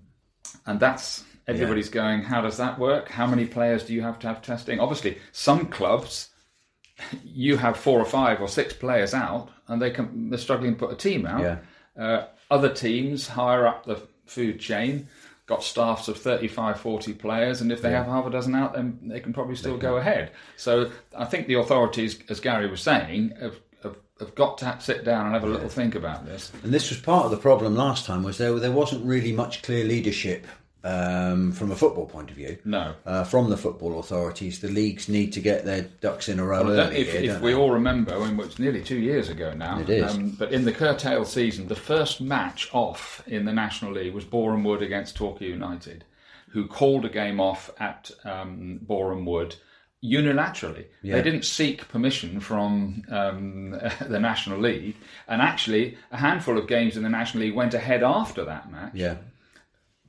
and 0.66 0.78
that's 0.78 1.24
everybody's 1.50 1.88
going, 1.88 2.22
how 2.22 2.40
does 2.40 2.56
that 2.56 2.78
work? 2.78 3.08
How 3.08 3.26
many 3.26 3.46
players 3.46 3.84
do 3.84 3.94
you 3.94 4.02
have 4.02 4.18
to 4.20 4.28
have 4.28 4.42
testing? 4.42 4.80
Obviously, 4.80 5.18
some 5.32 5.66
clubs, 5.66 6.30
you 7.24 7.56
have 7.56 7.76
four 7.76 8.00
or 8.00 8.04
five 8.04 8.40
or 8.40 8.48
six 8.48 8.72
players 8.72 9.14
out 9.14 9.50
and 9.68 9.80
they 9.80 9.90
can, 9.90 10.30
they're 10.30 10.38
struggling 10.38 10.74
to 10.74 10.78
put 10.78 10.92
a 10.92 10.96
team 10.96 11.26
out. 11.26 11.40
Yeah. 11.40 11.58
Uh, 12.02 12.26
other 12.50 12.72
teams 12.72 13.28
higher 13.28 13.66
up 13.66 13.84
the 13.84 14.02
food 14.26 14.58
chain 14.60 15.08
got 15.50 15.64
staffs 15.64 16.06
of 16.06 16.16
35, 16.16 16.78
40 16.78 17.12
players, 17.14 17.60
and 17.60 17.72
if 17.72 17.82
they 17.82 17.90
have 17.90 18.06
half 18.06 18.24
a 18.24 18.30
dozen 18.30 18.54
out, 18.54 18.72
then 18.72 19.00
they 19.02 19.18
can 19.18 19.32
probably 19.32 19.56
still 19.56 19.76
go 19.76 19.96
ahead. 19.96 20.30
So 20.56 20.92
I 21.16 21.24
think 21.24 21.48
the 21.48 21.54
authorities, 21.54 22.20
as 22.28 22.38
Gary 22.38 22.70
was 22.70 22.80
saying, 22.80 23.32
have, 23.40 23.58
have, 23.82 23.96
have 24.20 24.34
got 24.36 24.58
to 24.58 24.76
sit 24.78 25.04
down 25.04 25.26
and 25.26 25.34
have 25.34 25.42
a 25.42 25.48
little 25.48 25.68
think 25.68 25.96
about 25.96 26.24
this. 26.24 26.52
And 26.62 26.72
this 26.72 26.88
was 26.90 27.00
part 27.00 27.24
of 27.24 27.32
the 27.32 27.36
problem 27.36 27.74
last 27.74 28.06
time. 28.06 28.22
Was 28.22 28.38
there 28.38 28.56
there 28.60 28.70
wasn't 28.70 29.04
really 29.04 29.32
much 29.32 29.62
clear 29.62 29.84
leadership 29.84 30.46
um, 30.82 31.52
from 31.52 31.70
a 31.70 31.76
football 31.76 32.06
point 32.06 32.30
of 32.30 32.36
view. 32.36 32.58
No. 32.64 32.94
Uh, 33.04 33.24
from 33.24 33.50
the 33.50 33.56
football 33.56 33.98
authorities, 34.00 34.60
the 34.60 34.68
leagues 34.68 35.08
need 35.08 35.32
to 35.34 35.40
get 35.40 35.64
their 35.64 35.82
ducks 35.82 36.28
in 36.28 36.38
a 36.38 36.44
row 36.44 36.64
Well, 36.64 36.80
early. 36.80 36.96
if, 36.96 37.12
here, 37.12 37.32
if 37.32 37.40
we 37.40 37.54
all 37.54 37.70
remember, 37.70 38.14
I 38.14 38.30
mean, 38.30 38.40
it's 38.40 38.58
nearly 38.58 38.82
two 38.82 38.98
years 38.98 39.28
ago 39.28 39.52
now. 39.52 39.80
It 39.80 39.90
is. 39.90 40.14
Um, 40.14 40.30
but 40.30 40.52
in 40.52 40.64
the 40.64 40.72
curtailed 40.72 41.28
season, 41.28 41.68
the 41.68 41.76
first 41.76 42.20
match 42.20 42.68
off 42.72 43.22
in 43.26 43.44
the 43.44 43.52
National 43.52 43.92
League 43.92 44.14
was 44.14 44.24
Boreham 44.24 44.64
Wood 44.64 44.82
against 44.82 45.16
Torquay 45.16 45.48
United, 45.48 46.04
who 46.48 46.66
called 46.66 47.04
a 47.04 47.10
game 47.10 47.40
off 47.40 47.70
at 47.78 48.10
um, 48.24 48.78
Boreham 48.82 49.26
Wood 49.26 49.56
unilaterally. 50.02 50.86
They 51.02 51.22
didn't 51.22 51.44
seek 51.44 51.86
permission 51.88 52.40
from 52.40 53.02
um, 53.10 53.70
the 54.00 54.18
National 54.18 54.58
League, 54.58 54.96
and 55.28 55.42
actually, 55.42 55.98
a 56.10 56.16
handful 56.16 56.56
of 56.56 56.66
games 56.66 56.96
in 56.96 57.02
the 57.02 57.08
National 57.10 57.44
League 57.44 57.54
went 57.54 57.74
ahead 57.74 58.02
after 58.02 58.44
that 58.46 58.70
match 58.72 58.92
yeah, 58.94 59.16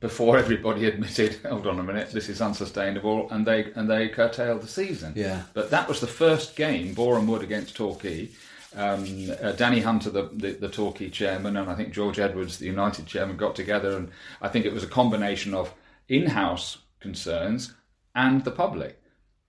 before 0.01 0.37
everybody 0.37 0.85
admitted, 0.87 1.39
hold 1.45 1.65
on 1.65 1.79
a 1.79 1.83
minute, 1.83 2.11
this 2.11 2.27
is 2.27 2.41
unsustainable, 2.41 3.29
and 3.31 3.47
they 3.47 3.71
and 3.75 3.89
they 3.89 4.09
curtailed 4.09 4.61
the 4.61 4.67
season. 4.67 5.13
Yeah. 5.15 5.43
But 5.53 5.71
that 5.71 5.87
was 5.87 6.01
the 6.01 6.07
first 6.07 6.57
game, 6.57 6.93
Boreham 6.93 7.27
Wood 7.27 7.43
against 7.43 7.75
Torquay. 7.75 8.29
Um, 8.75 9.05
uh, 9.41 9.51
Danny 9.51 9.81
Hunter, 9.81 10.09
the, 10.09 10.29
the, 10.33 10.51
the 10.51 10.69
Torquay 10.69 11.09
chairman, 11.09 11.57
and 11.57 11.69
I 11.69 11.75
think 11.75 11.93
George 11.93 12.19
Edwards, 12.19 12.57
the 12.57 12.67
United 12.67 13.05
chairman, 13.05 13.35
got 13.35 13.53
together, 13.53 13.97
and 13.97 14.09
I 14.41 14.47
think 14.47 14.65
it 14.65 14.73
was 14.73 14.83
a 14.83 14.87
combination 14.87 15.53
of 15.53 15.73
in-house 16.07 16.77
concerns 17.01 17.73
and 18.15 18.43
the 18.45 18.51
public. 18.51 19.01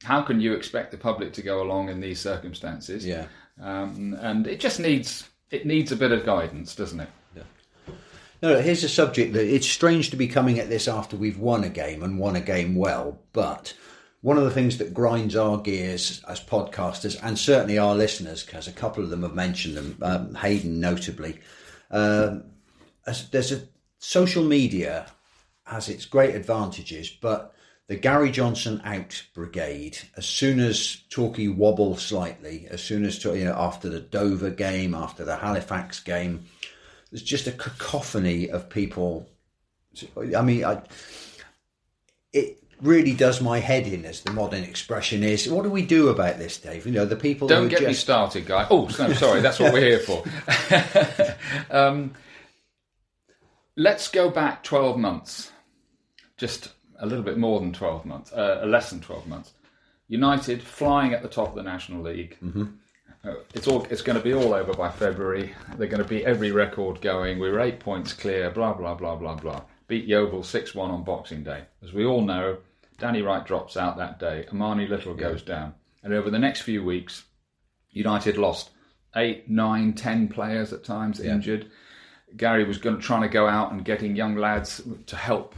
How 0.03 0.23
can 0.23 0.41
you 0.41 0.55
expect 0.55 0.91
the 0.91 0.99
public 0.99 1.33
to 1.35 1.43
go 1.43 1.63
along 1.63 1.89
in 1.89 2.01
these 2.01 2.21
circumstances? 2.21 3.07
Yeah. 3.07 3.27
Um, 3.61 4.17
and 4.21 4.49
it 4.49 4.59
just 4.59 4.81
needs 4.81 5.29
it 5.51 5.67
needs 5.67 5.93
a 5.93 5.97
bit 5.97 6.11
of 6.11 6.25
guidance, 6.25 6.75
doesn't 6.75 6.99
it? 6.99 7.09
No, 8.43 8.61
here's 8.61 8.83
a 8.83 8.89
subject 8.89 9.35
that 9.35 9.47
it's 9.47 9.69
strange 9.69 10.11
to 10.11 10.17
be 10.17 10.27
coming 10.27 10.59
at 10.59 10.69
this 10.69 10.89
after 10.89 11.17
we've 11.17 11.39
won 11.39 11.63
a 11.63 11.69
game 11.69 12.03
and 12.03 12.19
won 12.19 12.35
a 12.35 12.41
game 12.41 12.75
well, 12.75 13.21
but 13.33 13.73
one 14.21 14.37
of 14.37 14.43
the 14.43 14.51
things 14.51 14.79
that 14.79 14.93
grinds 14.93 15.37
our 15.37 15.59
gears 15.59 16.21
as 16.27 16.41
podcasters 16.41 17.17
and 17.23 17.39
certainly 17.39 17.79
our 17.79 17.95
listeners, 17.95 18.43
because 18.43 18.67
a 18.67 18.73
couple 18.73 19.05
of 19.05 19.11
them 19.11 19.23
have 19.23 19.37
mentioned 19.37 19.77
them, 19.77 19.97
um, 20.03 20.35
Hayden 20.35 20.81
notably, 20.81 21.39
um, 21.93 22.43
there's 23.31 23.53
a 23.53 23.63
social 24.01 24.43
media 24.43 25.07
has 25.65 25.89
its 25.89 26.05
great 26.05 26.35
advantages, 26.35 27.11
but 27.11 27.55
the 27.87 27.95
Gary 27.97 28.33
Johnson 28.33 28.83
out 28.85 29.23
brigade, 29.35 29.99
as 30.17 30.27
soon 30.27 30.59
as 30.59 31.03
Torquay 31.11 31.47
wobble 31.47 31.97
slightly, 31.97 32.67
as 32.71 32.83
soon 32.83 33.05
as 33.05 33.25
you 33.25 33.45
know 33.45 33.55
after 33.57 33.89
the 33.89 34.01
Dover 34.01 34.51
game, 34.51 34.95
after 34.95 35.25
the 35.25 35.37
Halifax 35.37 36.01
game, 36.01 36.47
there's 37.13 37.23
just 37.23 37.47
a 37.47 37.53
cacophony 37.53 38.51
of 38.51 38.71
people. 38.71 39.29
I 40.17 40.41
mean, 40.41 40.65
I, 40.65 40.83
it 42.33 42.65
really 42.81 43.13
does 43.13 43.43
my 43.43 43.59
head 43.61 43.87
in, 43.87 44.07
as 44.07 44.23
the 44.23 44.33
modern 44.33 44.65
expression 44.65 45.23
is. 45.23 45.47
What 45.47 45.63
do 45.63 45.71
we 45.71 45.85
do 45.85 46.09
about 46.09 46.39
this, 46.39 46.57
Dave? 46.57 46.87
You 46.87 46.93
know, 46.93 47.05
the 47.05 47.15
people 47.15 47.49
Don't 47.49 47.69
get 47.69 47.83
me 47.83 47.93
started, 47.93 48.47
guy. 48.47 48.67
Oh, 48.71 48.89
no, 48.99 49.13
sorry, 49.13 49.43
that's 49.43 49.61
what 49.61 49.75
we're 49.75 49.81
here 49.81 49.99
for. 49.99 50.25
um, 51.71 52.15
let's 53.77 54.09
go 54.09 54.31
back 54.31 54.65
12 54.65 54.99
months, 54.99 55.53
just 56.39 56.71
a 56.99 57.05
little 57.05 57.25
bit 57.25 57.37
more 57.37 57.61
than 57.61 57.75
12 57.75 58.07
months, 58.07 58.33
uh, 58.33 58.65
less 58.67 58.89
than 58.89 59.01
12 59.01 59.27
months. 59.27 59.53
United 60.09 60.63
flying 60.63 61.13
at 61.13 61.23
the 61.23 61.29
top 61.29 61.51
of 61.51 61.55
the 61.57 61.63
National 61.63 62.03
League. 62.03 62.39
Uh, 62.43 62.82
it's 63.55 63.69
all. 63.69 63.85
It's 63.91 64.03
going 64.03 64.19
to 64.19 64.25
be 64.25 64.35
all 64.35 64.55
over 64.55 64.73
by 64.73 64.91
February. 64.91 65.55
They're 65.77 65.87
going 65.87 66.03
to 66.03 66.09
beat 66.09 66.25
every 66.25 66.51
record 66.51 67.01
going. 67.01 67.39
We 67.39 67.51
were 67.51 67.61
eight 67.61 67.81
points 67.81 68.13
clear. 68.13 68.51
Blah 68.51 68.75
blah 68.75 68.95
blah 68.95 69.17
blah 69.17 69.37
blah. 69.37 69.63
Beat 69.89 70.07
Yeovil 70.07 70.43
six 70.43 70.75
one 70.75 70.91
on 70.91 71.05
Boxing 71.05 71.43
Day. 71.43 71.65
As 71.83 71.93
we 71.93 72.05
all 72.05 72.23
know, 72.23 72.59
Danny 72.99 73.23
Wright 73.23 73.45
drops 73.47 73.77
out 73.77 73.97
that 73.97 74.19
day. 74.19 74.47
Armani 74.51 74.89
Little 74.89 75.15
goes 75.15 75.43
down, 75.43 75.75
and 76.03 76.13
over 76.13 76.31
the 76.31 76.39
next 76.39 76.63
few 76.63 76.83
weeks, 76.85 77.25
United 77.91 78.39
lost 78.39 78.71
eight, 79.15 79.49
nine, 79.49 79.93
ten 79.93 80.29
players 80.29 80.73
at 80.73 80.85
times 80.85 81.21
injured. 81.21 81.71
Gary 82.37 82.65
was 82.65 82.79
going 82.79 82.99
trying 82.99 83.23
to 83.23 83.29
go 83.29 83.47
out 83.47 83.73
and 83.73 83.85
getting 83.85 84.17
young 84.17 84.37
lads 84.37 84.83
to 85.07 85.17
help 85.17 85.55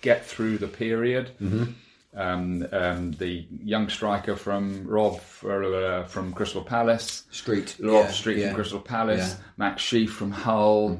get 0.00 0.24
through 0.24 0.58
the 0.58 0.68
period. 0.68 1.32
Mm-hmm. 1.40 1.72
Um, 2.14 2.66
um, 2.72 3.12
the 3.12 3.46
young 3.62 3.88
striker 3.88 4.36
from 4.36 4.86
Rob 4.86 5.18
uh, 5.44 6.02
from 6.04 6.34
Crystal 6.34 6.62
Palace, 6.62 7.22
Street, 7.30 7.74
Rob 7.80 8.04
yeah, 8.04 8.10
Street 8.10 8.36
yeah, 8.38 8.46
from 8.48 8.54
Crystal 8.56 8.80
Palace, 8.80 9.18
yeah. 9.30 9.34
Mm-hmm. 9.34 9.42
Max 9.56 9.82
Sheaf 9.82 10.12
from 10.12 10.30
Hull. 10.30 10.98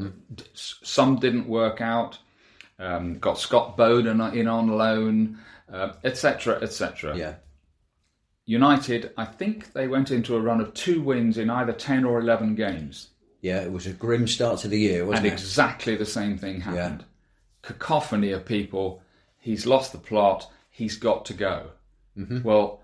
S- 0.54 0.76
Some 0.82 1.16
didn't 1.16 1.46
work 1.48 1.82
out. 1.82 2.18
Um, 2.78 3.18
got 3.18 3.38
Scott 3.38 3.76
Bowden 3.76 4.22
in 4.34 4.48
on 4.48 4.68
loan, 4.68 5.38
etc., 6.02 6.58
etc. 6.62 7.14
yeah, 7.16 7.34
United, 8.46 9.12
I 9.16 9.24
think 9.26 9.72
they 9.74 9.86
went 9.88 10.10
into 10.10 10.34
a 10.36 10.40
run 10.40 10.60
of 10.60 10.72
two 10.74 11.02
wins 11.02 11.36
in 11.38 11.50
either 11.50 11.72
ten 11.74 12.04
or 12.04 12.18
eleven 12.20 12.54
games. 12.54 13.08
yeah. 13.42 13.60
It 13.60 13.70
was 13.70 13.86
a 13.86 13.92
grim 13.92 14.26
start 14.26 14.60
to 14.60 14.68
the 14.68 14.80
year, 14.80 15.04
wasn't 15.04 15.26
and 15.26 15.34
it? 15.34 15.40
exactly 15.40 15.94
the 15.94 16.06
same 16.06 16.38
thing 16.38 16.60
happened. 16.62 17.04
Cacophony 17.60 18.32
of 18.32 18.44
people. 18.46 19.02
He's 19.38 19.66
lost 19.66 19.92
the 19.92 19.98
plot. 19.98 20.50
He's 20.72 20.96
got 20.96 21.26
to 21.26 21.34
go. 21.34 21.68
Mm-hmm. 22.18 22.42
Well, 22.42 22.80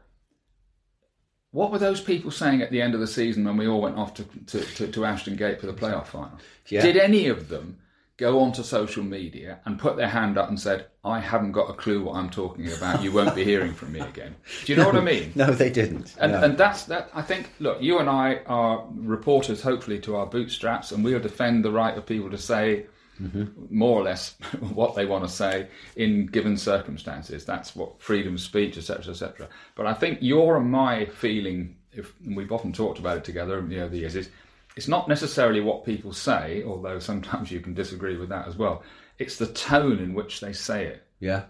what 1.51 1.73
were 1.73 1.79
those 1.79 2.01
people 2.01 2.31
saying 2.31 2.61
at 2.63 2.71
the 2.71 2.83
end 2.83 2.95
of 2.95 3.01
the 3.01 3.07
season 3.07 3.45
when 3.45 3.57
we 3.57 3.67
all 3.67 3.81
went 3.81 3.97
off 3.97 4.15
to, 4.15 4.25
to, 4.47 4.61
to, 4.61 4.87
to 4.89 5.05
Ashton 5.05 5.37
Gate 5.37 5.59
for 5.59 5.67
the 5.67 5.73
playoff 5.73 6.07
final? 6.07 6.39
Yeah. 6.69 6.83
Did 6.83 6.99
any 6.99 7.29
of 7.29 7.49
them 7.49 7.79
go 8.19 8.41
onto 8.41 8.63
social 8.63 9.03
media 9.03 9.61
and 9.65 9.79
put 9.79 9.97
their 9.97 10.09
hand 10.09 10.37
up 10.37 10.51
and 10.51 10.61
said, 10.61 10.87
"I 11.03 11.21
haven't 11.21 11.53
got 11.53 11.71
a 11.71 11.73
clue 11.73 12.03
what 12.03 12.17
I'm 12.17 12.29
talking 12.29 12.71
about. 12.71 13.03
You 13.03 13.13
won't 13.13 13.35
be 13.35 13.45
hearing 13.45 13.73
from 13.73 13.93
me 13.93 14.01
again." 14.01 14.37
Do 14.67 14.73
you 14.73 14.77
know 14.77 14.87
what 14.87 14.97
I 14.97 15.01
mean? 15.13 15.33
no, 15.35 15.51
they 15.53 15.71
didn't. 15.71 16.15
And, 16.21 16.33
no. 16.33 16.43
and 16.43 16.59
that's 16.59 16.85
that. 16.85 17.09
I 17.15 17.23
think. 17.23 17.51
Look, 17.59 17.81
you 17.81 17.99
and 18.01 18.11
I 18.11 18.41
are 18.47 18.87
reporters, 18.95 19.63
hopefully, 19.63 20.01
to 20.01 20.17
our 20.17 20.27
bootstraps, 20.27 20.93
and 20.93 21.03
we'll 21.03 21.21
defend 21.21 21.65
the 21.65 21.73
right 21.73 21.97
of 21.97 22.05
people 22.05 22.31
to 22.31 22.39
say 22.39 22.87
Mm-hmm. 23.23 23.45
more 23.77 23.99
or 24.01 24.05
less 24.05 24.37
what 24.61 24.95
they 24.95 25.05
want 25.05 25.25
to 25.25 25.31
say 25.31 25.69
in 25.97 26.27
given 26.27 26.57
circumstances. 26.57 27.45
That's 27.45 27.75
what 27.75 28.01
freedom 28.01 28.35
of 28.35 28.41
speech, 28.41 28.79
etc., 28.79 29.11
etc. 29.13 29.49
But 29.75 29.87
I 29.87 29.95
think 29.95 30.19
your 30.21 30.57
and 30.57 30.71
my 30.71 31.07
feeling 31.07 31.77
if 31.93 32.15
and 32.25 32.37
we've 32.37 32.53
often 32.53 32.73
talked 32.73 32.99
about 32.99 33.17
it 33.17 33.25
together, 33.25 33.65
you 33.69 33.79
know, 33.79 33.89
the 33.89 33.99
years 33.99 34.15
is 34.15 34.31
it's 34.77 34.87
not 34.89 35.09
necessarily 35.09 35.61
what 35.61 35.85
people 35.85 36.13
say, 36.13 36.63
although 36.65 37.01
sometimes 37.01 37.51
you 37.51 37.59
can 37.61 37.75
disagree 37.75 38.17
with 38.17 38.29
that 38.29 38.47
as 38.47 38.57
well. 38.57 38.83
It's 39.19 39.37
the 39.37 39.47
tone 39.49 39.99
in 39.99 40.15
which 40.15 40.41
they 40.41 40.53
say 40.53 40.87
it. 40.87 41.03
Yeah. 41.19 41.45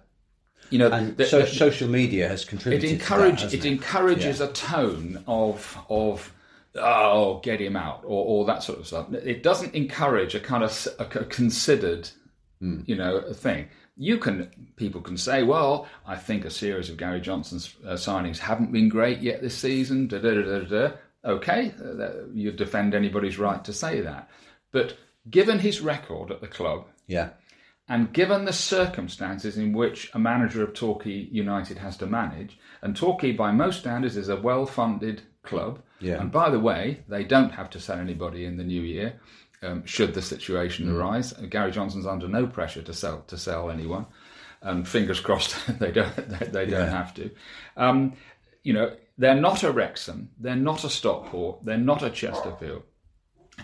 You 0.70 0.78
know, 0.78 0.90
And 0.90 1.16
the- 1.16 1.26
so, 1.26 1.40
the- 1.40 1.46
social 1.46 1.88
media 1.88 2.28
has 2.28 2.44
it 2.44 2.48
contributed. 2.48 2.90
encourage 2.90 3.40
to 3.40 3.46
that, 3.48 3.52
it 3.54 3.56
hasn't 3.58 3.72
encourages 3.74 4.40
Yeah. 4.40 4.46
a 4.46 4.52
tone 4.52 5.22
of 5.26 5.78
of 5.90 6.32
oh 6.76 7.40
get 7.42 7.60
him 7.60 7.76
out 7.76 8.02
or, 8.04 8.24
or 8.24 8.44
that 8.46 8.62
sort 8.62 8.78
of 8.78 8.86
stuff. 8.86 9.12
It 9.12 9.42
doesn't 9.42 9.74
encourage 9.74 10.34
a 10.34 10.40
kind 10.40 10.62
of 10.64 10.88
a, 10.98 11.04
considered 11.04 12.08
Hmm. 12.60 12.80
you 12.86 12.96
know 12.96 13.32
thing. 13.32 13.68
You 13.96 14.18
can 14.18 14.50
people 14.76 15.00
can 15.00 15.16
say, 15.16 15.44
well, 15.44 15.86
I 16.06 16.16
think 16.16 16.44
a 16.44 16.50
series 16.50 16.90
of 16.90 16.96
Gary 16.96 17.20
Johnson's 17.20 17.74
uh, 17.86 17.92
signings 17.92 18.38
haven't 18.38 18.72
been 18.72 18.88
great 18.88 19.20
yet 19.20 19.40
this 19.42 19.56
season. 19.56 20.08
Da, 20.08 20.18
da, 20.18 20.34
da, 20.34 20.42
da, 20.42 20.64
da. 20.64 20.92
Okay, 21.24 21.72
uh, 21.84 22.26
you 22.32 22.50
defend 22.52 22.94
anybody's 22.94 23.38
right 23.38 23.64
to 23.64 23.72
say 23.72 24.00
that, 24.00 24.28
but 24.72 24.96
given 25.30 25.58
his 25.60 25.80
record 25.80 26.30
at 26.32 26.40
the 26.40 26.46
club, 26.48 26.86
Yeah. 27.06 27.30
and 27.88 28.12
given 28.12 28.44
the 28.44 28.52
circumstances 28.52 29.56
in 29.58 29.72
which 29.72 30.10
a 30.14 30.18
manager 30.18 30.62
of 30.64 30.74
Torquay 30.74 31.28
United 31.30 31.78
has 31.78 31.96
to 31.98 32.06
manage, 32.06 32.58
and 32.82 32.96
Torquay 32.96 33.32
by 33.32 33.52
most 33.52 33.80
standards 33.80 34.16
is 34.16 34.28
a 34.28 34.36
well 34.40 34.64
funded 34.66 35.22
club, 35.42 35.80
Yeah. 36.00 36.20
and 36.20 36.30
by 36.30 36.50
the 36.50 36.60
way, 36.60 37.00
they 37.08 37.24
don't 37.24 37.50
have 37.50 37.70
to 37.70 37.80
sell 37.80 37.98
anybody 37.98 38.44
in 38.44 38.56
the 38.56 38.64
new 38.64 38.82
year. 38.82 39.20
Um, 39.62 39.84
should 39.84 40.14
the 40.14 40.22
situation 40.22 40.86
Mm. 40.86 40.94
arise, 40.94 41.32
Uh, 41.32 41.46
Gary 41.50 41.72
Johnson's 41.72 42.06
under 42.06 42.28
no 42.28 42.46
pressure 42.46 42.82
to 42.82 42.92
sell 42.94 43.22
to 43.22 43.36
sell 43.36 43.70
anyone, 43.70 44.06
and 44.62 44.86
fingers 44.86 45.18
crossed 45.20 45.56
they 45.80 45.90
don't 45.90 46.14
they, 46.28 46.46
they 46.46 46.66
don't 46.66 46.88
have 46.90 47.12
to. 47.14 47.30
Um, 47.76 48.12
you 48.62 48.72
know, 48.72 48.94
they're 49.16 49.34
not 49.40 49.64
a 49.64 49.72
Wrexham, 49.72 50.30
they're 50.38 50.54
not 50.54 50.84
a 50.84 50.88
Stockport, 50.90 51.64
they're 51.64 51.76
not 51.76 52.02
a 52.04 52.10
Chesterfield, 52.10 52.84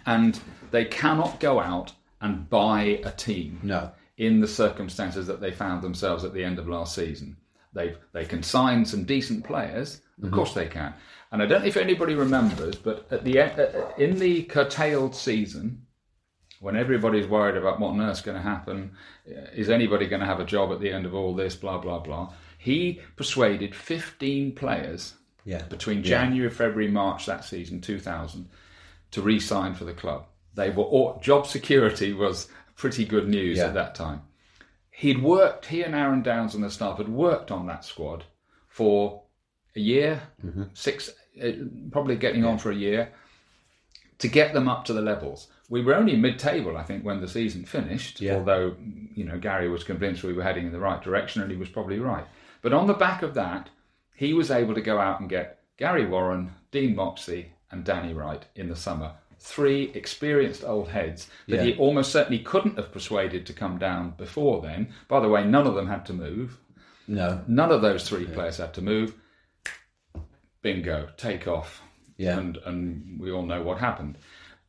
and 0.07 0.41
they 0.73 0.85
cannot 0.85 1.39
go 1.41 1.61
out 1.61 1.93
and 2.21 2.49
buy 2.51 3.01
a 3.05 3.11
team 3.13 3.61
No. 3.63 3.93
in 4.17 4.41
the 4.41 4.49
circumstances 4.49 5.27
that 5.29 5.41
they 5.41 5.53
found 5.53 5.83
themselves 5.83 6.25
at 6.25 6.33
the 6.35 6.43
end 6.43 6.59
of 6.59 6.69
last 6.69 6.95
season. 6.95 7.37
They 7.75 7.97
they 8.13 8.25
can 8.25 8.43
sign 8.43 8.85
some 8.85 9.05
decent 9.05 9.45
players, 9.45 10.01
of 10.23 10.31
course 10.31 10.55
they 10.55 10.67
can. 10.67 10.95
And 11.33 11.43
I 11.43 11.47
don't 11.47 11.63
know 11.63 11.67
if 11.67 11.77
anybody 11.77 12.15
remembers, 12.15 12.77
but 12.77 13.07
at 13.11 13.25
the 13.25 13.33
e- 13.33 13.41
uh, 13.41 13.91
in 13.99 14.19
the 14.19 14.45
curtailed 14.45 15.17
season, 15.17 15.87
when 16.61 16.77
everybody's 16.77 17.27
worried 17.27 17.57
about 17.57 17.81
what 17.81 17.89
on 17.91 18.01
earth's 18.01 18.21
going 18.21 18.37
to 18.37 18.43
happen, 18.43 18.93
uh, 19.29 19.41
is 19.53 19.69
anybody 19.69 20.07
going 20.07 20.21
to 20.21 20.27
have 20.27 20.39
a 20.39 20.45
job 20.45 20.71
at 20.73 20.81
the 20.81 20.91
end 20.93 21.05
of 21.05 21.15
all 21.15 21.35
this? 21.35 21.57
Blah 21.57 21.79
blah 21.79 21.99
blah. 21.99 22.33
He 22.59 23.01
persuaded 23.17 23.75
15 23.75 24.55
players 24.55 25.15
Yeah. 25.45 25.63
between 25.65 25.99
Yeah. 25.99 26.05
January, 26.05 26.51
February, 26.51 26.91
March 26.91 27.27
that 27.27 27.45
season, 27.45 27.81
2000, 27.81 28.49
to 29.11 29.21
re-sign 29.21 29.75
for 29.75 29.85
the 29.85 29.93
club. 29.93 30.27
They 30.55 30.71
were 30.71 30.85
all, 30.85 31.19
job 31.21 31.47
security 31.47 32.13
was 32.15 32.49
pretty 32.77 33.05
good 33.05 33.29
news 33.29 33.59
Yeah. 33.59 33.67
at 33.67 33.75
that 33.75 33.95
time. 33.97 34.23
He'd 34.97 35.23
worked. 35.23 35.67
He 35.67 35.83
and 35.83 35.95
Aaron 35.95 36.23
Downes 36.23 36.55
and 36.55 36.63
the 36.63 36.71
staff 36.71 36.99
had 36.99 37.09
worked 37.09 37.51
on 37.51 37.67
that 37.67 37.85
squad 37.85 38.25
for 38.69 39.23
a 39.75 39.81
year, 39.81 40.23
Mm-hmm. 40.45 40.65
six, 40.73 41.11
uh, 41.43 41.51
probably 41.91 42.17
getting 42.17 42.45
on 42.45 42.59
for 42.59 42.71
a 42.71 42.77
year, 42.77 43.13
to 44.19 44.29
get 44.29 44.55
them 44.55 44.69
up 44.69 44.85
to 44.85 44.93
the 44.93 45.01
levels. 45.03 45.49
We 45.69 45.83
were 45.83 45.97
only 45.97 46.17
mid-table, 46.17 46.77
I 46.77 46.85
think, 46.85 47.05
when 47.05 47.21
the 47.21 47.27
season 47.29 47.65
finished. 47.65 48.21
Yeah. 48.21 48.37
Although 48.37 48.77
you 49.15 49.25
know 49.25 49.39
Gary 49.39 49.69
was 49.69 49.83
convinced 49.85 50.23
we 50.23 50.33
were 50.33 50.43
heading 50.45 50.67
in 50.67 50.73
the 50.73 50.79
right 50.79 51.03
direction, 51.03 51.43
and 51.43 51.51
he 51.51 51.57
was 51.57 51.69
probably 51.69 51.99
right. 51.99 52.27
But 52.63 52.73
on 52.73 52.87
the 52.87 52.95
back 52.95 53.23
of 53.23 53.35
that, 53.35 53.71
he 54.15 54.33
was 54.33 54.51
able 54.51 54.75
to 54.75 54.81
go 54.81 54.99
out 55.01 55.19
and 55.21 55.29
get 55.29 55.59
Gary 55.77 56.07
Warren, 56.07 56.53
Dean 56.71 56.95
Moxey, 56.95 57.53
and 57.71 57.85
Danny 57.85 58.15
Wright 58.15 58.45
in 58.55 58.69
the 58.69 58.77
summer. 58.77 59.13
Three 59.47 59.93
experienced 59.93 60.65
old 60.65 60.89
heads 60.89 61.29
that 61.49 61.59
he 61.67 61.77
almost 61.77 62.11
certainly 62.11 62.39
couldn't 62.39 62.79
have 62.79 62.91
persuaded 62.91 63.45
to 63.45 63.53
come 63.53 63.77
down 63.77 64.15
before 64.17 64.63
then. 64.63 64.95
By 65.07 65.21
the 65.21 65.29
way, 65.29 65.45
none 65.45 65.67
of 65.67 65.75
them 65.75 65.87
had 65.87 66.07
to 66.07 66.15
move. 66.15 66.57
No. 67.07 67.43
None 67.47 67.71
of 67.71 67.83
those 67.83 68.09
three 68.09 68.25
players 68.25 68.57
had 68.57 68.73
to 68.73 68.81
move. 68.81 69.13
Bingo, 70.63 71.11
take 71.19 71.47
off. 71.47 71.83
Yeah. 72.17 72.39
And 72.39 72.57
and 72.65 73.21
we 73.21 73.33
all 73.33 73.43
know 73.45 73.61
what 73.61 73.77
happened. 73.79 74.17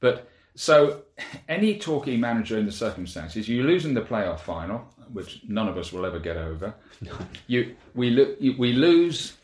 But 0.01 0.30
so 0.55 1.03
any 1.47 1.80
Torquay 1.80 2.17
manager 2.17 2.57
in 2.57 2.65
the 2.65 2.71
circumstances, 2.73 3.47
you 3.47 3.63
lose 3.63 3.86
in 3.86 3.93
the 3.93 4.01
playoff 4.01 4.41
final, 4.41 4.93
which 5.13 5.39
none 5.47 5.69
of 5.69 5.78
us 5.78 5.93
will 5.93 6.05
ever 6.05 6.19
get 6.19 6.36
over. 6.36 6.76
You 7.47 7.76
we 7.93 8.09
lo- 8.09 8.36
you, 8.41 8.55
we 8.57 8.73
lose 8.73 9.38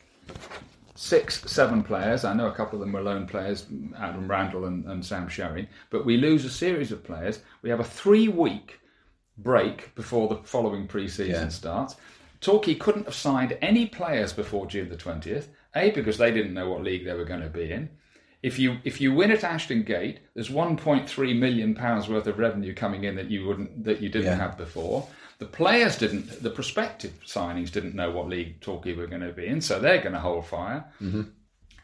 six, 1.02 1.42
seven 1.52 1.82
players. 1.84 2.24
I 2.24 2.34
know 2.34 2.48
a 2.48 2.54
couple 2.54 2.76
of 2.78 2.82
them 2.82 2.92
were 2.94 3.02
lone 3.02 3.26
players, 3.26 3.66
Adam 3.98 4.30
Randell 4.30 4.66
and, 4.66 4.86
and 4.86 5.04
Sam 5.04 5.28
Sherry, 5.28 5.68
but 5.90 6.06
we 6.06 6.16
lose 6.18 6.46
a 6.46 6.50
series 6.50 6.92
of 6.92 7.04
players. 7.04 7.40
We 7.64 7.72
have 7.72 7.80
a 7.80 7.84
three 7.84 8.28
week 8.28 8.80
break 9.38 9.96
before 9.96 10.28
the 10.30 10.36
following 10.44 10.88
pre 10.88 11.08
season 11.08 11.44
Yeah. 11.46 11.48
starts. 11.50 11.96
Torquay 12.40 12.76
couldn't 12.76 13.06
have 13.06 13.16
signed 13.16 13.58
any 13.62 13.88
players 13.88 14.32
before 14.34 14.68
June 14.68 14.90
the 14.90 14.96
20th, 14.96 15.48
A, 15.76 15.90
because 15.92 16.18
they 16.18 16.32
didn't 16.32 16.54
know 16.54 16.70
what 16.70 16.84
league 16.84 17.06
they 17.06 17.14
were 17.14 17.26
going 17.26 17.42
to 17.42 17.50
be 17.50 17.72
in. 17.72 17.90
If 18.44 18.58
you 18.60 18.78
if 18.84 19.02
you 19.02 19.14
win 19.14 19.32
at 19.32 19.44
Ashton 19.44 19.84
Gate, 19.84 20.20
there's 20.36 20.50
1.3 20.50 21.38
million 21.40 21.74
pounds 21.76 22.10
worth 22.10 22.28
of 22.28 22.38
revenue 22.40 22.74
coming 22.76 23.04
in 23.06 23.16
that 23.16 23.30
you 23.32 23.46
wouldn't 23.48 23.84
that 23.86 24.02
you 24.02 24.10
didn't 24.10 24.28
Yeah. 24.28 24.36
have 24.36 24.58
before. 24.58 25.08
The 25.42 25.48
players 25.48 25.98
didn't, 25.98 26.44
the 26.44 26.52
prospective 26.52 27.14
signings 27.26 27.72
didn't 27.72 27.96
know 27.96 28.12
what 28.12 28.30
league 28.30 28.62
Torquay 28.62 28.94
were 28.94 29.08
going 29.08 29.24
to 29.24 29.34
be 29.34 29.48
in, 29.48 29.60
so 29.60 29.80
they're 29.80 30.00
going 30.06 30.14
to 30.14 30.20
hold 30.20 30.46
fire, 30.46 30.86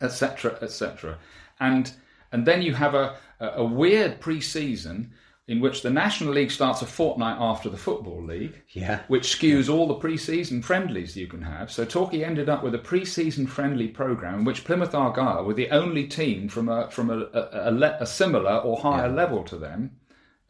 etc., 0.01 0.57
etc. 0.61 1.17
And 1.59 1.91
and 2.31 2.45
then 2.45 2.61
you 2.61 2.75
have 2.75 2.93
a 2.93 3.15
a 3.39 3.65
weird 3.65 4.19
pre-season 4.19 5.11
in 5.47 5.59
which 5.59 5.81
the 5.81 5.89
National 5.89 6.33
League 6.33 6.51
starts 6.51 6.81
a 6.83 6.85
fortnight 6.85 7.37
after 7.39 7.69
the 7.69 7.77
Football 7.77 8.21
League, 8.25 8.61
Yeah. 8.73 8.99
which 9.07 9.23
skews 9.39 9.69
all 9.73 9.87
the 9.87 9.93
pre-season 9.95 10.61
friendlies 10.61 11.15
you 11.15 11.25
can 11.25 11.41
have. 11.41 11.71
So 11.71 11.85
Torquay 11.85 12.23
ended 12.23 12.49
up 12.49 12.63
with 12.63 12.75
a 12.75 12.79
pre-season 12.89 13.47
friendly 13.47 13.87
program 13.87 14.39
in 14.39 14.45
which 14.45 14.65
Plymouth 14.65 14.93
Argyle 14.93 15.45
were 15.45 15.53
the 15.55 15.69
only 15.71 16.05
team 16.05 16.47
from 16.49 16.69
a 16.69 16.91
from 16.91 17.09
a, 17.09 17.19
a, 17.33 17.69
a, 17.69 17.71
le- 17.71 17.97
a 17.99 18.05
similar 18.05 18.57
or 18.57 18.77
higher 18.77 19.09
level 19.09 19.43
to 19.45 19.57
them 19.57 19.91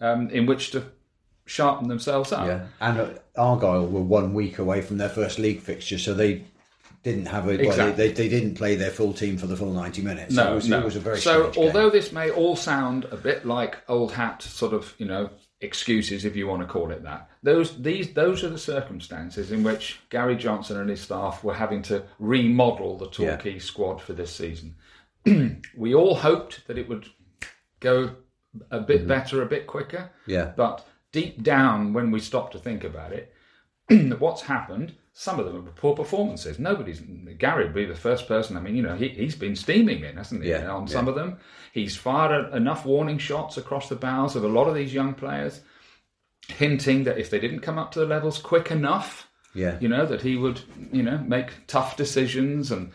um, 0.01 0.30
in 0.32 0.45
which 0.45 0.72
to 0.72 0.84
sharpen 1.48 1.88
themselves 1.88 2.32
up. 2.32 2.45
Yeah, 2.45 2.68
and 2.80 3.20
Argyle 3.36 3.88
were 3.88 4.02
one 4.02 4.34
week 4.34 4.60
away 4.60 4.82
from 4.82 4.98
their 4.98 5.10
first 5.10 5.39
league 5.39 5.62
fixture, 5.62 5.98
so 5.98 6.14
they 6.14 6.43
didn't 7.04 7.28
have 7.28 7.45
a 7.45 7.52
well, 7.52 7.60
Exactly. 7.60 7.91
they, 7.91 8.08
they, 8.12 8.14
they 8.14 8.30
didn't 8.30 8.56
play 8.56 8.76
their 8.76 8.91
full 8.91 9.14
team 9.14 9.38
for 9.38 9.48
the 9.48 9.56
full 9.56 9.72
ninety 9.72 10.02
minutes. 10.02 10.36
No, 10.36 10.52
it 10.52 10.56
was, 10.56 10.70
no. 10.70 10.80
it 10.80 10.86
was 10.86 10.95
a 10.95 11.00
very 11.00 11.20
so. 11.20 11.39
strange 11.39 11.56
game. 11.56 11.66
Although 11.66 11.89
this 11.89 12.12
may 12.12 12.30
all 12.30 12.56
sound 12.56 13.06
a 13.06 13.18
bit 13.18 13.45
like 13.45 13.78
old 13.88 14.12
hat 14.12 14.41
sort 14.41 14.74
of, 14.74 14.93
you 14.98 15.06
know, 15.06 15.30
excuses 15.62 16.24
if 16.24 16.36
you 16.36 16.48
want 16.48 16.62
to 16.62 16.68
call 16.68 16.91
it 16.91 17.04
that, 17.04 17.30
those 17.43 17.82
these 17.82 18.14
those 18.14 18.43
are 18.43 18.50
the 18.50 18.58
circumstances 18.58 19.52
in 19.52 19.64
which 19.64 20.00
Gary 20.10 20.36
Johnson 20.36 20.80
and 20.80 20.89
his 20.89 21.02
staff 21.02 21.43
were 21.43 21.54
having 21.54 21.82
to 21.84 22.04
remodel 22.20 22.98
the 22.98 23.10
Torquay 23.10 23.60
squad 23.60 24.02
for 24.02 24.14
this 24.14 24.36
season. 24.36 24.76
we 25.78 25.95
all 25.95 26.16
hoped 26.16 26.68
that 26.68 26.78
it 26.78 26.88
would 26.88 27.08
go 27.80 28.16
a 28.72 28.80
bit 28.80 29.08
better, 29.08 29.41
a 29.41 29.45
bit 29.45 29.68
quicker. 29.68 30.10
Mm-hmm. 30.22 30.32
Yeah. 30.32 30.52
But 30.56 30.86
deep 31.12 31.43
down, 31.43 31.93
when 31.93 32.12
we 32.12 32.20
stop 32.20 32.51
to 32.51 32.60
think 32.60 32.84
about 32.84 33.12
it, 33.14 33.34
what's 34.20 34.41
happened? 34.41 34.93
Some 35.14 35.39
of 35.39 35.45
them 35.45 35.68
are 35.68 35.72
poor 35.72 35.95
performances. 35.95 36.60
Nobody's 36.60 37.01
Gary 37.39 37.64
would 37.66 37.74
be 37.74 37.86
the 37.86 37.95
first 37.95 38.28
person. 38.28 38.55
I 38.55 38.60
mean, 38.60 38.76
you 38.76 38.84
know, 38.84 38.95
he, 38.95 39.10
he's 39.10 39.36
been 39.36 39.55
steaming 39.55 40.03
in, 40.03 40.18
hasn't 40.18 40.43
he? 40.43 40.49
Yeah, 40.49 40.70
on 40.70 40.86
yeah. 40.86 40.93
some 40.93 41.08
of 41.08 41.16
them, 41.16 41.38
he's 41.74 41.95
fired 41.95 42.53
enough 42.53 42.86
warning 42.86 43.18
shots 43.18 43.58
across 43.58 43.89
the 43.89 43.95
bows 43.95 44.36
of 44.36 44.43
a 44.43 44.47
lot 44.47 44.68
of 44.68 44.76
these 44.76 44.93
young 44.93 45.14
players, 45.16 45.62
hinting 46.49 47.05
that 47.05 47.18
if 47.18 47.30
they 47.30 47.39
didn't 47.39 47.62
come 47.62 47.80
up 47.80 47.91
to 47.93 47.99
the 47.99 48.05
levels 48.05 48.38
quick 48.38 48.70
enough, 48.70 49.28
yeah, 49.55 49.78
you 49.80 49.88
know, 49.88 50.05
that 50.05 50.22
he 50.22 50.36
would, 50.38 50.62
you 50.91 51.01
know, 51.01 51.18
make 51.18 51.66
tough 51.66 51.97
decisions. 51.97 52.72
And 52.72 52.91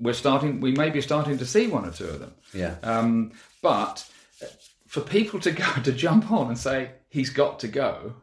we're 0.00 0.12
starting, 0.12 0.60
we 0.60 0.72
may 0.72 0.90
be 0.90 1.00
starting 1.00 1.38
to 1.38 1.46
see 1.46 1.68
one 1.68 1.86
or 1.86 1.92
two 1.92 2.06
of 2.06 2.18
them. 2.18 2.34
yeah, 2.52 2.76
Um, 2.82 3.30
but 3.62 4.04
for 4.88 5.02
people 5.02 5.38
to 5.40 5.52
go 5.52 5.64
to 5.84 5.92
jump 5.92 6.32
on 6.32 6.48
and 6.48 6.58
say 6.58 6.90
he's 7.10 7.28
got 7.30 7.58
to 7.60 7.68
go, 7.68 8.14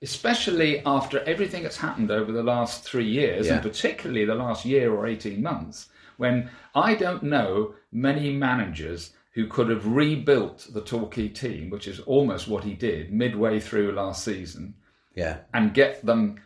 especially 0.00 0.82
after 0.86 1.20
everything 1.24 1.62
that's 1.62 1.76
happened 1.76 2.10
over 2.10 2.32
the 2.32 2.42
last 2.42 2.82
three 2.84 3.08
years, 3.08 3.46
Yeah. 3.46 3.54
and 3.54 3.62
particularly 3.62 4.24
the 4.24 4.34
last 4.34 4.64
year 4.64 4.94
or 4.94 5.06
eighteen 5.06 5.42
months, 5.42 5.90
when 6.16 6.50
I 6.74 6.94
don't 6.94 7.22
know 7.22 7.74
many 7.92 8.32
managers 8.32 9.12
who 9.32 9.46
could 9.46 9.68
have 9.68 9.86
rebuilt 9.86 10.68
the 10.72 10.80
Torquay 10.80 11.28
team, 11.28 11.68
which 11.68 11.86
is 11.86 12.00
almost 12.00 12.48
what 12.48 12.64
he 12.64 12.72
did 12.72 13.12
midway 13.12 13.60
through 13.60 13.92
last 13.92 14.24
season, 14.24 14.74
yeah, 15.14 15.38
and 15.52 15.74
get 15.74 16.06
them 16.06 16.40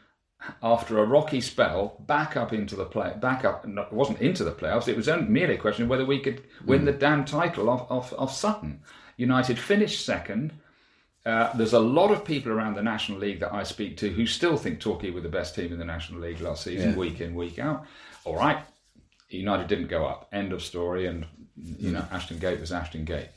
after 0.63 0.99
a 0.99 1.05
rocky 1.05 1.41
spell 1.41 2.03
back 2.07 2.37
up 2.37 2.53
into 2.53 2.75
the 2.75 2.85
play 2.87 3.13
back 3.21 3.45
up 3.45 3.67
it 3.67 3.93
wasn't 3.93 4.19
into 4.21 4.43
the 4.43 4.51
playoffs 4.51 4.89
it 4.89 4.97
was 4.97 5.07
only 5.07 5.29
merely 5.29 5.55
a 5.55 5.59
question 5.59 5.85
of 5.85 5.91
whether 5.91 6.07
we 6.07 6.19
could 6.19 6.43
win 6.65 6.81
hmm. 6.81 6.87
the 6.87 6.93
damn 6.93 7.27
title 7.27 7.69
off, 7.69 7.91
off, 7.91 8.15
off 8.17 8.35
Sutton. 8.35 8.81
United 9.19 9.59
finished 9.59 10.05
second 10.05 10.55
uh, 11.27 11.53
there's 11.57 11.73
a 11.75 11.79
lot 11.81 12.11
of 12.11 12.25
people 12.25 12.51
around 12.53 12.75
the 12.75 12.83
National 12.83 13.19
League 13.19 13.41
that 13.41 13.53
I 13.53 13.63
speak 13.63 13.97
to 13.99 14.09
who 14.11 14.27
still 14.27 14.57
think 14.57 14.81
Torquay 14.81 15.11
were 15.11 15.21
the 15.21 15.29
best 15.29 15.55
team 15.55 15.73
in 15.73 15.79
the 15.79 15.85
National 15.85 16.21
League 16.21 16.41
last 16.41 16.65
season 16.65 16.91
Yeah. 16.91 16.97
week 16.97 17.21
in 17.21 17.35
week 17.35 17.59
out 17.59 17.85
all 18.25 18.37
right 18.37 18.59
United 19.29 19.69
didn't 19.69 19.87
go 19.87 20.05
up. 20.07 20.29
End 20.33 20.53
of 20.53 20.61
story. 20.63 21.07
And 21.07 21.25
you 21.57 21.93
know, 21.93 22.05
Ashton 22.11 22.39
Gate 22.39 22.59
was 22.59 22.73
Ashton 22.73 23.05
Gate. 23.05 23.29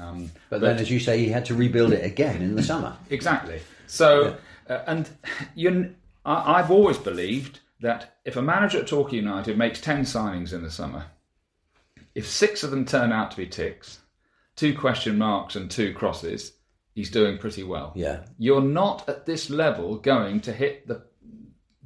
Um, 0.00 0.30
But 0.50 0.60
then, 0.60 0.78
as 0.78 0.90
you 0.90 0.98
say, 0.98 1.18
he 1.18 1.28
had 1.28 1.44
to 1.46 1.54
rebuild 1.54 1.92
it 1.92 2.04
again 2.04 2.42
in 2.42 2.56
the 2.56 2.62
summer. 2.62 2.96
Exactly. 3.10 3.60
So, 3.86 4.36
uh, 4.68 4.80
and 4.86 5.08
you, 5.54 5.94
I, 6.24 6.54
I've 6.58 6.70
always 6.72 6.98
believed 6.98 7.60
that 7.80 8.16
if 8.24 8.36
a 8.36 8.42
manager 8.42 8.80
at 8.80 8.88
Torquay 8.88 9.16
United 9.16 9.56
makes 9.56 9.80
ten 9.80 10.00
signings 10.02 10.52
in 10.52 10.62
the 10.62 10.70
summer, 10.70 11.04
if 12.14 12.26
six 12.28 12.64
of 12.64 12.70
them 12.72 12.84
turn 12.84 13.12
out 13.12 13.30
to 13.30 13.36
be 13.36 13.46
ticks, 13.46 14.00
two 14.56 14.76
question 14.76 15.16
marks 15.18 15.54
and 15.56 15.70
two 15.70 15.94
crosses, 15.94 16.52
he's 16.98 17.10
doing 17.10 17.38
pretty 17.38 17.62
well. 17.62 17.92
Yeah. 17.94 18.24
You're 18.38 18.60
not 18.60 19.08
at 19.08 19.24
this 19.24 19.50
level 19.50 19.98
going 19.98 20.40
to 20.40 20.52
hit 20.52 20.88
the 20.88 21.02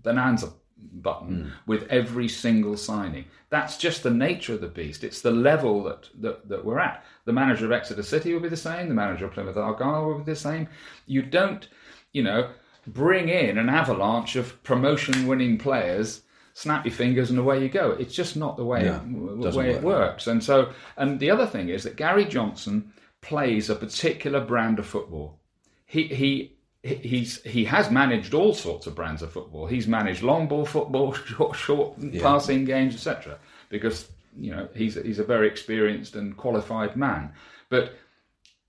bonanza 0.02 0.54
button 0.78 1.42
hmm. 1.42 1.48
with 1.66 1.86
every 1.90 2.28
single 2.28 2.78
signing. 2.78 3.26
That's 3.50 3.76
just 3.76 4.02
the 4.02 4.10
nature 4.10 4.54
of 4.54 4.62
the 4.62 4.68
beast. 4.68 5.04
It's 5.04 5.20
the 5.20 5.30
level 5.30 5.82
that, 5.84 6.08
that, 6.22 6.48
that 6.48 6.64
we're 6.64 6.78
at. 6.78 7.04
The 7.26 7.32
manager 7.34 7.66
of 7.66 7.72
Exeter 7.72 8.02
City 8.02 8.32
will 8.32 8.40
be 8.40 8.48
the 8.48 8.56
same. 8.56 8.88
The 8.88 8.94
manager 8.94 9.26
of 9.26 9.32
Plymouth 9.32 9.58
Argyle 9.58 10.06
will 10.06 10.18
be 10.20 10.32
the 10.32 10.34
same. 10.34 10.66
You 11.04 11.20
don't, 11.20 11.68
you 12.12 12.22
know, 12.22 12.48
bring 12.86 13.28
in 13.28 13.58
an 13.58 13.68
avalanche 13.68 14.36
of 14.36 14.62
promotion-winning 14.62 15.58
players, 15.58 16.22
snap 16.54 16.86
your 16.86 16.94
fingers, 16.94 17.28
and 17.28 17.38
away 17.38 17.62
you 17.62 17.68
go. 17.68 17.90
It's 17.90 18.14
just 18.14 18.34
not 18.34 18.56
the 18.56 18.64
way 18.64 18.84
No, 18.84 18.94
it, 18.94 19.52
the 19.52 19.58
way 19.58 19.72
it 19.72 19.82
works. 19.82 20.26
And 20.26 20.42
so, 20.42 20.72
and 20.96 21.20
the 21.20 21.30
other 21.30 21.46
thing 21.46 21.68
is 21.68 21.82
that 21.82 21.96
Gary 21.96 22.24
Johnson 22.24 22.94
plays 23.22 23.70
a 23.70 23.74
particular 23.74 24.40
brand 24.40 24.78
of 24.78 24.86
football. 24.86 25.38
He 25.86 26.02
he 26.08 26.56
he's 26.82 27.42
he 27.42 27.64
has 27.64 27.90
managed 27.90 28.34
all 28.34 28.52
sorts 28.54 28.86
of 28.86 28.94
brands 28.94 29.22
of 29.22 29.32
football. 29.32 29.66
He's 29.66 29.86
managed 29.86 30.22
long 30.22 30.48
ball 30.48 30.66
football, 30.66 31.12
short, 31.26 31.56
short 31.56 31.96
passing 32.20 32.64
games, 32.66 32.94
etc. 32.94 33.38
Because 33.70 34.08
you 34.36 34.50
know 34.50 34.68
he's 34.74 34.94
he's 34.96 35.18
a 35.18 35.24
very 35.24 35.48
experienced 35.48 36.14
and 36.16 36.36
qualified 36.36 36.96
man. 36.96 37.32
But 37.70 37.94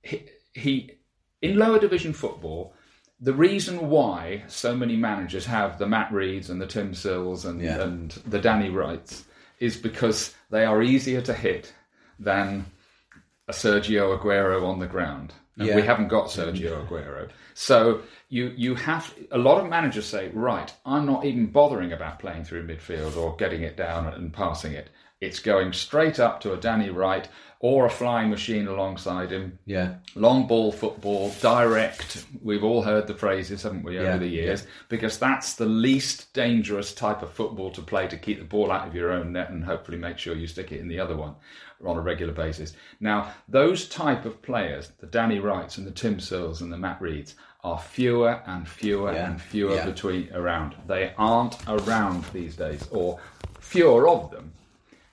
he, 0.02 0.24
he 0.54 0.92
in 1.42 1.58
lower 1.58 1.80
division 1.80 2.14
football, 2.14 2.74
the 3.20 3.34
reason 3.34 3.90
why 3.90 4.44
so 4.48 4.76
many 4.76 4.96
managers 4.96 5.46
have 5.46 5.78
the 5.78 5.88
Matt 5.88 6.12
Reeds 6.14 6.50
and 6.50 6.62
the 6.62 6.68
Tim 6.68 6.94
Sills 6.94 7.46
and 7.46 7.62
Yeah. 7.62 7.82
and 7.82 8.12
the 8.26 8.40
Danny 8.40 8.70
Wrights 8.70 9.26
is 9.60 9.78
because 9.78 10.34
they 10.52 10.66
are 10.66 10.82
easier 10.84 11.22
to 11.22 11.34
hit 11.34 11.74
than 12.20 12.66
Sergio 13.52 14.18
Aguero 14.18 14.66
on 14.66 14.80
the 14.80 14.88
ground. 14.88 15.34
And 15.58 15.68
Yeah. 15.68 15.76
we 15.76 15.84
haven't 15.84 16.08
got 16.08 16.28
Sergio 16.28 16.88
Aguero. 16.88 17.30
So 17.54 18.02
you 18.30 18.54
you 18.56 18.74
have 18.76 19.14
a 19.32 19.38
lot 19.38 19.62
of 19.62 19.70
managers 19.70 20.06
say, 20.08 20.30
right, 20.34 20.74
I'm 20.86 21.06
not 21.06 21.26
even 21.26 21.48
bothering 21.48 21.92
about 21.94 22.20
playing 22.20 22.46
through 22.46 22.66
midfield 22.68 23.16
or 23.18 23.36
getting 23.36 23.62
it 23.62 23.78
down 23.78 24.08
and 24.08 24.34
passing 24.34 24.74
it. 24.74 24.90
It's 25.22 25.40
going 25.40 25.72
straight 25.74 26.20
up 26.20 26.42
to 26.42 26.54
a 26.54 26.58
Danny 26.58 26.90
Wright 26.90 27.28
or 27.64 27.86
a 27.86 27.90
flying 27.90 28.30
machine 28.30 28.68
alongside 28.68 29.32
him. 29.32 29.58
Yeah. 29.66 29.96
Long 30.16 30.48
ball 30.48 30.74
football, 30.74 31.34
direct. 31.40 32.26
We've 32.42 32.62
all 32.64 32.82
heard 32.84 33.08
the 33.08 33.14
phrases, 33.14 33.64
haven't 33.64 33.84
we, 33.84 33.98
over 33.98 34.06
Yeah, 34.10 34.18
the 34.18 34.28
years? 34.28 34.68
Because 34.90 35.18
that's 35.18 35.54
the 35.54 35.66
least 35.66 36.34
dangerous 36.34 36.94
type 36.94 37.22
of 37.22 37.32
football 37.32 37.72
to 37.72 37.82
play 37.82 38.06
to 38.10 38.18
keep 38.18 38.40
the 38.40 38.44
ball 38.44 38.70
out 38.70 38.86
of 38.86 38.94
your 38.94 39.14
own 39.14 39.32
net 39.32 39.50
and 39.50 39.64
hopefully 39.64 39.98
make 39.98 40.18
sure 40.18 40.36
you 40.36 40.46
stick 40.46 40.74
it 40.74 40.82
in 40.82 40.90
the 40.90 41.00
other 41.00 41.16
one 41.16 41.36
on 41.86 41.96
a 41.96 42.02
regular 42.02 42.34
basis. 42.34 42.74
Now, 43.00 43.32
those 43.48 43.88
type 43.88 44.26
of 44.26 44.42
players, 44.42 44.92
the 45.00 45.08
Danny 45.08 45.40
Wrights 45.40 45.78
and 45.78 45.88
the 45.88 45.92
Tim 45.92 46.20
Sills 46.20 46.60
and 46.60 46.72
the 46.72 46.78
Matt 46.78 47.02
Reeds, 47.02 47.36
are 47.64 47.80
fewer 47.80 48.42
and 48.46 48.68
fewer 48.68 49.14
Yeah, 49.14 49.30
and 49.30 49.42
fewer 49.42 49.76
yeah. 49.76 49.86
between 49.86 50.30
around. 50.34 50.76
They 50.86 51.14
aren't 51.18 51.56
around 51.70 52.26
these 52.34 52.58
days, 52.58 52.86
or 52.92 53.20
fewer 53.62 54.10
of 54.10 54.32
them. 54.32 54.52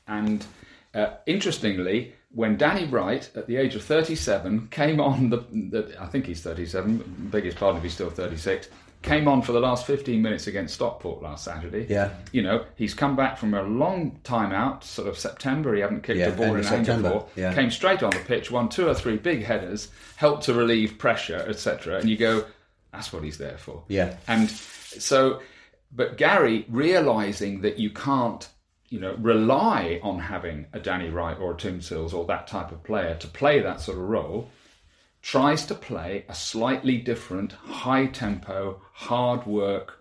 And 0.09 0.45
uh, 0.93 1.11
interestingly, 1.27 2.15
when 2.33 2.57
Danny 2.57 2.87
Wright, 2.87 3.29
at 3.35 3.47
the 3.47 3.57
age 3.57 3.75
of 3.75 3.83
37, 3.83 4.69
came 4.71 5.01
on 5.01 5.31
the, 5.31 5.39
the 5.53 5.97
I 6.01 6.07
think 6.07 6.27
he's 6.27 6.41
37, 6.43 7.29
biggest 7.31 7.57
pardon 7.59 7.79
if 7.79 7.83
he's 7.83 7.95
still 7.95 8.11
36, 8.11 8.69
came 9.03 9.27
on 9.27 9.41
for 9.41 9.53
the 9.53 9.61
last 9.61 9.87
15 9.87 10.21
minutes 10.21 10.47
against 10.47 10.75
Stockport 10.75 11.23
last 11.23 11.45
Saturday. 11.45 11.87
Yeah. 11.89 12.11
You 12.33 12.43
know, 12.43 12.67
he's 12.77 12.93
come 12.95 13.17
back 13.17 13.39
from 13.39 13.55
a 13.55 13.63
long 13.63 14.21
time 14.25 14.53
out, 14.53 14.85
sort 14.85 15.09
of 15.09 15.19
September. 15.19 15.75
He 15.75 15.81
hadn't 15.81 16.03
kicked 16.03 16.19
Yeah, 16.19 16.27
a 16.29 16.33
ball 16.37 16.55
in 16.55 16.65
anger 16.67 16.99
before. 16.99 17.27
yeah. 17.35 17.55
Came 17.55 17.71
straight 17.71 18.03
on 18.03 18.11
the 18.11 18.19
pitch, 18.19 18.51
won 18.51 18.69
two 18.69 18.87
or 18.89 18.95
three 18.95 19.17
big 19.17 19.43
headers, 19.43 19.89
helped 20.17 20.43
to 20.45 20.55
relieve 20.55 20.99
pressure, 20.99 21.45
etc. 21.49 21.99
And 21.99 22.11
you 22.11 22.17
go, 22.19 22.45
that's 22.93 23.13
what 23.13 23.25
he's 23.25 23.39
there 23.39 23.57
for. 23.57 23.83
Yeah. 23.89 24.17
And 24.29 24.51
so, 24.51 25.41
but 25.91 26.17
Gary 26.19 26.67
realizing 26.69 27.63
that 27.63 27.79
you 27.79 27.91
can't, 27.91 28.47
you 28.91 29.01
know, 29.01 29.15
rely 29.19 29.99
on 30.03 30.19
having 30.19 30.67
a 30.73 30.79
Danny 30.81 31.09
Wright 31.09 31.39
or 31.39 31.53
a 31.55 31.57
Tim 31.57 31.81
Sills 31.81 32.13
or 32.13 32.25
that 32.27 32.47
type 32.47 32.71
of 32.73 32.83
player 32.85 33.15
to 33.17 33.27
play 33.29 33.61
that 33.61 33.81
sort 33.81 33.97
of 33.99 34.05
role, 34.05 34.51
tries 35.23 35.65
to 35.67 35.75
play 35.75 36.25
a 36.29 36.35
slightly 36.35 36.99
different, 36.99 37.53
high 37.53 38.07
tempo, 38.07 38.81
hard 38.93 39.47
work, 39.47 39.99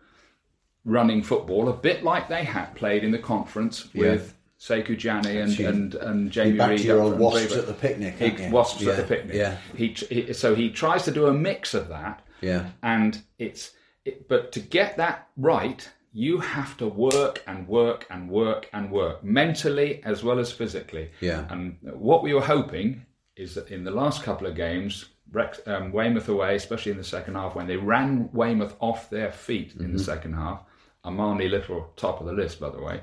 running 0.85 1.21
football, 1.21 1.69
a 1.69 1.73
bit 1.73 2.03
like 2.03 2.29
they 2.29 2.43
had 2.43 2.73
played 2.75 3.03
in 3.03 3.11
the 3.11 3.19
conference 3.19 3.93
with 3.93 4.33
Sekou 4.59 5.01
Jani 5.01 5.37
and, 5.37 5.59
and, 5.59 5.95
and 5.95 6.31
Jamie 6.31 6.57
back 6.57 6.67
to 6.69 6.75
Reid. 6.75 6.85
your 6.85 6.99
old 7.01 7.19
wasps 7.19 7.49
Weaver. 7.51 7.59
at 7.61 7.67
the 7.67 7.73
picnic, 7.73 8.15
He, 8.17 8.49
wasps 8.49 8.81
Yeah, 8.81 8.91
at 8.93 8.97
the 8.97 9.03
picnic. 9.15 9.35
yeah. 9.35 9.57
He, 9.75 9.87
he 10.09 10.33
so 10.33 10.55
he 10.55 10.69
tries 10.71 11.03
to 11.03 11.11
do 11.11 11.27
a 11.27 11.33
mix 11.33 11.73
of 11.73 11.89
that. 11.89 12.25
Yeah. 12.41 12.69
And 12.81 13.21
it's 13.37 13.71
it, 14.03 14.27
but 14.27 14.51
to 14.53 14.59
get 14.59 14.97
that 14.97 15.27
right, 15.37 15.87
you 16.11 16.39
have 16.39 16.75
to 16.77 16.87
work 16.87 17.43
and 17.47 17.67
work 17.67 18.05
and 18.09 18.29
work 18.29 18.69
and 18.73 18.91
work 18.91 19.23
mentally 19.23 20.01
as 20.03 20.23
well 20.23 20.39
as 20.39 20.51
physically. 20.51 21.11
Yeah. 21.21 21.45
And 21.49 21.77
what 21.81 22.23
we 22.23 22.33
were 22.33 22.41
hoping 22.41 23.05
is 23.35 23.53
that 23.55 23.69
in 23.71 23.83
the 23.83 23.91
last 23.91 24.23
couple 24.23 24.47
of 24.47 24.55
games, 24.55 25.05
Rex, 25.31 25.61
um, 25.67 25.91
Weymouth 25.91 26.27
away, 26.27 26.55
especially 26.55 26.91
in 26.91 26.97
the 26.97 27.03
second 27.03 27.35
half, 27.35 27.53
when 27.55 27.67
they 27.67 27.77
ran 27.77 28.29
Weymouth 28.33 28.75
off 28.79 29.09
their 29.09 29.31
feet 29.31 29.73
in 29.73 29.79
Mm-hmm. 29.79 29.97
the 29.97 30.03
second 30.03 30.33
half, 30.33 30.63
Armani 31.05 31.49
Little 31.49 31.91
top 31.95 32.19
of 32.19 32.25
the 32.25 32.33
list, 32.33 32.59
by 32.59 32.69
the 32.69 32.81
way, 32.81 33.01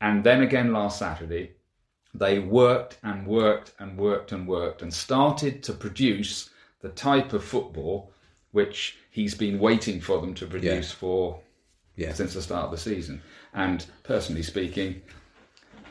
and 0.00 0.22
then 0.24 0.42
again 0.42 0.72
last 0.72 0.98
Saturday, 0.98 1.52
they 2.14 2.38
worked 2.38 2.98
and 3.02 3.26
worked 3.26 3.72
and 3.78 3.98
worked 3.98 4.32
and 4.32 4.46
worked 4.46 4.82
and 4.82 4.92
started 4.94 5.62
to 5.64 5.72
produce 5.72 6.50
the 6.80 6.88
type 6.90 7.32
of 7.32 7.42
football 7.44 8.12
which 8.52 8.96
he's 9.10 9.34
been 9.34 9.58
waiting 9.58 10.00
for 10.00 10.20
them 10.20 10.34
to 10.34 10.46
produce 10.46 10.90
Yeah. 10.90 10.96
for 10.98 11.40
Yeah. 11.96 12.12
since 12.12 12.34
the 12.34 12.42
start 12.42 12.66
of 12.66 12.70
the 12.70 12.78
season. 12.78 13.22
And 13.54 13.84
personally 14.02 14.42
speaking, 14.42 15.02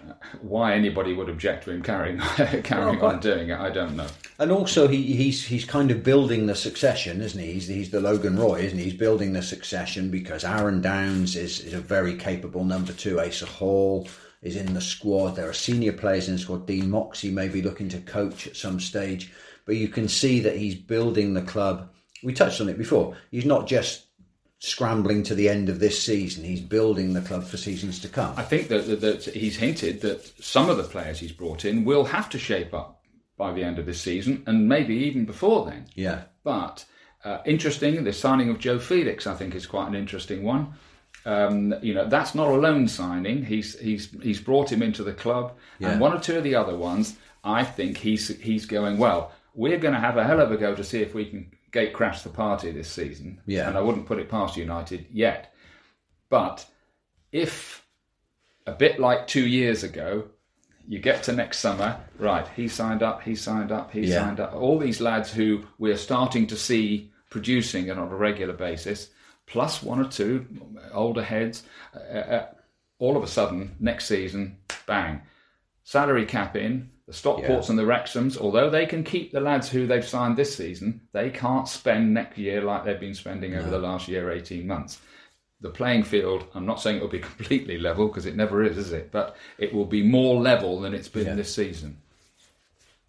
uh, 0.10 0.14
why 0.42 0.74
anybody 0.74 1.14
would 1.14 1.30
object 1.30 1.66
to 1.66 1.72
him 1.72 1.84
carrying 1.84 2.18
carrying 2.64 3.00
Well, 3.00 3.12
on 3.12 3.20
doing 3.20 3.50
it, 3.50 3.60
I 3.60 3.70
don't 3.70 3.96
know. 3.96 4.08
And 4.40 4.52
also, 4.52 4.88
he, 4.88 5.14
he's 5.14 5.46
he's 5.46 5.66
kind 5.66 5.92
of 5.92 6.04
building 6.04 6.48
the 6.48 6.56
succession, 6.56 7.22
isn't 7.22 7.40
he? 7.40 7.54
He's, 7.54 7.68
he's 7.68 7.92
the 7.92 8.00
Logan 8.02 8.38
Roy, 8.38 8.62
isn't 8.62 8.78
he? 8.78 8.86
He's 8.86 8.94
building 8.96 9.34
the 9.34 9.44
succession 9.44 10.10
because 10.10 10.44
Aaron 10.44 10.82
Downes 10.82 11.36
is, 11.36 11.60
is 11.60 11.74
a 11.74 11.82
very 11.82 12.16
capable 12.16 12.64
number 12.64 12.94
two. 12.94 13.20
Asa 13.22 13.46
Hall 13.46 14.08
is 14.42 14.56
in 14.56 14.74
the 14.74 14.82
squad. 14.82 15.36
There 15.36 15.48
are 15.50 15.54
senior 15.54 15.94
players 15.94 16.28
in 16.28 16.34
the 16.36 16.40
squad. 16.42 16.66
Dean 16.66 16.90
Moxey 16.90 17.30
may 17.30 17.48
be 17.48 17.62
looking 17.62 17.90
to 17.90 18.00
coach 18.00 18.48
at 18.48 18.56
some 18.56 18.80
stage, 18.80 19.32
but 19.66 19.76
you 19.76 19.88
can 19.88 20.08
see 20.08 20.40
that 20.40 20.58
he's 20.58 20.74
building 20.74 21.36
the 21.36 21.44
club. 21.44 21.90
We 22.24 22.34
touched 22.34 22.60
on 22.60 22.70
it 22.70 22.78
before. 22.80 23.16
He's 23.30 23.46
not 23.46 23.68
just 23.68 24.06
scrambling 24.62 25.24
to 25.24 25.34
the 25.36 25.50
end 25.50 25.70
of 25.70 25.80
this 25.80 26.02
season. 26.02 26.44
He's 26.44 26.62
building 26.62 27.14
the 27.14 27.22
club 27.22 27.44
for 27.44 27.58
seasons 27.58 28.00
to 28.00 28.08
come. 28.08 28.34
I 28.38 28.44
think 28.44 28.68
that, 28.68 28.86
that, 28.88 29.02
that 29.02 29.24
he's 29.26 29.58
hinted 29.58 30.02
that 30.02 30.24
some 30.44 30.70
of 30.70 30.78
the 30.78 30.84
players 30.84 31.20
he's 31.20 31.32
brought 31.32 31.66
in 31.66 31.84
will 31.84 32.06
have 32.06 32.30
to 32.30 32.38
shape 32.40 32.72
up 32.74 33.02
by 33.38 33.52
the 33.52 33.64
end 33.64 33.80
of 33.80 33.88
this 33.88 34.00
season, 34.00 34.44
and 34.46 34.70
maybe 34.70 34.94
even 34.96 35.26
before 35.26 35.66
then. 35.66 35.88
Yeah. 35.96 36.24
But 36.44 36.86
uh, 37.26 37.40
interesting, 37.44 38.04
the 38.04 38.14
signing 38.14 38.50
of 38.50 38.60
Joe 38.60 38.78
Felix, 38.78 39.26
I 39.26 39.34
think, 39.34 39.56
is 39.56 39.66
quite 39.66 39.88
an 39.88 39.96
interesting 39.96 40.44
one. 40.44 40.76
Um, 41.26 41.74
you 41.82 41.96
know, 41.96 42.08
that's 42.08 42.36
not 42.36 42.48
a 42.48 42.54
loan 42.54 42.88
signing. 42.88 43.44
He's 43.44 43.80
he's 43.80 44.12
he's 44.22 44.40
brought 44.40 44.72
him 44.72 44.84
into 44.84 45.04
the 45.04 45.14
club, 45.14 45.56
Yeah. 45.80 45.92
and 45.92 46.02
one 46.02 46.14
or 46.14 46.20
two 46.20 46.38
of 46.38 46.44
the 46.44 46.54
other 46.56 46.76
ones, 46.76 47.16
I 47.44 47.64
think 47.64 47.98
he's 47.98 48.28
he's 48.40 48.66
going 48.68 49.00
well. 49.00 49.32
We're 49.56 49.78
going 49.80 49.94
to 49.96 50.00
have 50.00 50.18
a 50.18 50.24
hell 50.24 50.40
of 50.40 50.52
a 50.52 50.58
go 50.58 50.76
to 50.76 50.84
see 50.84 51.02
if 51.02 51.14
we 51.16 51.26
can 51.26 51.52
gate 51.72 51.94
crash 51.94 52.22
the 52.22 52.30
party 52.30 52.72
this 52.72 52.90
season. 52.90 53.40
Yeah. 53.46 53.68
and 53.70 53.78
I 53.78 53.82
wouldn't 53.82 54.06
put 54.06 54.20
it 54.20 54.30
past 54.30 54.58
United 54.58 55.06
yet. 55.12 55.54
But 56.30 56.66
if 57.32 57.86
a 58.68 58.72
bit 58.74 59.00
like 59.00 59.28
two 59.28 59.48
years 59.48 59.84
ago, 59.84 60.26
you 60.88 61.00
get 61.00 61.24
to 61.24 61.32
next 61.34 61.60
summer, 61.60 62.00
right? 62.18 62.48
He 62.56 62.68
signed 62.68 63.02
up, 63.04 63.24
he 63.24 63.36
signed 63.36 63.72
up, 63.72 63.92
he 63.92 64.02
Yeah. 64.02 64.20
signed 64.26 64.40
up. 64.40 64.54
All 64.54 64.78
these 64.80 65.02
lads 65.02 65.32
who 65.32 65.64
we're 65.78 65.98
starting 65.98 66.48
to 66.48 66.58
see 66.58 67.12
producing 67.30 67.88
it 67.88 67.98
on 67.98 68.10
a 68.12 68.16
regular 68.16 68.54
basis, 68.54 69.10
plus 69.46 69.82
one 69.82 70.00
or 70.00 70.10
two 70.10 70.46
older 70.94 71.24
heads, 71.24 71.64
uh, 71.96 72.00
uh, 72.18 72.48
all 73.00 73.16
of 73.18 73.24
a 73.24 73.28
sudden, 73.28 73.76
next 73.80 74.06
season, 74.06 74.58
bang, 74.86 75.22
salary 75.84 76.26
cap 76.26 76.56
in. 76.56 76.91
The 77.12 77.18
Stockports 77.18 77.70
and 77.70 77.78
the 77.78 77.84
Wrexhams, 77.84 78.38
although 78.38 78.70
they 78.70 78.86
can 78.86 79.04
keep 79.04 79.34
the 79.34 79.42
lads 79.42 79.70
who 79.70 79.86
they've 79.86 80.08
signed 80.08 80.38
this 80.38 80.56
season, 80.56 81.02
they 81.12 81.30
can't 81.30 81.68
spend 81.68 82.14
next 82.14 82.38
year 82.38 82.62
like 82.62 82.86
they've 82.86 83.00
been 83.00 83.14
spending 83.14 83.54
over 83.56 83.70
the 83.70 83.80
last 83.80 84.08
year, 84.08 84.32
18 84.32 84.66
months 84.66 85.00
the 85.60 85.70
playing 85.70 86.04
field. 86.04 86.46
I'm 86.56 86.66
not 86.66 86.82
saying 86.82 86.98
it 86.98 87.02
will 87.02 87.10
be 87.10 87.20
completely 87.36 87.78
level 87.78 88.08
because 88.08 88.26
it 88.26 88.36
never 88.36 88.64
is, 88.64 88.78
is 88.78 88.94
it? 88.94 89.12
But 89.12 89.36
it 89.58 89.74
will 89.74 89.86
be 89.86 90.04
more 90.04 90.42
level 90.42 90.80
than 90.80 90.94
it's 90.94 91.10
been 91.10 91.26
Yeah. 91.28 91.36
this 91.36 91.54
season. 91.54 91.98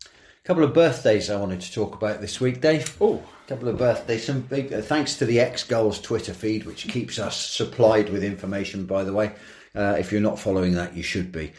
A 0.04 0.46
couple 0.46 0.64
of 0.64 0.74
birthdays 0.74 1.30
I 1.30 1.36
wanted 1.36 1.60
to 1.60 1.72
talk 1.72 1.94
about 1.94 2.20
this 2.20 2.40
week, 2.40 2.60
Dave. 2.60 2.96
Oh, 3.00 3.22
A 3.44 3.48
couple 3.48 3.68
of 3.68 3.78
birthdays. 3.78 4.26
Some 4.26 4.40
big 4.40 4.72
uh, 4.72 4.82
thanks 4.82 5.16
to 5.18 5.24
the 5.24 5.38
Ex 5.38 5.62
Gulls 5.62 6.00
Twitter 6.00 6.34
feed, 6.34 6.64
which 6.64 6.88
keeps 6.88 7.18
us 7.20 7.36
supplied 7.36 8.10
with 8.10 8.24
information. 8.24 8.84
By 8.84 9.04
the 9.04 9.12
way, 9.12 9.32
uh, 9.76 9.96
if 9.98 10.10
you're 10.10 10.20
not 10.20 10.40
following 10.40 10.72
that, 10.72 10.96
you 10.96 11.04
should 11.04 11.30
be. 11.30 11.52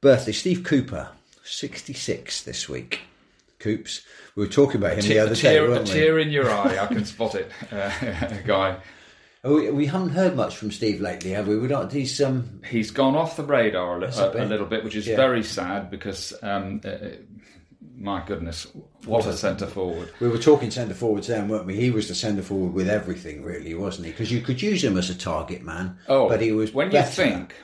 Birthday: 0.00 0.32
Steve 0.32 0.62
Cooper, 0.62 1.08
66 1.52 2.42
this 2.42 2.68
week. 2.68 3.00
Coops. 3.58 4.02
We 4.36 4.44
were 4.46 4.52
talking 4.52 4.76
about 4.76 4.94
him 4.94 5.02
te- 5.02 5.08
the 5.08 5.16
a 5.18 5.22
other 5.26 5.34
day, 5.34 5.40
tear, 5.42 5.66
a 5.66 5.68
weren't 5.70 5.84
we? 5.88 5.92
tear 5.94 6.18
in 6.18 6.30
your 6.30 6.50
eye. 6.50 6.78
I 6.78 6.86
can 6.86 7.04
spot 7.04 7.34
it, 7.34 7.50
uh, 7.70 7.90
guy. 8.46 8.78
Oh, 9.44 9.54
we, 9.54 9.70
we 9.70 9.86
haven't 9.86 10.10
heard 10.10 10.36
much 10.36 10.56
from 10.56 10.70
Steve 10.70 11.00
lately, 11.00 11.30
have 11.30 11.48
we? 11.48 11.58
We 11.58 11.68
don't. 11.68 11.90
He's 11.92 12.20
um. 12.20 12.60
He's 12.66 12.90
gone 12.90 13.16
off 13.16 13.36
the 13.36 13.42
radar 13.44 13.98
a, 14.02 14.04
a 14.14 14.28
a, 14.28 14.32
bit. 14.32 14.42
a 14.42 14.44
little 14.46 14.66
bit, 14.66 14.82
which 14.84 14.96
is 14.96 15.06
Yeah. 15.06 15.16
very 15.16 15.42
sad 15.42 15.90
because, 15.90 16.32
um, 16.42 16.80
uh, 16.84 16.96
my 17.96 18.22
goodness, 18.26 18.66
what 19.04 19.26
a 19.26 19.34
centre 19.34 19.66
forward. 19.66 20.10
We 20.20 20.28
were 20.28 20.38
talking 20.38 20.70
centre 20.70 20.94
forwards 20.94 21.26
then, 21.26 21.48
weren't 21.48 21.66
we? 21.66 21.76
He 21.76 21.90
was 21.90 22.08
the 22.08 22.14
centre 22.14 22.42
forward 22.42 22.72
with 22.74 22.88
everything, 22.88 23.42
really, 23.42 23.74
wasn't 23.74 24.06
he? 24.06 24.12
Because 24.12 24.30
you 24.32 24.40
could 24.40 24.60
use 24.62 24.82
him 24.84 24.96
as 24.98 25.10
a 25.10 25.14
target 25.14 25.62
man. 25.62 25.98
Oh, 26.08 26.28
but 26.28 26.40
he 26.40 26.52
was 26.52 26.72
when 26.74 26.90
you 26.92 27.02
think 27.02 27.54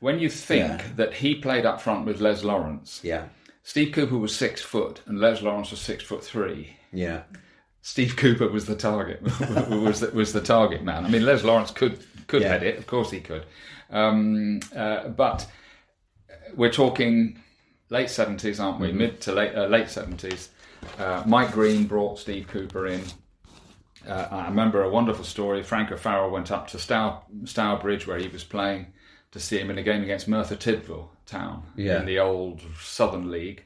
when 0.00 0.18
you 0.18 0.28
think 0.28 0.66
Yeah. 0.80 0.86
that 0.96 1.14
he 1.14 1.34
played 1.36 1.64
up 1.66 1.80
front 1.80 2.04
with 2.06 2.20
Les 2.20 2.42
Lawrence. 2.44 3.00
Yeah, 3.02 3.24
Steve 3.62 3.92
Cooper 3.92 4.16
was 4.18 4.34
six 4.34 4.60
foot 4.62 5.00
and 5.06 5.20
Les 5.20 5.40
Lawrence 5.42 5.70
was 5.70 5.80
six 5.80 6.02
foot 6.04 6.24
three. 6.24 6.76
yeah, 6.92 7.22
Steve 7.82 8.16
Cooper 8.16 8.48
was 8.48 8.66
the 8.66 8.74
target 8.76 9.22
was 9.70 10.00
the, 10.00 10.10
was 10.12 10.32
the 10.32 10.40
target 10.40 10.82
man. 10.82 11.04
I 11.04 11.08
mean, 11.08 11.24
Les 11.24 11.44
Lawrence 11.44 11.70
could 11.70 11.98
could 12.26 12.42
Yeah. 12.42 12.48
head 12.48 12.62
it, 12.62 12.78
of 12.78 12.86
course 12.86 13.10
he 13.10 13.20
could, 13.20 13.44
um, 13.90 14.60
uh, 14.76 15.08
but 15.08 15.46
we're 16.56 16.72
talking 16.72 17.40
late 17.90 18.10
seventies, 18.10 18.60
aren't 18.60 18.76
Mm-hmm. 18.80 18.84
we? 18.84 18.92
Mid 18.92 19.20
to 19.22 19.32
late 19.32 19.54
uh, 19.54 19.66
late 19.66 19.88
seventies. 19.88 20.50
Uh, 20.98 21.22
Mike 21.26 21.52
Green 21.52 21.84
brought 21.84 22.18
Steve 22.18 22.46
Cooper 22.48 22.86
in. 22.86 23.02
Uh, 24.08 24.26
I 24.30 24.44
remember 24.48 24.82
a 24.82 24.88
wonderful 24.88 25.24
story. 25.24 25.62
Frank 25.62 25.92
O'Farrell 25.92 26.30
went 26.30 26.50
up 26.50 26.68
to 26.68 26.78
Stow, 26.78 27.18
Stourbridge 27.44 28.06
where 28.06 28.16
he 28.18 28.28
was 28.28 28.42
playing 28.44 28.86
to 29.32 29.40
see 29.40 29.58
him 29.58 29.70
in 29.70 29.78
a 29.78 29.82
game 29.82 30.02
against 30.02 30.28
Merthyr 30.28 30.56
Tydfil 30.56 31.08
Town 31.26 31.62
Yeah. 31.76 32.00
in 32.00 32.06
the 32.06 32.18
old 32.18 32.60
Southern 32.80 33.30
League. 33.30 33.64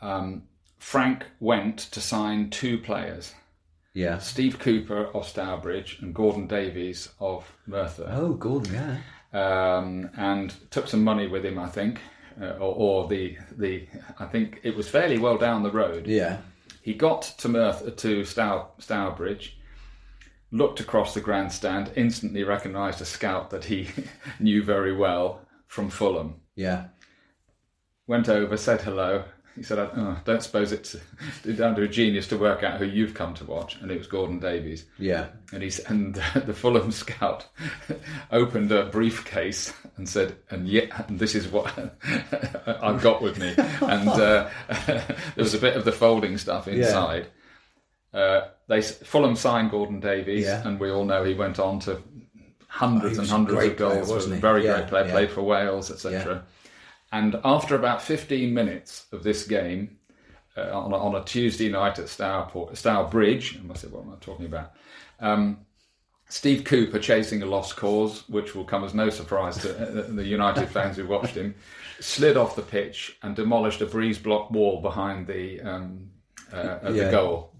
Um, 0.00 0.44
Frank 0.78 1.24
went 1.40 1.78
to 1.78 2.00
sign 2.00 2.50
two 2.50 2.78
players. 2.78 3.34
yeah. 3.92 4.18
Steve 4.18 4.58
Cooper 4.58 5.06
of 5.14 5.26
Stourbridge 5.26 5.98
and 6.00 6.14
Gordon 6.14 6.46
Davies 6.46 7.08
of 7.20 7.50
Merthyr, 7.66 8.08
Oh, 8.12 8.34
Gordon, 8.34 8.74
yeah. 8.74 9.76
um, 9.76 10.10
and 10.16 10.54
took 10.70 10.86
some 10.86 11.02
money 11.02 11.26
with 11.26 11.44
him, 11.44 11.58
I 11.58 11.68
think, 11.68 12.00
uh, 12.40 12.50
or, 12.60 13.02
or 13.02 13.08
the 13.08 13.36
the 13.56 13.88
I 14.20 14.26
think 14.26 14.60
it 14.62 14.76
was 14.76 14.88
fairly 14.88 15.18
well 15.18 15.36
down 15.36 15.64
the 15.64 15.72
road. 15.72 16.06
Yeah, 16.06 16.38
He 16.80 16.94
got 16.94 17.22
to 17.38 17.48
Merthyr 17.48 17.90
to 17.90 18.24
Stow, 18.24 18.68
Stourbridge, 18.78 19.57
looked 20.50 20.80
across 20.80 21.14
the 21.14 21.20
grandstand, 21.20 21.92
instantly 21.96 22.42
recognised 22.44 23.00
a 23.00 23.04
scout 23.04 23.50
that 23.50 23.64
he 23.64 23.88
knew 24.40 24.62
very 24.62 24.94
well 24.94 25.40
from 25.66 25.90
Fulham. 25.90 26.40
yeah. 26.54 26.86
Went 28.06 28.30
over, 28.30 28.56
said 28.56 28.80
hello. 28.80 29.24
He 29.54 29.62
said, 29.62 29.78
oh, 29.78 30.16
"Don't 30.24 30.42
suppose 30.42 30.72
it's 30.72 30.96
down 31.56 31.74
to 31.74 31.82
a 31.82 31.88
genius 31.88 32.26
to 32.28 32.38
work 32.38 32.62
out 32.62 32.78
who 32.78 32.86
you've 32.86 33.12
come 33.12 33.34
to 33.34 33.44
watch." 33.44 33.76
And 33.82 33.90
it 33.90 33.98
was 33.98 34.06
Gordon 34.06 34.38
Davies. 34.38 34.86
Yeah. 34.98 35.26
And 35.52 35.62
he's 35.62 35.78
and 35.80 36.14
the 36.46 36.54
Fulham 36.54 36.90
scout 36.90 37.46
opened 38.30 38.72
a 38.72 38.86
briefcase 38.86 39.74
and 39.98 40.08
said, 40.08 40.36
"And 40.48 40.66
yeah, 40.68 41.04
and 41.08 41.18
this 41.18 41.34
is 41.34 41.48
what 41.48 41.70
I've 42.66 43.02
got 43.02 43.20
with 43.20 43.38
me." 43.38 43.52
And 43.82 44.08
uh, 44.08 44.48
there 44.86 45.16
was 45.36 45.52
a 45.54 45.58
bit 45.58 45.76
of 45.76 45.84
the 45.84 45.92
folding 45.92 46.38
stuff 46.38 46.66
inside. 46.68 47.26
Uh, 48.14 48.48
they 48.68 48.80
Fulham 48.82 49.36
signed 49.36 49.70
Gordon 49.70 50.00
Davies, 50.00 50.44
Yeah. 50.46 50.66
and 50.66 50.80
we 50.80 50.90
all 50.90 51.04
know 51.04 51.24
he 51.24 51.34
went 51.34 51.58
on 51.58 51.78
to 51.80 52.00
hundreds 52.66 53.04
Oh, 53.04 53.06
and 53.06 53.14
he 53.16 53.20
was 53.20 53.30
a 53.30 53.32
hundreds 53.32 53.64
of 53.66 53.76
goals. 53.76 53.90
player, 53.92 54.00
was 54.00 54.10
wasn't 54.10 54.32
a 54.32 54.36
he? 54.36 54.40
very 54.40 54.64
Yeah, 54.64 54.76
great 54.78 54.88
player. 54.88 55.04
yeah. 55.06 55.12
Played 55.12 55.30
for 55.30 55.42
Wales, 55.42 55.90
etc. 55.90 56.44
And 57.12 57.40
after 57.44 57.74
about 57.74 58.02
15 58.02 58.52
minutes 58.52 59.06
of 59.12 59.22
this 59.22 59.46
game, 59.46 59.96
uh, 60.56 60.76
on, 60.78 60.92
a, 60.92 60.96
on 60.96 61.14
a 61.14 61.24
Tuesday 61.24 61.68
night 61.70 61.98
at 61.98 62.06
Stowport, 62.06 62.76
Stourbridge, 62.76 63.58
I 63.58 63.62
must 63.62 63.82
say, 63.82 63.88
what 63.88 64.04
am 64.04 64.12
I 64.12 64.16
talking 64.20 64.46
about? 64.46 64.72
Um, 65.20 65.58
Steve 66.30 66.64
Cooper 66.64 66.98
chasing 66.98 67.42
a 67.42 67.46
lost 67.46 67.76
cause, 67.76 68.28
which 68.28 68.54
will 68.54 68.64
come 68.64 68.84
as 68.84 68.92
no 68.92 69.08
surprise 69.08 69.56
to 69.58 69.70
uh, 70.02 70.06
the 70.14 70.24
United 70.24 70.68
fans 70.68 70.96
who 70.96 71.06
watched 71.06 71.34
him, 71.34 71.54
slid 72.00 72.36
off 72.36 72.54
the 72.56 72.60
pitch 72.62 73.16
and 73.22 73.34
demolished 73.34 73.80
a 73.80 73.86
breeze 73.86 74.18
block 74.18 74.50
wall 74.50 74.82
behind 74.82 75.26
the 75.26 75.60
um, 75.62 76.10
uh, 76.52 76.78
Yeah. 76.84 77.04
the 77.04 77.10
goal. 77.10 77.54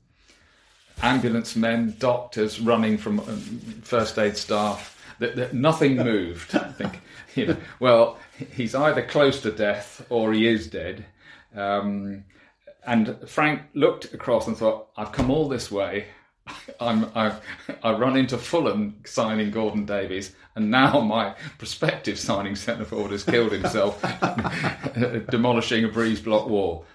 Ambulance 1.02 1.56
men, 1.56 1.94
doctors 1.98 2.60
running 2.60 2.98
from 2.98 3.20
um, 3.20 3.60
first 3.82 4.18
aid 4.18 4.36
staff. 4.36 4.94
That, 5.18 5.36
that 5.36 5.54
nothing 5.54 5.96
moved. 6.12 6.54
I 6.54 6.72
think 6.72 7.00
you 7.34 7.46
know. 7.46 7.56
Well, 7.80 8.18
he's 8.52 8.74
either 8.74 9.02
close 9.02 9.40
to 9.42 9.50
death 9.50 10.04
or 10.10 10.32
he 10.32 10.46
is 10.46 10.66
dead. 10.68 11.04
Um, 11.54 12.24
and 12.86 13.16
Frank 13.28 13.62
looked 13.74 14.12
across 14.14 14.46
and 14.46 14.56
thought, 14.56 14.88
"I've 14.96 15.12
come 15.12 15.30
all 15.30 15.48
this 15.48 15.70
way. 15.70 16.06
I'm 16.80 17.10
I've 17.14 17.40
I 17.82 17.92
run 17.92 18.16
into 18.16 18.38
Fulham 18.38 19.00
signing 19.04 19.50
Gordon 19.50 19.84
Davies, 19.84 20.34
and 20.54 20.70
now 20.70 21.00
my 21.00 21.34
prospective 21.58 22.18
signing 22.18 22.56
centre 22.56 22.84
forward 22.84 23.12
has 23.12 23.24
killed 23.24 23.52
himself, 23.52 24.00
demolishing 25.30 25.84
a 25.84 25.88
breeze 25.88 26.20
block 26.20 26.48
wall." 26.48 26.86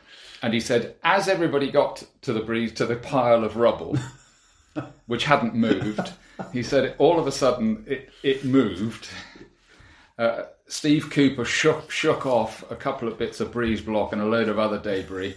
And 0.43 0.53
he 0.53 0.59
said, 0.59 0.95
as 1.03 1.27
everybody 1.29 1.71
got 1.71 2.03
to 2.23 2.33
the 2.33 2.41
breeze 2.41 2.73
to 2.73 2.85
the 2.85 2.97
pile 2.97 3.43
of 3.45 3.55
rubble, 3.55 3.97
which 5.07 5.23
hadn't 5.23 5.55
moved, 5.55 6.11
he 6.51 6.61
said, 6.63 6.95
all 6.97 7.17
of 7.19 7.25
a 7.27 7.31
sudden 7.31 7.85
it 7.87 8.09
it 8.23 8.43
moved. 8.43 9.07
Uh, 10.17 10.43
Steve 10.67 11.09
Cooper 11.09 11.45
shook 11.45 11.89
shook 11.89 12.25
off 12.25 12.69
a 12.69 12.75
couple 12.75 13.07
of 13.07 13.17
bits 13.17 13.39
of 13.39 13.51
breeze 13.51 13.81
block 13.81 14.11
and 14.13 14.21
a 14.21 14.25
load 14.25 14.49
of 14.49 14.59
other 14.59 14.77
debris. 14.79 15.35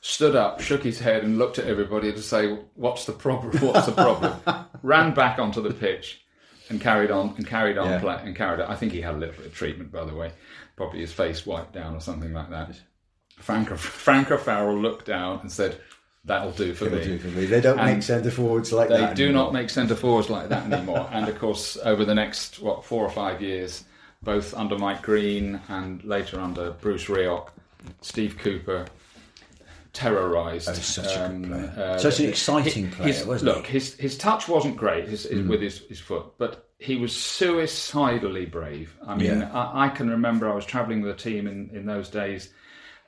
Stood 0.00 0.36
up, 0.36 0.60
shook 0.60 0.82
his 0.84 1.00
head, 1.00 1.24
and 1.24 1.36
looked 1.38 1.58
at 1.58 1.66
everybody 1.66 2.12
to 2.12 2.22
say, 2.22 2.56
"What's 2.74 3.04
the 3.06 3.12
problem? 3.12 3.56
What's 3.66 3.86
the 3.86 3.92
problem?" 3.92 4.66
Ran 4.82 5.14
back 5.14 5.38
onto 5.38 5.60
the 5.60 5.74
pitch 5.74 6.22
and 6.68 6.80
carried 6.80 7.10
on 7.10 7.34
and 7.36 7.46
carried 7.46 7.76
on 7.78 7.88
Yeah. 7.88 7.98
play, 8.00 8.20
and 8.24 8.34
carried 8.36 8.60
on. 8.60 8.70
I 8.70 8.76
think 8.76 8.92
he 8.92 9.00
had 9.00 9.14
a 9.14 9.18
little 9.18 9.34
bit 9.34 9.46
of 9.46 9.54
treatment, 9.54 9.92
by 9.92 10.04
the 10.04 10.14
way, 10.14 10.32
probably 10.76 11.00
his 11.00 11.12
face 11.12 11.44
wiped 11.44 11.72
down 11.72 11.94
or 11.94 12.00
something 12.00 12.32
like 12.32 12.50
that. 12.50 12.76
Frank 13.36 13.68
Frank 13.76 14.30
O'Farrell 14.30 14.76
looked 14.78 15.06
down 15.06 15.40
and 15.40 15.52
said, 15.52 15.78
"That'll 16.24 16.52
do 16.52 16.74
for 16.74 16.86
It'll 16.86 16.98
me." 16.98 17.04
do 17.04 17.18
for 17.18 17.28
me. 17.28 17.46
They 17.46 17.60
don't 17.60 17.78
And 17.78 17.94
make 17.96 18.02
centre 18.02 18.30
forwards 18.30 18.72
like 18.72 18.88
They 18.88 18.96
that. 18.98 19.16
do 19.16 19.24
anymore. 19.26 19.44
not 19.44 19.52
make 19.52 19.70
centre 19.70 19.94
forwards 19.94 20.30
like 20.30 20.48
that 20.48 20.70
anymore. 20.72 21.08
and 21.12 21.28
of 21.28 21.38
course, 21.38 21.76
over 21.84 22.04
the 22.04 22.14
next 22.14 22.60
what 22.60 22.84
four 22.84 23.04
or 23.04 23.10
five 23.10 23.40
years, 23.42 23.84
both 24.22 24.54
under 24.54 24.78
Mike 24.78 25.02
Green 25.02 25.60
and 25.68 26.02
later 26.04 26.40
under 26.40 26.72
Bruce 26.72 27.06
Rioch, 27.06 27.48
Steve 28.00 28.36
Cooper 28.38 28.86
terrorised. 29.92 30.68
Oh, 30.68 30.72
such 30.74 31.16
a 31.16 31.28
good 31.28 31.48
player. 31.48 31.74
uh, 31.76 31.98
Such 31.98 32.20
an 32.20 32.28
exciting 32.28 32.90
player, 32.90 33.08
his, 33.12 33.24
wasn't 33.24 33.50
he? 33.50 33.56
look, 33.56 33.66
his 33.66 33.94
his 33.94 34.18
touch 34.18 34.48
wasn't 34.48 34.76
great 34.76 35.08
his, 35.08 35.24
his, 35.24 35.46
with 35.46 35.60
his, 35.60 35.78
his 35.88 36.00
foot, 36.00 36.26
but 36.38 36.68
he 36.78 36.96
was 36.96 37.14
suicidally 37.16 38.44
brave. 38.46 38.94
I 39.06 39.14
mean, 39.16 39.40
Yeah. 39.40 39.50
I, 39.52 39.86
I 39.86 39.88
can 39.88 40.10
remember 40.10 40.50
I 40.50 40.54
was 40.54 40.66
travelling 40.66 41.00
with 41.00 41.12
a 41.12 41.18
team 41.18 41.46
in, 41.46 41.70
in 41.72 41.86
those 41.86 42.08
days. 42.10 42.50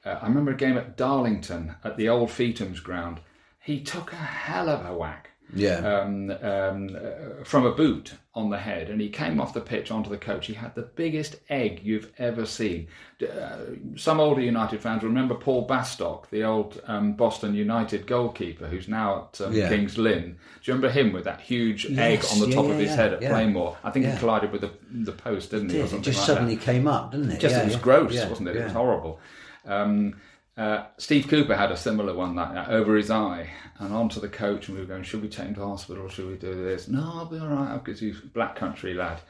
Uh, 0.09 0.19
I 0.23 0.27
remember 0.29 0.53
a 0.53 0.57
game 0.57 0.79
at 0.79 0.97
Darlington 0.97 1.75
at 1.85 1.97
the 1.97 2.09
old 2.09 2.31
Feetham's 2.31 2.81
ground. 2.81 3.21
He 3.61 3.81
took 3.81 4.13
a 4.13 4.17
hell 4.17 4.69
of 4.69 4.87
a 4.87 4.95
whack 4.97 5.31
Yeah. 5.55 5.77
um, 5.79 6.31
um, 6.43 6.97
uh, 6.97 7.45
from 7.45 7.67
a 7.67 7.73
boot 7.73 8.15
on 8.35 8.49
the 8.51 8.59
head, 8.59 8.89
and 8.89 9.01
he 9.01 9.09
came 9.11 9.41
off 9.41 9.53
the 9.53 9.61
pitch 9.61 9.91
onto 9.91 10.09
the 10.09 10.17
coach. 10.17 10.47
He 10.47 10.55
had 10.55 10.75
the 10.75 10.83
biggest 10.83 11.37
egg 11.51 11.81
you've 11.83 12.11
ever 12.19 12.47
seen. 12.47 12.87
Uh, 13.21 13.57
some 13.97 14.21
older 14.21 14.41
United 14.41 14.81
fans 14.81 15.03
remember 15.03 15.35
Paul 15.35 15.67
Bastock, 15.67 16.29
the 16.31 16.45
old 16.45 16.81
um, 16.87 17.13
Boston 17.15 17.55
United 17.55 18.07
goalkeeper, 18.07 18.67
who's 18.69 18.89
now 18.89 19.29
at 19.35 19.41
um, 19.41 19.53
Yeah. 19.53 19.69
Kings 19.69 19.99
Lynn. 19.99 20.23
Do 20.63 20.71
you 20.71 20.75
remember 20.75 20.91
him 20.91 21.13
with 21.13 21.25
that 21.25 21.41
huge 21.41 21.87
egg 21.99 22.25
on 22.33 22.39
the 22.41 22.49
yeah, 22.49 22.55
top 22.55 22.67
yeah, 22.67 22.73
of 22.73 22.79
his 22.79 22.95
head 22.95 23.13
at. 23.15 23.21
Plainmoor? 23.21 23.77
I 23.85 23.91
think 23.91 24.07
he 24.07 24.17
collided 24.19 24.53
with 24.53 24.61
the, 24.63 24.71
the 24.91 25.13
post, 25.13 25.51
didn't 25.51 25.71
he? 25.71 25.81
or 25.81 25.85
It 25.85 26.01
just 26.01 26.19
like 26.21 26.27
suddenly 26.27 26.55
that. 26.55 26.65
came 26.65 26.87
up, 26.87 27.11
didn't 27.11 27.33
it? 27.33 27.41
Just 27.41 27.57
it 27.57 27.65
was 27.65 27.77
gross, 27.77 28.15
wasn't 28.27 28.49
it? 28.49 28.57
It 28.57 28.65
was 28.65 28.73
horrible. 28.73 29.21
Um, 29.67 30.21
uh, 30.57 30.87
Steve 30.97 31.29
Cooper 31.29 31.55
had 31.55 31.71
a 31.71 31.77
similar 31.77 32.15
one 32.15 32.35
like 32.35 32.53
that 32.53 32.69
over 32.71 32.97
his 32.97 33.11
eye 33.11 33.49
and 33.79 33.95
onto 33.95 34.21
the 34.21 34.29
coach, 34.29 34.69
and 34.69 34.77
we 34.77 34.83
were 34.83 34.89
going, 34.89 35.05
"Should 35.05 35.23
we 35.23 35.29
take 35.29 35.47
him 35.47 35.55
to 35.55 35.65
hospital? 35.67 36.09
Should 36.09 36.27
we 36.27 36.37
do 36.37 36.65
this?" 36.65 36.89
No, 36.89 37.01
I'll 37.15 37.27
be 37.27 37.39
all 37.39 37.47
right 37.47 37.83
because 37.83 38.01
he's 38.01 38.19
a 38.19 38.27
black 38.27 38.57
country 38.57 38.93
lad. 38.95 39.21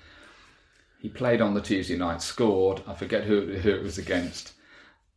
He 1.01 1.09
played 1.09 1.41
on 1.41 1.55
the 1.55 1.61
Tuesday 1.61 1.97
night, 1.97 2.23
scored. 2.23 2.81
I 2.89 2.95
forget 2.95 3.25
who, 3.25 3.43
who 3.59 3.71
it 3.71 3.83
was 3.83 3.99
against, 3.99 4.55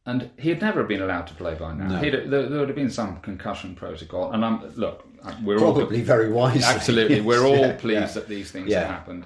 and 0.05 0.30
he 0.38 0.49
had 0.49 0.62
never 0.62 0.84
been 0.84 1.01
allowed 1.01 1.28
to 1.28 1.34
play 1.34 1.55
by 1.55 1.74
now. 1.74 1.97
He'd, 1.99 2.12
there, 2.14 2.49
there 2.49 2.59
would 2.59 2.70
have 2.70 2.76
been 2.76 2.91
some 2.91 3.20
concussion 3.22 3.74
protocol. 3.74 4.34
And 4.34 4.43
I'm 4.45 4.64
look, 4.76 5.07
we're 5.43 5.59
all 5.59 5.74
Probably 5.74 6.01
very 6.01 6.30
wise. 6.32 6.64
Absolutely, 6.64 7.22
we're 7.22 7.45
all 7.47 7.57
Yeah, 7.57 7.78
pleased 7.78 7.99
yeah. 8.01 8.22
that 8.22 8.28
these 8.28 8.51
things 8.51 8.68
Yeah. 8.70 8.82
have 8.82 8.89
happened. 8.89 9.26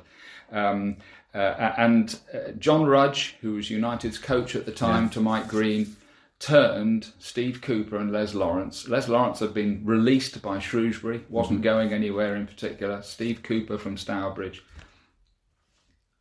Um, 0.51 0.97
uh, 1.35 1.73
and 1.77 2.17
uh, 2.33 2.51
John 2.57 2.85
Rudge, 2.85 3.35
who 3.41 3.53
was 3.53 3.69
United's 3.69 4.17
coach 4.17 4.55
at 4.55 4.65
the 4.65 4.71
time, 4.71 5.09
to 5.11 5.19
Mike 5.19 5.47
Green, 5.47 5.95
turned 6.39 7.07
Steve 7.19 7.61
Cooper 7.61 7.97
and 7.97 8.11
Les 8.11 8.33
Lawrence. 8.33 8.87
Les 8.87 9.07
Lawrence 9.07 9.39
had 9.39 9.53
been 9.53 9.81
released 9.85 10.41
by 10.41 10.59
Shrewsbury, 10.59 11.23
wasn't 11.29 11.61
going 11.61 11.93
anywhere 11.93 12.35
in 12.35 12.47
particular. 12.47 13.01
Steve 13.01 13.43
Cooper 13.43 13.77
from 13.77 13.97
Stourbridge. 13.97 14.63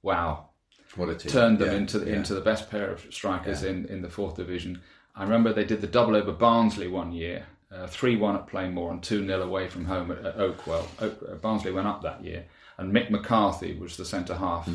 Wow, 0.02 0.50
What 0.96 1.08
a 1.08 1.14
team. 1.14 1.32
turned 1.32 1.58
them 1.58 1.68
Yeah, 1.70 1.76
into 1.78 1.98
yeah. 2.00 2.16
into 2.16 2.34
the 2.34 2.40
best 2.40 2.70
pair 2.70 2.90
of 2.90 3.06
strikers 3.10 3.62
in, 3.62 3.86
in 3.86 4.02
the 4.02 4.10
fourth 4.10 4.36
division. 4.36 4.82
I 5.16 5.22
remember 5.22 5.52
they 5.52 5.64
did 5.64 5.80
the 5.80 5.86
double 5.86 6.16
over 6.16 6.32
Barnsley 6.32 6.88
one 6.88 7.12
year, 7.12 7.46
three 7.88 8.16
one 8.16 8.36
at 8.36 8.46
Plainmoor 8.46 8.90
and 8.92 9.02
two 9.02 9.26
0 9.26 9.42
away 9.42 9.68
from 9.68 9.84
home 9.86 10.10
at, 10.10 10.24
at 10.24 10.36
Oakwell. 10.38 10.86
Oak, 11.00 11.18
uh, 11.28 11.34
Barnsley 11.36 11.72
went 11.72 11.86
up 11.86 12.02
that 12.02 12.22
year, 12.24 12.44
and 12.78 12.92
Mick 12.92 13.10
McCarthy 13.10 13.74
was 13.78 13.96
the 13.96 14.04
centre 14.04 14.34
half. 14.36 14.68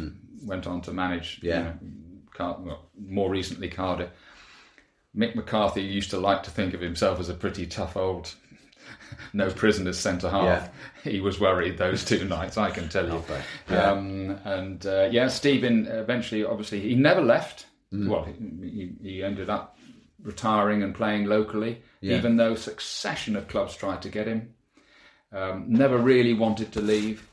Went 0.44 0.68
on 0.68 0.82
to 0.82 0.92
manage, 0.92 1.40
you 1.42 1.54
Hmm. 1.54 1.60
Know, 1.64 1.74
Car- 2.34 2.58
well, 2.62 2.90
more 2.98 3.30
recently 3.30 3.68
Cardiff. 3.70 4.10
Mick 5.16 5.36
McCarthy 5.36 5.82
used 5.82 6.12
to 6.12 6.20
like 6.20 6.44
to 6.44 6.52
think 6.52 6.74
of 6.74 6.80
himself 6.82 7.20
as 7.20 7.28
a 7.30 7.34
pretty 7.34 7.66
tough 7.66 7.98
old. 7.98 8.34
No 9.34 9.50
prisoners 9.52 9.98
centre 10.00 10.30
half. 10.30 10.70
He 11.04 11.20
was 11.20 11.40
worried 11.40 11.78
those 11.78 12.04
two 12.06 12.26
nights, 12.38 12.58
I 12.58 12.70
can 12.72 12.90
tell 12.90 13.08
you. 13.08 13.24
Yeah. 13.70 13.92
Um, 13.92 14.40
and 14.46 14.84
uh, 14.86 15.10
yeah, 15.12 15.28
Stephen 15.28 15.86
eventually, 15.88 16.44
obviously, 16.44 16.80
he 16.80 16.96
never 16.96 17.22
left. 17.22 17.66
Mm. 17.94 18.08
Well, 18.08 18.24
he, 18.26 18.34
he 19.02 19.10
he 19.10 19.24
ended 19.24 19.50
up 19.50 19.78
retiring 20.24 20.82
and 20.84 20.94
playing 20.96 21.26
locally, 21.26 21.82
Yeah. 22.02 22.18
even 22.18 22.38
though 22.38 22.56
succession 22.56 23.36
of 23.36 23.48
clubs 23.48 23.76
tried 23.76 24.02
to 24.04 24.10
get 24.10 24.28
him. 24.28 24.54
Um, 25.32 25.66
never 25.68 25.98
really 25.98 26.34
wanted 26.34 26.72
to 26.74 26.82
leave. 26.82 27.28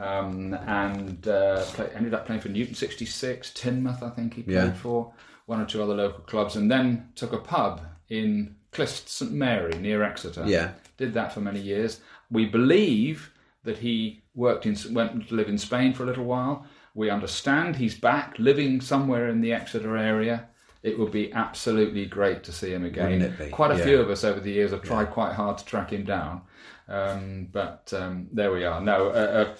Um, 0.00 0.54
and 0.54 1.28
uh, 1.28 1.62
play, 1.66 1.90
ended 1.94 2.14
up 2.14 2.24
playing 2.26 2.40
for 2.40 2.48
Newton 2.48 2.74
66, 2.74 3.50
Teignmouth, 3.52 4.02
I 4.02 4.08
think 4.10 4.34
he 4.34 4.42
played 4.42 4.54
Yeah. 4.54 4.72
for, 4.72 5.12
one 5.46 5.60
or 5.60 5.66
two 5.66 5.82
other 5.82 5.94
local 5.94 6.20
clubs, 6.20 6.56
and 6.56 6.70
then 6.70 7.08
took 7.16 7.32
a 7.32 7.38
pub 7.38 7.82
in 8.08 8.54
Clyst 8.72 9.08
St 9.08 9.30
Mary 9.32 9.74
near 9.78 10.02
Exeter. 10.02 10.44
Yeah. 10.46 10.70
Did 10.96 11.12
that 11.14 11.32
for 11.34 11.40
many 11.40 11.60
years. 11.60 12.00
We 12.30 12.46
believe 12.46 13.30
that 13.64 13.76
he 13.78 14.22
worked 14.34 14.64
in, 14.64 14.76
went 14.94 15.28
to 15.28 15.34
live 15.34 15.48
in 15.48 15.58
Spain 15.58 15.92
for 15.92 16.04
a 16.04 16.06
little 16.06 16.24
while. 16.24 16.64
We 16.94 17.10
understand 17.10 17.76
he's 17.76 17.94
back 17.98 18.36
living 18.38 18.80
somewhere 18.80 19.28
in 19.28 19.40
the 19.42 19.52
Exeter 19.52 19.96
area. 19.96 20.46
It 20.82 20.98
would 20.98 21.12
be 21.12 21.30
absolutely 21.34 22.06
great 22.06 22.42
to 22.44 22.52
see 22.52 22.72
him 22.72 22.84
again. 22.86 23.10
Wouldn't 23.20 23.34
it 23.34 23.44
be? 23.46 23.50
Quite 23.50 23.72
a 23.72 23.78
Yeah. 23.78 23.84
few 23.84 24.00
of 24.00 24.08
us 24.08 24.24
over 24.24 24.40
the 24.40 24.50
years 24.50 24.70
have 24.70 24.82
tried 24.82 25.10
quite 25.10 25.34
hard 25.34 25.58
to 25.58 25.64
track 25.66 25.92
him 25.92 26.04
down, 26.04 26.40
um, 26.88 27.48
but 27.52 27.92
um, 27.94 28.28
there 28.32 28.50
we 28.50 28.64
are. 28.64 28.80
No, 28.80 29.08
a, 29.10 29.42
a, 29.42 29.54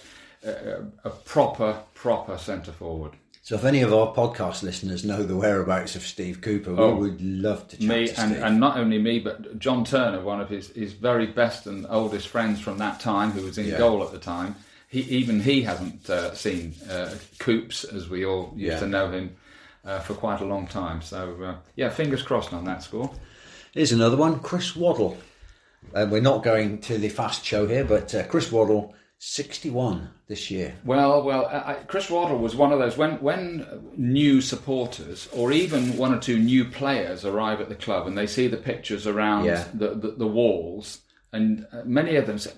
a, 0.44 0.84
a 1.04 1.10
proper, 1.10 1.82
proper 1.94 2.38
centre 2.38 2.72
forward. 2.72 3.12
So 3.42 3.54
if 3.56 3.64
any 3.64 3.80
of 3.80 3.92
our 3.92 4.14
podcast 4.14 4.62
listeners 4.62 5.04
know 5.04 5.22
the 5.22 5.34
whereabouts 5.36 5.96
of 5.96 6.02
Steve 6.02 6.40
Cooper, 6.40 6.74
Oh. 6.78 6.94
we 6.94 7.10
would 7.10 7.22
love 7.22 7.66
to 7.68 7.76
chat 7.78 7.86
me 7.88 8.06
to 8.08 8.20
and, 8.20 8.36
and 8.36 8.60
not 8.60 8.76
only 8.76 8.98
me 8.98 9.18
but 9.18 9.58
John 9.58 9.84
Turner, 9.84 10.20
one 10.20 10.40
of 10.40 10.48
his, 10.50 10.68
his 10.68 10.92
very 10.92 11.26
best 11.26 11.66
and 11.66 11.86
oldest 11.88 12.28
friends 12.28 12.60
from 12.60 12.78
that 12.78 13.00
time, 13.00 13.30
who 13.32 13.42
was 13.44 13.58
in 13.58 13.66
Yeah. 13.66 13.78
goal 13.78 14.02
at 14.04 14.12
the 14.12 14.18
time. 14.18 14.54
He 14.88 15.00
even 15.02 15.40
he 15.40 15.62
hasn't 15.62 16.08
uh, 16.10 16.34
seen 16.34 16.74
uh, 16.90 17.14
Coops 17.38 17.84
as 17.84 18.08
we 18.08 18.24
all 18.26 18.52
used 18.56 18.72
Yeah. 18.74 18.78
to 18.80 18.86
know 18.86 19.10
him 19.10 19.36
uh, 19.84 20.00
for 20.00 20.14
quite 20.14 20.40
a 20.40 20.44
long 20.44 20.66
time. 20.66 21.00
So 21.00 21.36
uh, 21.42 21.54
yeah, 21.76 21.88
fingers 21.88 22.22
crossed 22.22 22.52
on 22.52 22.64
that 22.66 22.82
score. 22.82 23.10
Here's 23.72 23.92
another 23.92 24.16
one, 24.16 24.40
Chris 24.40 24.76
Waddle. 24.76 25.16
Uh, 25.94 26.06
we're 26.10 26.20
not 26.20 26.42
going 26.42 26.78
to 26.82 26.98
the 26.98 27.08
fast 27.08 27.44
show 27.44 27.66
here, 27.66 27.84
but 27.84 28.14
uh, 28.14 28.24
Chris 28.24 28.52
Waddle, 28.52 28.94
61 29.22 30.08
this 30.28 30.50
year. 30.50 30.74
Well, 30.82 31.22
well, 31.22 31.44
I, 31.46 31.74
Chris 31.86 32.08
Waddle 32.08 32.38
was 32.38 32.56
one 32.56 32.72
of 32.72 32.78
those 32.78 32.96
when 32.96 33.20
when 33.20 33.92
new 33.94 34.40
supporters 34.40 35.28
or 35.34 35.52
even 35.52 35.98
one 35.98 36.14
or 36.14 36.18
two 36.18 36.38
new 36.38 36.64
players 36.64 37.26
arrive 37.26 37.60
at 37.60 37.68
the 37.68 37.74
club 37.74 38.06
and 38.06 38.16
they 38.16 38.26
see 38.26 38.46
the 38.48 38.56
pictures 38.56 39.06
around 39.06 39.44
Yeah. 39.44 39.64
the, 39.74 39.88
the 39.94 40.10
the 40.12 40.26
walls, 40.26 41.02
and 41.34 41.66
uh, 41.70 41.82
many 41.84 42.16
of 42.16 42.26
them 42.26 42.38
say, 42.38 42.52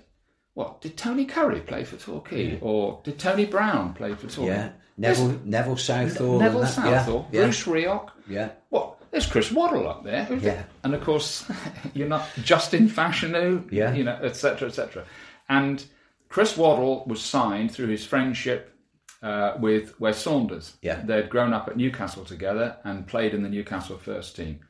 "What 0.54 0.80
did 0.80 0.96
Tony 0.96 1.24
Currie 1.24 1.60
play 1.62 1.82
for 1.82 1.96
Torquay, 1.96 2.60
or 2.60 3.00
did 3.02 3.18
Tony 3.18 3.44
Brown 3.44 3.92
play 3.94 4.14
for 4.14 4.28
Torquay?" 4.28 4.46
Yeah. 4.54 4.70
Neville, 4.96 5.40
Neville 5.44 5.76
Southall. 5.78 6.38
Neville. 6.38 6.66
Southall, 6.66 7.26
Yeah. 7.32 7.42
Bruce 7.42 7.64
Rioch. 7.64 8.10
Yeah. 8.28 8.50
What? 8.68 8.98
There's 9.10 9.26
Chris 9.26 9.50
Waddle 9.50 9.88
up 9.88 10.04
there. 10.04 10.28
Yeah. 10.40 10.62
And 10.84 10.94
of 10.94 11.02
course, 11.02 11.44
you're 11.94 12.08
not 12.08 12.28
Justin 12.44 12.88
Fashanu, 12.88 13.72
Yeah. 13.72 13.92
you 13.94 14.04
know, 14.04 14.16
etc., 14.22 14.68
etc. 14.68 15.04
And 15.48 15.84
Chris 16.32 16.56
Waddle 16.56 17.04
was 17.06 17.20
signed 17.22 17.70
through 17.70 17.88
his 17.88 18.06
friendship 18.06 18.74
uh, 19.22 19.54
with 19.60 20.00
Wes 20.00 20.16
Saunders. 20.16 20.76
Yeah. 20.80 21.02
They'd 21.04 21.28
grown 21.28 21.52
up 21.52 21.68
at 21.68 21.76
Newcastle 21.76 22.24
together 22.24 22.78
and 22.84 23.06
played 23.06 23.34
in 23.34 23.42
the 23.42 23.50
Newcastle 23.50 23.98
first 23.98 24.34
team. 24.34 24.60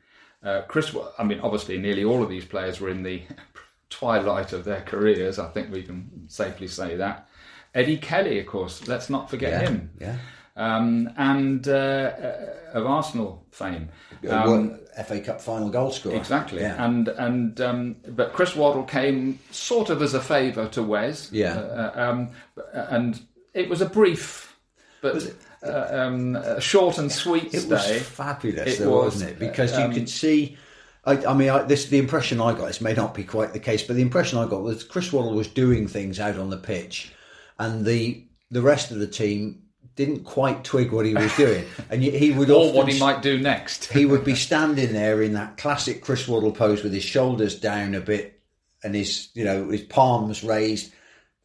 Uh, 0.43 0.63
Chris, 0.67 0.93
I 1.17 1.23
mean, 1.23 1.39
obviously, 1.39 1.77
nearly 1.77 2.03
all 2.03 2.21
of 2.21 2.27
these 2.27 2.43
players 2.43 2.81
were 2.81 2.89
in 2.89 3.01
the 3.01 3.23
twilight 3.89 4.51
of 4.51 4.65
their 4.65 4.81
careers. 4.81 5.39
I 5.39 5.47
think 5.51 5.71
we 5.71 5.83
can 5.83 6.25
safely 6.27 6.67
say 6.67 6.97
that. 6.97 7.29
Eddie 7.73 7.97
Kelly, 7.97 8.39
of 8.41 8.45
course, 8.47 8.85
let's 8.89 9.09
not 9.09 9.29
forget 9.29 9.53
Yeah. 9.53 9.69
him 9.69 9.89
Yeah. 10.01 10.17
um, 10.57 11.09
and 11.15 11.65
uh, 11.65 11.71
uh, 11.71 12.45
of 12.73 12.85
Arsenal 12.85 13.45
fame. 13.51 13.87
Uh, 14.27 14.35
Um, 14.35 14.79
FA 15.05 15.19
Cup 15.19 15.41
final 15.41 15.69
goal 15.69 15.91
scorer. 15.91 16.15
exactly, 16.15 16.61
Yeah. 16.61 16.83
and 16.83 17.07
and 17.07 17.59
um, 17.61 17.95
but 18.09 18.33
Chris 18.33 18.55
Waddle 18.55 18.83
came 18.83 19.39
sort 19.51 19.89
of 19.89 20.01
as 20.01 20.13
a 20.13 20.21
favour 20.21 20.67
to 20.69 20.83
Wes. 20.83 21.31
Yeah. 21.31 21.55
uh, 21.55 21.91
um, 21.95 22.31
and 22.73 23.21
it 23.53 23.69
was 23.69 23.81
a 23.81 23.85
brief, 23.87 24.55
but 25.01 25.33
uh, 25.63 25.87
um, 25.91 26.35
a 26.35 26.59
short 26.61 26.97
and 26.97 27.11
sweet 27.11 27.53
It 27.53 27.67
was 27.67 28.01
fabulous, 28.03 28.79
It 28.79 28.83
though, 28.83 28.91
was, 28.91 29.13
wasn't 29.15 29.31
it? 29.31 29.39
Because 29.39 29.73
um, 29.73 29.91
you 29.91 29.97
could 29.99 30.09
see. 30.09 30.57
I, 31.05 31.25
I 31.25 31.33
mean, 31.33 31.49
I, 31.49 31.63
this 31.63 31.87
the 31.87 31.97
impression 31.99 32.39
I 32.39 32.53
got. 32.53 32.67
This 32.67 32.81
may 32.81 32.93
not 32.93 33.13
be 33.13 33.23
quite 33.23 33.51
the 33.53 33.59
case, 33.59 33.83
but 33.83 33.95
the 33.95 34.01
impression 34.01 34.39
I 34.39 34.47
got 34.47 34.61
was 34.63 34.83
Chris 34.83 35.11
Waddle 35.11 35.33
was 35.33 35.47
doing 35.47 35.87
things 35.87 36.19
out 36.19 36.37
on 36.37 36.49
the 36.49 36.57
pitch, 36.57 37.11
and 37.59 37.85
the 37.85 38.25
the 38.51 38.61
rest 38.61 38.91
of 38.91 38.99
the 38.99 39.07
team 39.07 39.63
didn't 39.95 40.23
quite 40.23 40.63
twig 40.63 40.91
what 40.91 41.05
he 41.05 41.13
was 41.13 41.35
doing, 41.37 41.65
and 41.89 42.01
he 42.01 42.31
would 42.31 42.49
or 42.49 42.63
often 42.65 42.75
what 42.75 42.87
he 42.87 42.99
might 42.99 43.21
do 43.21 43.39
next. 43.39 43.91
he 43.93 44.05
would 44.05 44.23
be 44.23 44.35
standing 44.49 44.93
there 44.93 45.21
in 45.21 45.33
that 45.33 45.57
classic 45.57 46.01
Chris 46.01 46.27
Waddle 46.27 46.51
pose 46.51 46.83
with 46.83 46.93
his 46.93 47.03
shoulders 47.03 47.59
down 47.59 47.93
a 47.95 48.01
bit 48.01 48.39
and 48.83 48.95
his 48.95 49.29
you 49.33 49.43
know 49.45 49.69
his 49.69 49.81
palms 49.83 50.43
raised. 50.43 50.91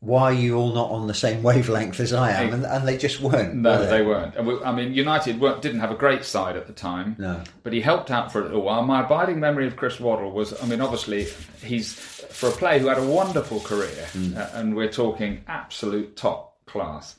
Why 0.00 0.30
are 0.30 0.32
you 0.32 0.54
all 0.56 0.72
not 0.72 0.90
on 0.92 1.08
the 1.08 1.12
same 1.14 1.42
wavelength 1.42 1.98
as 1.98 2.12
I 2.12 2.30
am? 2.30 2.54
And, 2.54 2.64
and 2.64 2.86
they 2.86 2.96
just 2.96 3.20
weren't. 3.20 3.56
No, 3.56 3.80
were 3.80 3.86
they 3.86 4.02
weren't. 4.02 4.36
And 4.36 4.46
we- 4.46 4.62
I 4.62 4.70
mean, 4.72 4.94
United 4.94 5.40
weren't, 5.40 5.60
didn't 5.60 5.80
have 5.80 5.90
a 5.90 5.96
great 5.96 6.24
side 6.24 6.54
at 6.56 6.68
the 6.68 6.72
time. 6.72 7.16
No. 7.18 7.42
But 7.64 7.72
he 7.72 7.80
helped 7.80 8.12
out 8.12 8.30
for 8.30 8.40
a 8.40 8.44
little 8.44 8.62
while. 8.62 8.84
My 8.84 9.04
abiding 9.04 9.40
memory 9.40 9.66
of 9.66 9.74
Chris 9.74 9.98
Waddle 9.98 10.30
was, 10.30 10.54
I 10.62 10.66
mean, 10.66 10.80
obviously, 10.80 11.26
he's 11.64 11.94
for 11.94 12.48
a 12.48 12.52
player 12.52 12.78
who 12.78 12.86
had 12.86 12.98
a 12.98 13.06
wonderful 13.06 13.58
career, 13.58 14.06
Hmm. 14.12 14.36
uh, 14.38 14.46
and 14.54 14.76
we're 14.76 14.92
talking 14.92 15.42
absolute 15.48 16.16
top 16.16 16.64
class. 16.66 17.16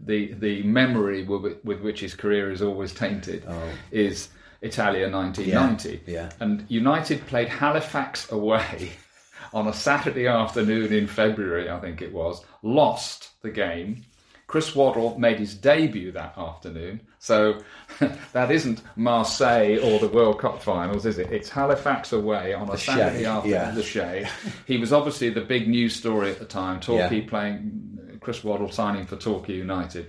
The 0.00 0.34
the 0.34 0.62
memory 0.62 1.22
with, 1.22 1.64
with 1.64 1.80
which 1.80 2.00
his 2.00 2.14
career 2.14 2.50
is 2.50 2.62
always 2.62 2.92
tainted 2.92 3.44
oh. 3.48 3.70
is 3.90 4.28
Italia 4.62 5.10
1990. 5.10 5.88
Oh. 5.88 6.10
Yeah, 6.10 6.22
yeah. 6.22 6.30
And 6.40 6.64
United 6.68 7.26
played 7.26 7.48
Halifax 7.48 8.30
away 8.30 8.92
on 9.52 9.68
a 9.68 9.72
Saturday 9.72 10.26
afternoon 10.26 10.92
in 10.92 11.06
February, 11.06 11.70
I 11.70 11.80
think 11.80 12.02
it 12.02 12.12
was, 12.12 12.44
lost 12.62 13.30
the 13.42 13.50
game. 13.50 14.04
Chris 14.46 14.74
Waddle 14.74 15.16
made 15.16 15.38
his 15.38 15.54
debut 15.54 16.10
that 16.12 16.36
afternoon. 16.36 17.00
So 17.20 17.60
that 18.32 18.50
isn't 18.50 18.82
Marseille 18.96 19.78
or 19.78 20.00
the 20.00 20.08
World 20.08 20.40
Cup 20.40 20.60
finals, 20.60 21.06
is 21.06 21.18
it? 21.18 21.30
It's 21.30 21.48
Halifax 21.48 22.12
away 22.12 22.52
on 22.52 22.68
a 22.68 22.76
Saturday 22.76 23.20
Shay, 23.20 23.26
afternoon, 23.26 23.58
yeah. 23.58 23.70
the 23.70 23.82
Shay. 23.82 24.28
He 24.66 24.78
was 24.78 24.92
obviously 24.92 25.30
the 25.30 25.40
big 25.40 25.68
news 25.68 25.94
story 25.94 26.30
at 26.30 26.40
the 26.40 26.46
time. 26.46 26.80
Torquay 26.80 27.20
Yeah. 27.20 27.28
playing, 27.28 28.09
Chris 28.20 28.44
Waddle 28.44 28.70
signing 28.70 29.06
for 29.06 29.16
Torquay 29.16 29.54
United 29.54 30.06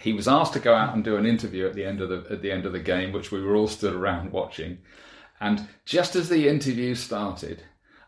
he 0.00 0.12
was 0.12 0.26
asked 0.26 0.54
to 0.54 0.60
go 0.60 0.74
out 0.74 0.94
and 0.94 1.04
do 1.04 1.16
an 1.16 1.26
interview 1.26 1.66
at 1.66 1.74
the 1.74 1.84
end 1.84 2.00
of 2.00 2.08
the 2.08 2.24
at 2.32 2.42
the 2.42 2.50
end 2.50 2.64
of 2.66 2.72
the 2.72 2.80
game, 2.80 3.12
which 3.12 3.30
we 3.30 3.42
were 3.42 3.54
all 3.54 3.68
stood 3.68 3.94
around 3.94 4.32
watching. 4.40 4.78
And 5.40 5.68
just 5.84 6.16
as 6.16 6.28
the 6.28 6.48
interview 6.48 6.94
started, 6.94 7.62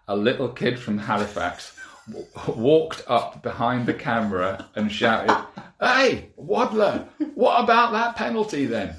a 0.08 0.16
little 0.16 0.48
kid 0.48 0.78
from 0.78 0.98
Halifax 0.98 1.78
w- 2.06 2.26
walked 2.48 3.04
up 3.06 3.42
behind 3.42 3.86
the 3.86 3.94
camera 3.94 4.68
and 4.74 4.90
shouted, 4.90 5.36
"Hey, 5.80 6.30
Waddler, 6.36 7.08
what 7.34 7.62
about 7.62 7.92
that 7.92 8.16
penalty 8.16 8.66
then?" 8.66 8.96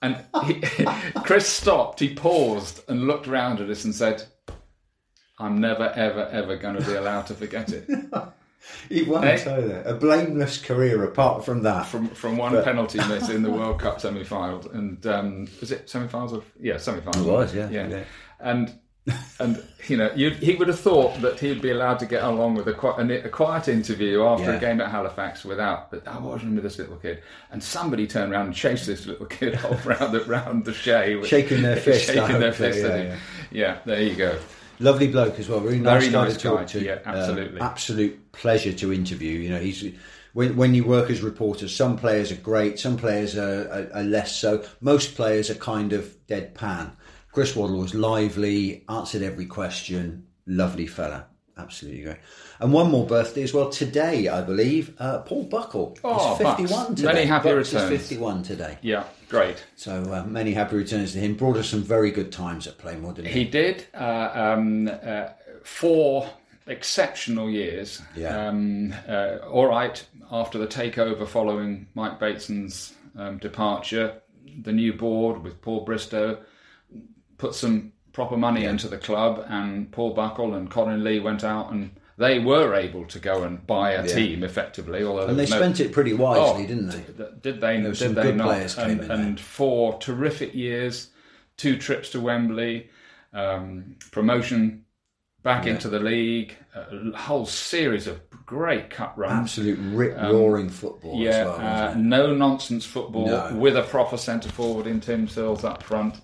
And 0.00 0.24
he, 0.44 0.62
Chris 1.24 1.48
stopped. 1.48 2.00
He 2.00 2.14
paused 2.14 2.82
and 2.88 3.06
looked 3.06 3.26
round 3.26 3.60
at 3.60 3.70
us 3.70 3.84
and 3.84 3.94
said, 3.94 4.22
"I'm 5.38 5.60
never, 5.60 5.90
ever, 5.96 6.26
ever 6.26 6.56
going 6.56 6.76
to 6.76 6.86
be 6.86 6.94
allowed 6.94 7.26
to 7.28 7.34
forget 7.34 7.72
it." 7.72 7.88
He 8.88 9.02
won't 9.02 9.24
Eh? 9.24 9.34
either. 9.34 9.82
A 9.86 9.94
blameless 9.94 10.58
career 10.58 11.02
apart 11.04 11.44
from 11.44 11.62
that. 11.62 11.86
from 11.86 12.08
from 12.08 12.36
one 12.36 12.62
penalty 12.64 12.98
miss 13.08 13.28
in 13.28 13.42
the 13.42 13.50
World 13.50 13.80
Cup 13.80 14.00
semi-finals, 14.00 14.66
and 14.66 15.04
um, 15.06 15.48
was 15.60 15.70
it 15.72 15.88
semi-finals 15.88 16.32
of 16.32 16.44
yeah 16.60 16.76
semi-finals? 16.76 17.26
It 17.26 17.30
was, 17.30 17.54
yeah, 17.54 17.70
yeah. 17.70 17.88
yeah. 17.88 18.04
And 18.40 18.78
And 19.38 19.62
you 19.86 19.96
know, 19.96 20.10
he 20.10 20.54
would 20.56 20.68
have 20.68 20.78
thought 20.80 21.22
that 21.22 21.40
he'd 21.40 21.62
be 21.62 21.70
allowed 21.70 21.98
to 22.00 22.04
get 22.06 22.22
along 22.22 22.56
with 22.56 22.68
a, 22.68 22.74
qui- 22.74 23.14
a 23.14 23.28
quiet 23.30 23.66
interview 23.68 24.22
after 24.22 24.50
Yeah. 24.50 24.56
a 24.56 24.60
game 24.60 24.82
at 24.82 24.90
Halifax 24.90 25.46
without. 25.46 25.90
But 25.90 26.06
I 26.06 26.18
was 26.18 26.44
with 26.44 26.62
this 26.62 26.78
little 26.78 26.96
kid, 26.96 27.22
and 27.50 27.62
somebody 27.64 28.06
turned 28.06 28.32
around 28.32 28.46
and 28.46 28.54
chased 28.54 28.86
this 28.86 29.06
little 29.06 29.24
kid 29.24 29.54
off 29.64 29.86
round 29.86 30.12
the 30.12 30.24
round 30.24 30.66
the 30.66 30.74
shay, 30.74 31.22
Shaking 31.24 31.62
their 31.62 31.76
fist, 31.86 32.04
shaking 32.06 32.38
their 32.38 32.52
so, 32.52 32.58
fist 32.64 32.84
at 32.84 32.98
yeah, 32.98 33.02
him. 33.12 33.18
Yeah, 33.50 33.78
there 33.86 34.02
you 34.02 34.14
go. 34.14 34.38
Lovely 34.80 35.08
bloke 35.08 35.38
as 35.38 35.48
well. 35.48 35.60
Really 35.60 35.80
nice 35.80 36.02
Very 36.02 36.12
guy 36.12 36.24
nice 36.24 36.36
to 36.36 36.40
talk 36.40 36.58
guy, 36.60 36.64
to. 36.66 36.84
yeah, 36.84 36.98
absolutely. 37.04 37.60
Um, 37.60 37.66
absolute 37.66 38.32
pleasure 38.32 38.72
to 38.72 38.92
interview. 38.92 39.38
You 39.38 39.50
know, 39.50 39.60
he's 39.60 39.84
when 40.32 40.56
when 40.56 40.74
you 40.74 40.84
work 40.84 41.10
as 41.10 41.20
reporters, 41.22 41.74
some 41.74 41.96
players 41.96 42.30
are 42.30 42.36
great, 42.36 42.78
some 42.78 42.96
players 42.96 43.36
are, 43.36 43.68
are, 43.70 43.98
are 43.98 44.04
less 44.04 44.36
so. 44.36 44.64
Most 44.80 45.14
players 45.14 45.50
are 45.50 45.54
kind 45.54 45.92
of 45.92 46.14
deadpan. 46.28 46.92
Chris 47.32 47.54
Waddle 47.56 47.78
was 47.78 47.94
lively, 47.94 48.84
answered 48.88 49.22
every 49.22 49.46
question. 49.46 50.26
Lovely 50.46 50.86
fella. 50.86 51.26
Absolutely 51.58 52.02
great. 52.02 52.16
And 52.60 52.72
one 52.72 52.90
more 52.90 53.04
birthday 53.06 53.42
as 53.42 53.52
well 53.52 53.68
today, 53.68 54.28
I 54.28 54.42
believe. 54.42 54.94
Uh, 54.98 55.18
Paul 55.18 55.44
Buckle. 55.44 55.98
Oh, 56.04 56.36
He's 56.36 56.46
51 56.46 56.68
Bucks. 56.68 56.88
today. 56.94 57.12
Many 57.12 57.26
happy 57.26 57.52
Bucks 57.52 57.68
is 57.68 57.74
returns. 57.74 57.90
51 58.02 58.42
today. 58.44 58.78
Yeah, 58.82 59.04
great. 59.28 59.64
So 59.76 60.02
uh, 60.12 60.24
many 60.24 60.52
happy 60.52 60.76
returns 60.76 61.12
to 61.12 61.18
him. 61.18 61.34
Brought 61.34 61.56
us 61.56 61.68
some 61.68 61.82
very 61.82 62.10
good 62.12 62.30
times 62.30 62.66
at 62.66 62.78
Plainmoor, 62.78 63.14
didn't 63.14 63.32
he? 63.32 63.40
He 63.40 63.44
did 63.44 63.86
uh, 63.94 64.30
um, 64.34 64.88
uh, 65.02 65.28
four 65.64 66.30
exceptional 66.68 67.50
years. 67.50 68.00
Yeah. 68.14 68.48
Um, 68.48 68.94
uh, 69.08 69.38
all 69.50 69.66
right, 69.66 70.04
after 70.30 70.58
the 70.58 70.66
takeover 70.66 71.26
following 71.26 71.88
Mike 71.94 72.20
Bateson's 72.20 72.94
um, 73.16 73.38
departure, 73.38 74.20
the 74.62 74.72
new 74.72 74.92
board 74.92 75.42
with 75.42 75.60
Paul 75.60 75.84
Bristow 75.84 76.38
put 77.36 77.54
some 77.54 77.92
proper 78.18 78.36
money 78.36 78.64
into 78.64 78.88
the 78.88 78.98
club, 78.98 79.44
and 79.48 79.92
Paul 79.92 80.12
Buckle 80.12 80.52
and 80.54 80.68
Colin 80.68 81.04
Lee 81.04 81.20
went 81.20 81.44
out 81.44 81.70
and 81.70 81.92
they 82.16 82.40
were 82.40 82.74
able 82.74 83.04
to 83.04 83.20
go 83.20 83.44
and 83.44 83.64
buy 83.64 83.92
a 83.92 84.04
Yeah. 84.04 84.12
team 84.12 84.42
effectively. 84.42 85.04
Although 85.04 85.28
And 85.28 85.38
they 85.38 85.46
no- 85.46 85.56
spent 85.56 85.78
it 85.78 85.92
pretty 85.92 86.14
wisely, 86.14 86.64
Oh, 86.64 86.66
didn't 86.66 86.88
they? 86.88 87.04
Did 87.42 87.60
they? 87.60 87.76
There 87.80 87.92
did 87.92 87.96
some 87.96 88.14
they 88.14 88.22
good 88.22 88.36
not? 88.38 88.46
players 88.48 88.74
came 88.74 88.98
and, 88.98 89.10
and 89.12 89.38
four 89.38 89.98
terrific 90.00 90.52
years, 90.52 91.10
two 91.56 91.76
trips 91.76 92.10
to 92.10 92.20
Wembley, 92.20 92.90
um, 93.32 93.94
promotion 94.10 94.84
back 95.44 95.64
into 95.64 95.88
the 95.88 96.00
league, 96.00 96.56
a 96.74 97.16
whole 97.16 97.46
series 97.46 98.08
of 98.08 98.18
great 98.44 98.90
cup 98.90 99.14
runs. 99.16 99.56
Absolute 99.56 99.78
rip 99.96 100.20
roaring 100.20 100.68
football 100.70 101.12
Um, 101.14 101.20
Yeah, 101.20 101.30
as 101.30 101.46
well. 101.46 101.88
uh, 101.90 101.94
no 101.96 102.34
nonsense 102.34 102.84
football 102.84 103.26
No. 103.28 103.54
with 103.54 103.76
a 103.76 103.82
proper 103.84 104.16
centre 104.16 104.48
forward 104.48 104.88
in 104.88 104.98
Tim 105.00 105.28
Sills 105.28 105.62
up 105.62 105.84
front. 105.84 106.16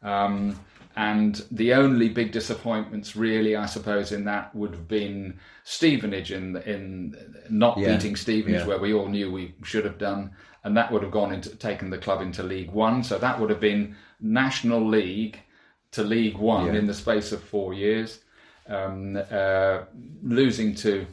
Um, 0.00 0.54
and 0.96 1.42
the 1.50 1.72
only 1.74 2.08
big 2.08 2.32
disappointments, 2.32 3.14
really, 3.16 3.54
I 3.56 3.66
suppose, 3.66 4.12
in 4.12 4.24
that 4.24 4.54
would 4.54 4.72
have 4.72 4.88
been 4.88 5.38
Stevenage 5.64 6.32
in 6.32 6.56
in 6.58 7.16
not 7.48 7.78
Yeah. 7.78 7.94
beating 7.96 8.16
Stevenage, 8.16 8.60
Yeah. 8.62 8.66
where 8.66 8.78
we 8.78 8.92
all 8.92 9.08
knew 9.08 9.30
we 9.30 9.54
should 9.62 9.84
have 9.84 9.98
done, 9.98 10.32
and 10.64 10.76
that 10.76 10.90
would 10.92 11.02
have 11.02 11.12
gone 11.12 11.32
into 11.32 11.50
taken 11.56 11.90
the 11.90 11.98
club 11.98 12.20
into 12.22 12.42
League 12.42 12.70
One. 12.72 13.02
So 13.04 13.18
that 13.18 13.38
would 13.40 13.50
have 13.50 13.60
been 13.60 13.96
National 14.20 14.84
League 14.86 15.38
to 15.92 16.02
League 16.02 16.36
One 16.38 16.66
Yeah. 16.66 16.74
in 16.80 16.86
the 16.86 16.94
space 16.94 17.32
of 17.32 17.42
four 17.42 17.72
years. 17.74 18.20
Um, 18.68 19.16
uh, 19.30 19.80
losing 20.22 20.74
to 20.76 21.06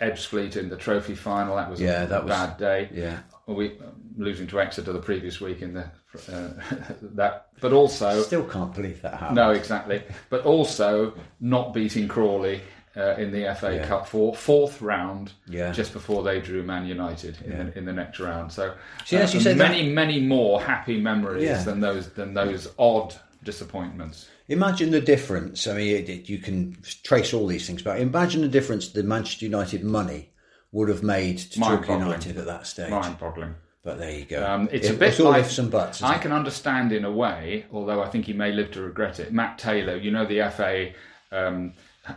Ebbsfleet 0.00 0.56
in 0.56 0.68
the 0.68 0.76
trophy 0.76 1.14
final, 1.14 1.56
that 1.56 1.70
was 1.70 1.80
Yeah, 1.80 2.04
a 2.04 2.06
that 2.08 2.24
was- 2.24 2.30
bad 2.30 2.56
day. 2.58 2.88
Yeah. 2.92 3.18
We 3.46 3.72
losing 4.16 4.46
to 4.48 4.60
Exeter 4.60 4.92
the 4.92 4.98
previous 5.00 5.40
week 5.40 5.62
in 5.62 5.74
the 5.74 5.90
uh, 6.30 6.48
that, 7.02 7.48
but 7.60 7.72
also 7.72 8.22
Still 8.22 8.44
can't 8.44 8.74
believe 8.74 9.02
that 9.02 9.14
happened. 9.14 9.36
no, 9.36 9.50
exactly. 9.50 10.02
But 10.30 10.44
also 10.44 11.14
not 11.40 11.72
beating 11.74 12.08
Crawley 12.08 12.60
uh, 12.96 13.14
in 13.16 13.30
the 13.32 13.54
FA 13.58 13.76
Yeah. 13.76 13.86
Cup 13.86 14.06
for 14.06 14.34
fourth 14.34 14.82
round, 14.82 15.32
Yeah. 15.48 15.72
just 15.72 15.92
before 15.92 16.22
they 16.22 16.40
drew 16.40 16.62
Man 16.62 16.86
United 16.86 17.38
in, 17.42 17.50
the, 17.66 17.78
in 17.78 17.84
the 17.86 17.92
next 17.92 18.20
round. 18.20 18.52
So, 18.52 18.74
See, 19.06 19.16
uh, 19.16 19.26
you 19.28 19.40
say, 19.40 19.54
many, 19.54 19.88
many 19.88 20.20
more 20.20 20.60
happy 20.60 21.00
memories 21.00 21.44
Yeah. 21.44 21.62
than 21.62 21.80
those 21.80 22.10
than 22.10 22.34
those 22.34 22.68
odd 22.78 23.14
disappointments. 23.44 24.28
Imagine 24.48 24.90
the 24.90 25.00
difference. 25.00 25.66
I 25.66 25.72
mean, 25.74 25.96
it, 25.96 26.08
it- 26.08 26.28
you 26.28 26.38
can 26.38 26.76
trace 27.02 27.32
all 27.32 27.46
these 27.46 27.66
things, 27.66 27.82
but 27.82 27.98
imagine 28.00 28.42
the 28.42 28.48
difference 28.48 28.88
the 28.88 29.02
Manchester 29.02 29.46
United 29.46 29.82
money 29.84 30.28
would 30.72 30.88
have 30.88 31.02
made 31.02 31.38
to 31.38 31.60
Mind-boggling. 31.60 32.00
United 32.00 32.36
at 32.38 32.46
that 32.46 32.66
stage. 32.66 32.90
Mind-boggling. 32.90 33.54
But 33.84 33.98
there 33.98 34.12
you 34.12 34.24
go. 34.24 34.46
Um, 34.46 34.68
it's 34.70 34.88
a 34.88 34.94
bit 34.94 35.08
it's 35.10 35.20
all 35.20 35.30
like 35.32 35.40
ifs 35.44 35.58
and 35.58 35.70
buts. 35.70 36.02
I 36.02 36.14
it? 36.14 36.22
can 36.22 36.30
understand 36.32 36.92
in 36.92 37.04
a 37.04 37.10
way, 37.10 37.66
although 37.72 38.00
I 38.02 38.08
think 38.08 38.26
he 38.26 38.32
may 38.32 38.52
live 38.52 38.70
to 38.72 38.82
regret 38.82 39.18
it. 39.18 39.32
Matt 39.32 39.58
Taylor, 39.58 39.96
you 39.96 40.10
know 40.12 40.24
the 40.24 40.48
FA. 40.50 40.90
Um, 41.32 41.72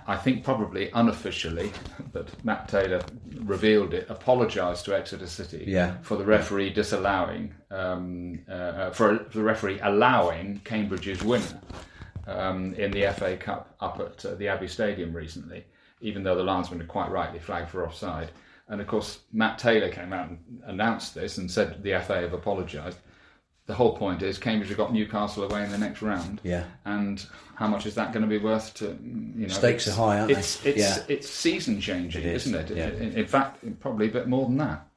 I 0.07 0.15
think 0.15 0.43
probably 0.43 0.89
unofficially, 0.93 1.71
but 2.13 2.29
Matt 2.43 2.67
Taylor 2.67 3.01
revealed 3.39 3.93
it. 3.95 4.07
Apologised 4.09 4.85
to 4.85 4.95
Exeter 4.95 5.27
City 5.27 5.65
Yeah. 5.67 5.97
for 6.01 6.17
the 6.17 6.23
referee 6.25 6.71
disallowing 6.71 7.53
um, 7.71 8.39
uh, 8.49 8.91
for, 8.91 9.19
for 9.29 9.37
the 9.37 9.43
referee 9.43 9.79
allowing 9.81 10.59
Cambridge's 10.65 11.23
winner 11.23 11.61
um, 12.27 12.73
in 12.75 12.91
the 12.91 13.11
FA 13.13 13.37
Cup 13.37 13.75
up 13.79 13.99
at 13.99 14.23
uh, 14.25 14.35
the 14.35 14.47
Abbey 14.47 14.67
Stadium 14.67 15.13
recently, 15.13 15.65
even 16.01 16.23
though 16.23 16.35
the 16.35 16.43
linesman 16.43 16.79
had 16.79 16.87
quite 16.87 17.09
rightly 17.11 17.39
flagged 17.39 17.69
for 17.69 17.85
offside. 17.85 18.29
And 18.67 18.81
of 18.81 18.87
course, 18.87 19.19
Matt 19.31 19.59
Taylor 19.59 19.89
came 19.89 20.11
out 20.11 20.29
and 20.29 20.39
announced 20.65 21.13
this 21.13 21.37
and 21.37 21.49
said 21.49 21.83
the 21.83 21.99
FA 22.01 22.21
have 22.21 22.33
apologised. 22.33 22.97
The 23.67 23.73
whole 23.73 23.95
point 23.97 24.21
is 24.21 24.37
Cambridge 24.37 24.69
have 24.69 24.77
got 24.77 24.93
Newcastle 24.93 25.43
away 25.43 25.63
in 25.63 25.71
the 25.71 25.77
next 25.77 26.01
round. 26.01 26.39
Yeah. 26.43 26.65
And 26.85 27.23
how 27.55 27.67
much 27.67 27.85
is 27.87 27.95
that 27.95 28.11
going 28.13 28.21
to 28.21 28.29
be 28.29 28.37
worth 28.37 28.73
to 28.75 28.85
you 29.35 29.47
know? 29.47 29.53
Stakes 29.53 29.87
are 29.87 29.91
high, 29.93 30.19
aren't 30.19 30.33
they? 30.33 30.39
it's, 30.39 30.63
It's 30.65 30.77
Yeah. 30.77 31.03
it's 31.07 31.29
season 31.29 31.81
changing, 31.81 32.21
It 32.23 32.27
is, 32.35 32.47
isn't 32.47 32.71
it? 32.71 32.77
yeah. 32.77 32.87
In, 32.89 33.13
in 33.13 33.25
fact, 33.25 33.63
probably 33.79 34.07
a 34.07 34.11
bit 34.11 34.27
more 34.27 34.45
than 34.45 34.57
that. 34.57 34.87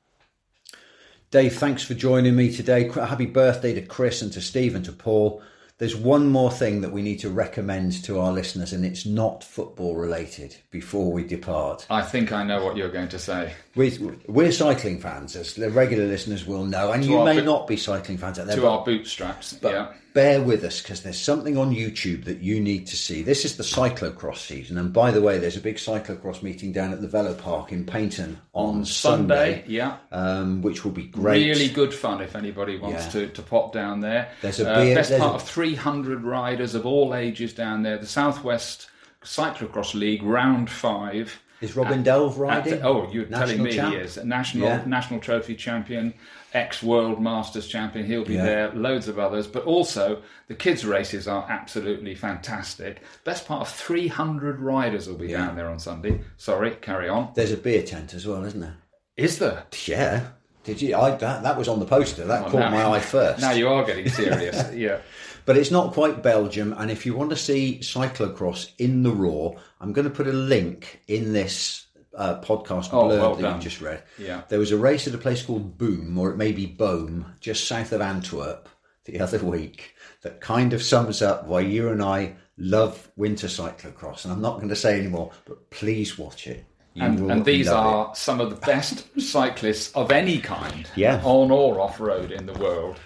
Dave, 1.31 1.57
thanks 1.57 1.83
for 1.83 1.95
joining 1.95 2.37
me 2.37 2.55
today. 2.55 2.89
Happy 2.91 3.27
birthday 3.27 3.75
to 3.75 3.83
Chris 3.83 4.23
and 4.23 4.33
to 4.33 4.41
Steve 4.41 4.75
and 4.75 4.85
to 4.87 4.93
Paul. 4.93 5.43
There's 5.79 5.95
one 5.95 6.27
more 6.29 6.51
thing 6.51 6.81
that 6.81 6.91
we 6.91 7.03
need 7.03 7.21
to 7.21 7.31
recommend 7.31 8.03
to 8.05 8.19
our 8.19 8.33
listeners, 8.33 8.73
and 8.73 8.85
it's 8.85 9.07
not 9.07 9.45
football 9.45 9.95
related 9.95 10.57
before 10.73 11.13
we 11.13 11.23
depart. 11.23 11.87
I 11.89 12.03
think 12.03 12.33
I 12.33 12.43
know 12.43 12.65
what 12.65 12.77
you're 12.77 12.91
going 12.91 13.09
to 13.11 13.19
say. 13.19 13.53
We're, 13.77 13.93
we're 14.27 14.51
cycling 14.51 14.99
fans, 14.99 15.37
as 15.37 15.55
the 15.55 15.71
regular 15.71 16.07
listeners 16.07 16.45
will 16.47 16.65
know, 16.65 16.91
and 16.91 17.05
To 17.05 17.09
you 17.09 17.25
may 17.25 17.37
bit- 17.37 17.45
not 17.45 17.69
be 17.69 17.77
cycling 17.77 18.19
fans 18.19 18.41
out 18.41 18.49
there. 18.49 18.57
To 18.57 18.63
but- 18.63 18.79
our 18.79 18.85
bootstraps, 18.85 19.53
But 19.53 19.73
yeah. 19.73 19.93
Bear 20.19 20.43
with 20.43 20.65
us 20.65 20.83
because 20.83 21.05
there's 21.05 21.17
something 21.21 21.57
on 21.57 21.73
YouTube 21.73 22.25
that 22.25 22.41
you 22.41 22.61
need 22.61 22.89
to 22.89 22.97
see. 22.97 23.23
This 23.23 23.45
is 23.45 23.57
the 23.57 23.63
cyclocross 23.63 24.39
season, 24.39 24.77
and 24.77 24.93
by 24.93 25.13
the 25.13 25.23
way, 25.23 25.39
there's 25.39 25.57
a 25.57 25.61
big 25.61 25.77
cyclocross 25.77 26.43
meeting 26.43 26.73
down 26.73 26.93
at 26.93 27.01
the 27.01 27.07
Velo 27.07 27.35
Park 27.35 27.71
in 27.71 27.85
Paignton 27.87 28.37
on, 28.53 28.85
Sunday, 28.85 29.63
yeah. 29.69 29.99
um, 30.11 30.61
which 30.61 30.85
will 30.85 30.91
be 30.91 31.05
great. 31.05 31.47
Really 31.47 31.69
good 31.69 31.95
fun 31.95 32.21
if 32.21 32.35
anybody 32.35 32.77
wants 32.79 33.05
Yeah. 33.05 33.11
to, 33.27 33.29
to 33.29 33.43
pop 33.43 33.73
down 33.73 34.01
there. 34.01 34.33
There's 34.43 34.59
a 34.59 34.69
Uh, 34.69 34.83
beer- 34.83 34.97
best 34.97 35.11
there's 35.11 35.21
part 35.23 35.35
a- 35.35 35.37
of 35.37 35.43
300 35.49 36.25
riders 36.25 36.75
of 36.75 36.85
all 36.85 37.15
ages 37.15 37.53
down 37.53 37.85
there. 37.85 37.97
The 37.99 38.07
Southwest 38.09 38.89
Cyclocross 39.23 39.95
League, 39.95 40.25
round 40.25 40.69
five. 40.69 41.41
Is 41.61 41.77
Robin 41.77 42.01
At- 42.01 42.05
Delve 42.07 42.39
riding? 42.39 42.81
the- 42.81 42.83
oh, 42.87 43.09
you're 43.13 43.27
National 43.27 43.47
telling 43.49 43.63
me 43.63 43.73
champ? 43.73 43.95
he 43.95 44.01
is. 44.01 44.17
A 44.17 44.25
national, 44.25 44.67
Yeah. 44.67 44.83
national 44.85 45.21
trophy 45.21 45.55
champion, 45.55 46.15
ex 46.55 46.83
World 46.83 47.21
Masters 47.21 47.67
champion. 47.67 48.07
He'll 48.07 48.25
be 48.25 48.35
Yeah. 48.35 48.45
there. 48.45 48.73
Loads 48.73 49.09
of 49.09 49.19
others. 49.19 49.47
But 49.47 49.65
also, 49.65 50.23
the 50.49 50.55
kids' 50.55 50.85
races 50.85 51.29
are 51.29 51.47
absolutely 51.49 52.15
fantastic. 52.15 53.03
Best 53.25 53.47
part 53.47 53.63
of 53.63 53.69
300 53.69 54.61
riders 54.61 55.09
will 55.09 55.17
be 55.19 55.29
down 55.29 55.57
there 55.57 55.69
on 55.69 55.79
Sunday. 55.79 56.21
Sorry, 56.37 56.71
carry 56.81 57.09
on. 57.09 57.31
There's 57.35 57.53
a 57.53 57.57
beer 57.57 57.83
tent 57.83 58.15
as 58.15 58.27
well, 58.27 58.45
isn't 58.45 58.61
there? 58.61 58.77
Is 59.17 59.39
there? 59.39 59.65
Yeah. 59.87 60.29
Did 60.65 60.83
you? 60.83 60.95
I, 60.97 61.11
that, 61.13 61.43
that 61.43 61.57
was 61.57 61.69
on 61.69 61.81
the 61.81 61.87
poster. 61.87 62.25
That 62.27 62.45
caught 62.47 62.55
now- 62.61 62.71
my 62.71 62.85
eye 62.97 63.01
first. 63.01 63.41
Now 63.41 63.53
you 63.53 63.69
are 63.69 63.85
getting 63.85 64.09
serious. 64.09 64.71
yeah. 64.75 64.99
But 65.47 65.57
it's 65.57 65.71
not 65.71 65.95
quite 65.95 66.23
Belgium. 66.23 66.75
And 66.77 66.91
if 66.91 67.07
you 67.07 67.15
want 67.15 67.31
to 67.31 67.37
see 67.37 67.79
cyclocross 67.81 68.71
in 68.79 69.03
the 69.03 69.11
raw, 69.11 69.53
I'm 69.81 69.93
going 69.95 70.05
to 70.07 70.15
put 70.15 70.27
a 70.27 70.33
link 70.33 71.01
in 71.09 71.33
this 71.33 71.87
uh, 72.19 72.41
podcast 72.43 72.91
Oh, 72.93 73.05
blurb 73.05 73.19
well 73.21 73.35
that 73.37 73.57
you 73.57 73.63
just 73.63 73.81
read. 73.81 74.03
Yeah. 74.19 74.43
There 74.49 74.59
was 74.59 74.73
a 74.73 74.77
race 74.77 75.07
at 75.09 75.15
a 75.15 75.19
place 75.19 75.43
called 75.43 75.79
Boom, 75.79 76.19
or 76.19 76.31
it 76.31 76.37
may 76.37 76.53
be 76.53 76.67
Boom, 76.67 77.35
just 77.41 77.67
south 77.67 77.93
of 77.93 78.01
Antwerp 78.03 78.69
the 79.07 79.21
other 79.25 79.39
week 79.39 79.95
that 80.23 80.41
kind 80.41 80.73
of 80.75 80.83
sums 80.83 81.23
up 81.23 81.47
why 81.47 81.61
you 81.61 81.89
and 81.89 82.03
I 82.03 82.35
love 82.59 83.09
winter 83.17 83.47
cyclocross. 83.47 84.25
And 84.25 84.33
I'm 84.35 84.43
not 84.43 84.57
going 84.57 84.69
to 84.69 84.77
say 84.77 84.99
anymore, 84.99 85.31
but 85.47 85.71
please 85.71 86.19
watch 86.19 86.47
it. 86.47 86.65
And, 86.97 87.31
and 87.31 87.45
these 87.45 87.69
are 87.69 88.13
some 88.17 88.41
of 88.41 88.51
the 88.51 88.57
best 88.57 89.07
cyclists 89.21 89.93
of 89.95 90.11
any 90.11 90.39
kind, 90.41 90.85
Yeah. 90.97 91.21
on 91.23 91.53
or 91.53 91.81
off 91.81 92.01
road 92.01 92.33
in 92.33 92.45
the 92.47 92.55
world. 92.55 92.99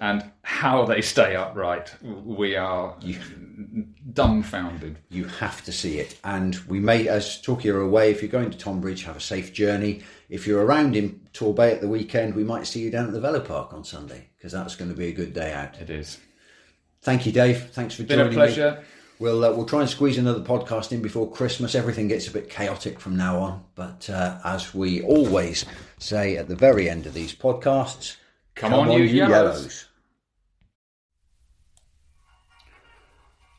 And 0.00 0.30
how 0.42 0.86
they 0.86 1.02
stay 1.02 1.36
upright, 1.36 1.94
we 2.02 2.56
are 2.56 2.96
dumbfounded. 4.14 4.98
You 5.10 5.26
have 5.26 5.62
to 5.64 5.72
see 5.72 5.98
it. 5.98 6.18
And 6.24 6.56
we 6.66 6.80
may, 6.80 7.06
as 7.06 7.40
Torquay 7.42 7.68
are 7.68 7.82
away, 7.82 8.10
if 8.10 8.22
you're 8.22 8.30
going 8.30 8.50
to 8.50 8.56
Tonbridge, 8.56 9.04
have 9.04 9.18
a 9.18 9.20
safe 9.20 9.52
journey. 9.52 10.02
If 10.30 10.46
you're 10.46 10.64
around 10.64 10.96
in 10.96 11.20
Torbay 11.34 11.74
at 11.74 11.80
the 11.82 11.88
weekend, 11.88 12.34
we 12.34 12.44
might 12.44 12.66
see 12.66 12.80
you 12.80 12.90
down 12.90 13.06
at 13.06 13.12
the 13.12 13.20
Velo 13.20 13.40
Park 13.40 13.74
on 13.74 13.84
Sunday 13.84 14.28
because 14.38 14.52
that's 14.52 14.74
going 14.74 14.90
to 14.90 14.96
be 14.96 15.08
a 15.08 15.12
good 15.12 15.34
day 15.34 15.52
out. 15.52 15.78
It 15.80 15.90
is. 15.90 16.18
Thank 17.02 17.26
you, 17.26 17.32
Dave. 17.32 17.70
Thanks 17.70 17.94
for 17.94 18.02
Been 18.04 18.20
a 18.20 18.24
joining 18.24 18.30
me. 18.30 18.36
pleasure. 18.36 18.84
We'll 19.18 19.44
uh, 19.44 19.52
we'll 19.52 19.66
try 19.66 19.82
and 19.82 19.90
squeeze 19.90 20.16
another 20.16 20.40
podcast 20.40 20.92
in 20.92 21.02
before 21.02 21.30
Christmas. 21.30 21.74
Everything 21.74 22.08
gets 22.08 22.26
a 22.26 22.30
bit 22.30 22.48
chaotic 22.48 22.98
from 22.98 23.18
now 23.18 23.38
on, 23.38 23.64
but 23.74 24.08
uh, 24.08 24.38
as 24.44 24.74
we 24.74 25.02
always 25.02 25.66
say 25.98 26.38
at 26.38 26.48
the 26.48 26.56
very 26.56 26.88
end 26.88 27.04
of 27.04 27.12
these 27.12 27.34
podcasts, 27.34 28.16
Come, 28.54 28.72
on, 28.72 28.90
you 28.92 29.04
yellows. 29.04 29.88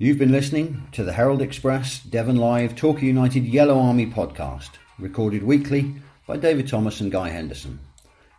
You've 0.02 0.18
been 0.18 0.32
listening 0.32 0.88
to 0.94 1.04
the 1.04 1.14
Herald 1.14 1.44
Express 1.44 2.00
Devon 2.00 2.38
Live 2.38 2.76
Torquay 2.76 3.06
United 3.06 3.46
Yellow 3.46 3.78
Army 3.78 4.08
podcast, 4.08 4.72
recorded 4.98 5.44
weekly 5.44 5.94
by 6.26 6.38
David 6.38 6.68
Thomas 6.68 7.02
and 7.02 7.12
Guy 7.12 7.30
Henderson. 7.30 7.80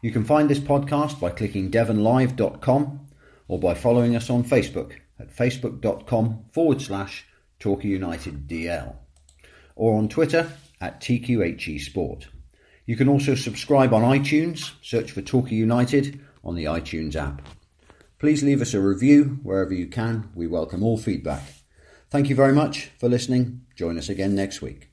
You 0.01 0.11
can 0.11 0.25
find 0.25 0.51
this 0.51 0.59
podcast 0.59 1.21
by 1.21 1.31
clicking 1.31 1.71
devonlive.com 1.71 3.07
or 3.47 3.61
by 3.61 3.75
following 3.75 4.17
us 4.17 4.29
on 4.29 4.43
Facebook 4.43 4.95
at 5.21 5.33
facebook.com 5.33 6.47
forward 6.53 6.83
slash 6.83 7.27
Torquay 7.61 7.91
United 7.91 8.49
DL 8.49 8.97
or 9.77 9.97
on 9.99 10.09
Twitter 10.09 10.51
at 10.81 11.01
TQHE 11.01 11.81
Sport. 11.81 12.27
You 12.87 12.97
can 12.97 13.09
also 13.09 13.37
subscribe 13.37 13.95
on 13.95 14.03
iTunes, 14.03 14.73
search 14.83 15.13
for 15.13 15.23
Torquay 15.23 15.55
United 15.55 16.19
on 16.43 16.57
the 16.57 16.65
iTunes 16.65 17.15
app. 17.15 17.41
Please 18.23 18.45
leave 18.45 18.63
us 18.63 18.73
a 18.73 18.79
review 18.79 19.41
wherever 19.43 19.75
you 19.75 19.89
can. 19.89 20.31
We 20.33 20.47
welcome 20.47 20.85
all 20.85 20.97
feedback. 20.97 21.43
Thank 22.09 22.29
you 22.29 22.37
very 22.37 22.53
much 22.53 22.93
for 22.97 23.09
listening. 23.09 23.63
Join 23.75 23.99
us 23.99 24.09
again 24.09 24.37
next 24.37 24.63
week. 24.63 24.92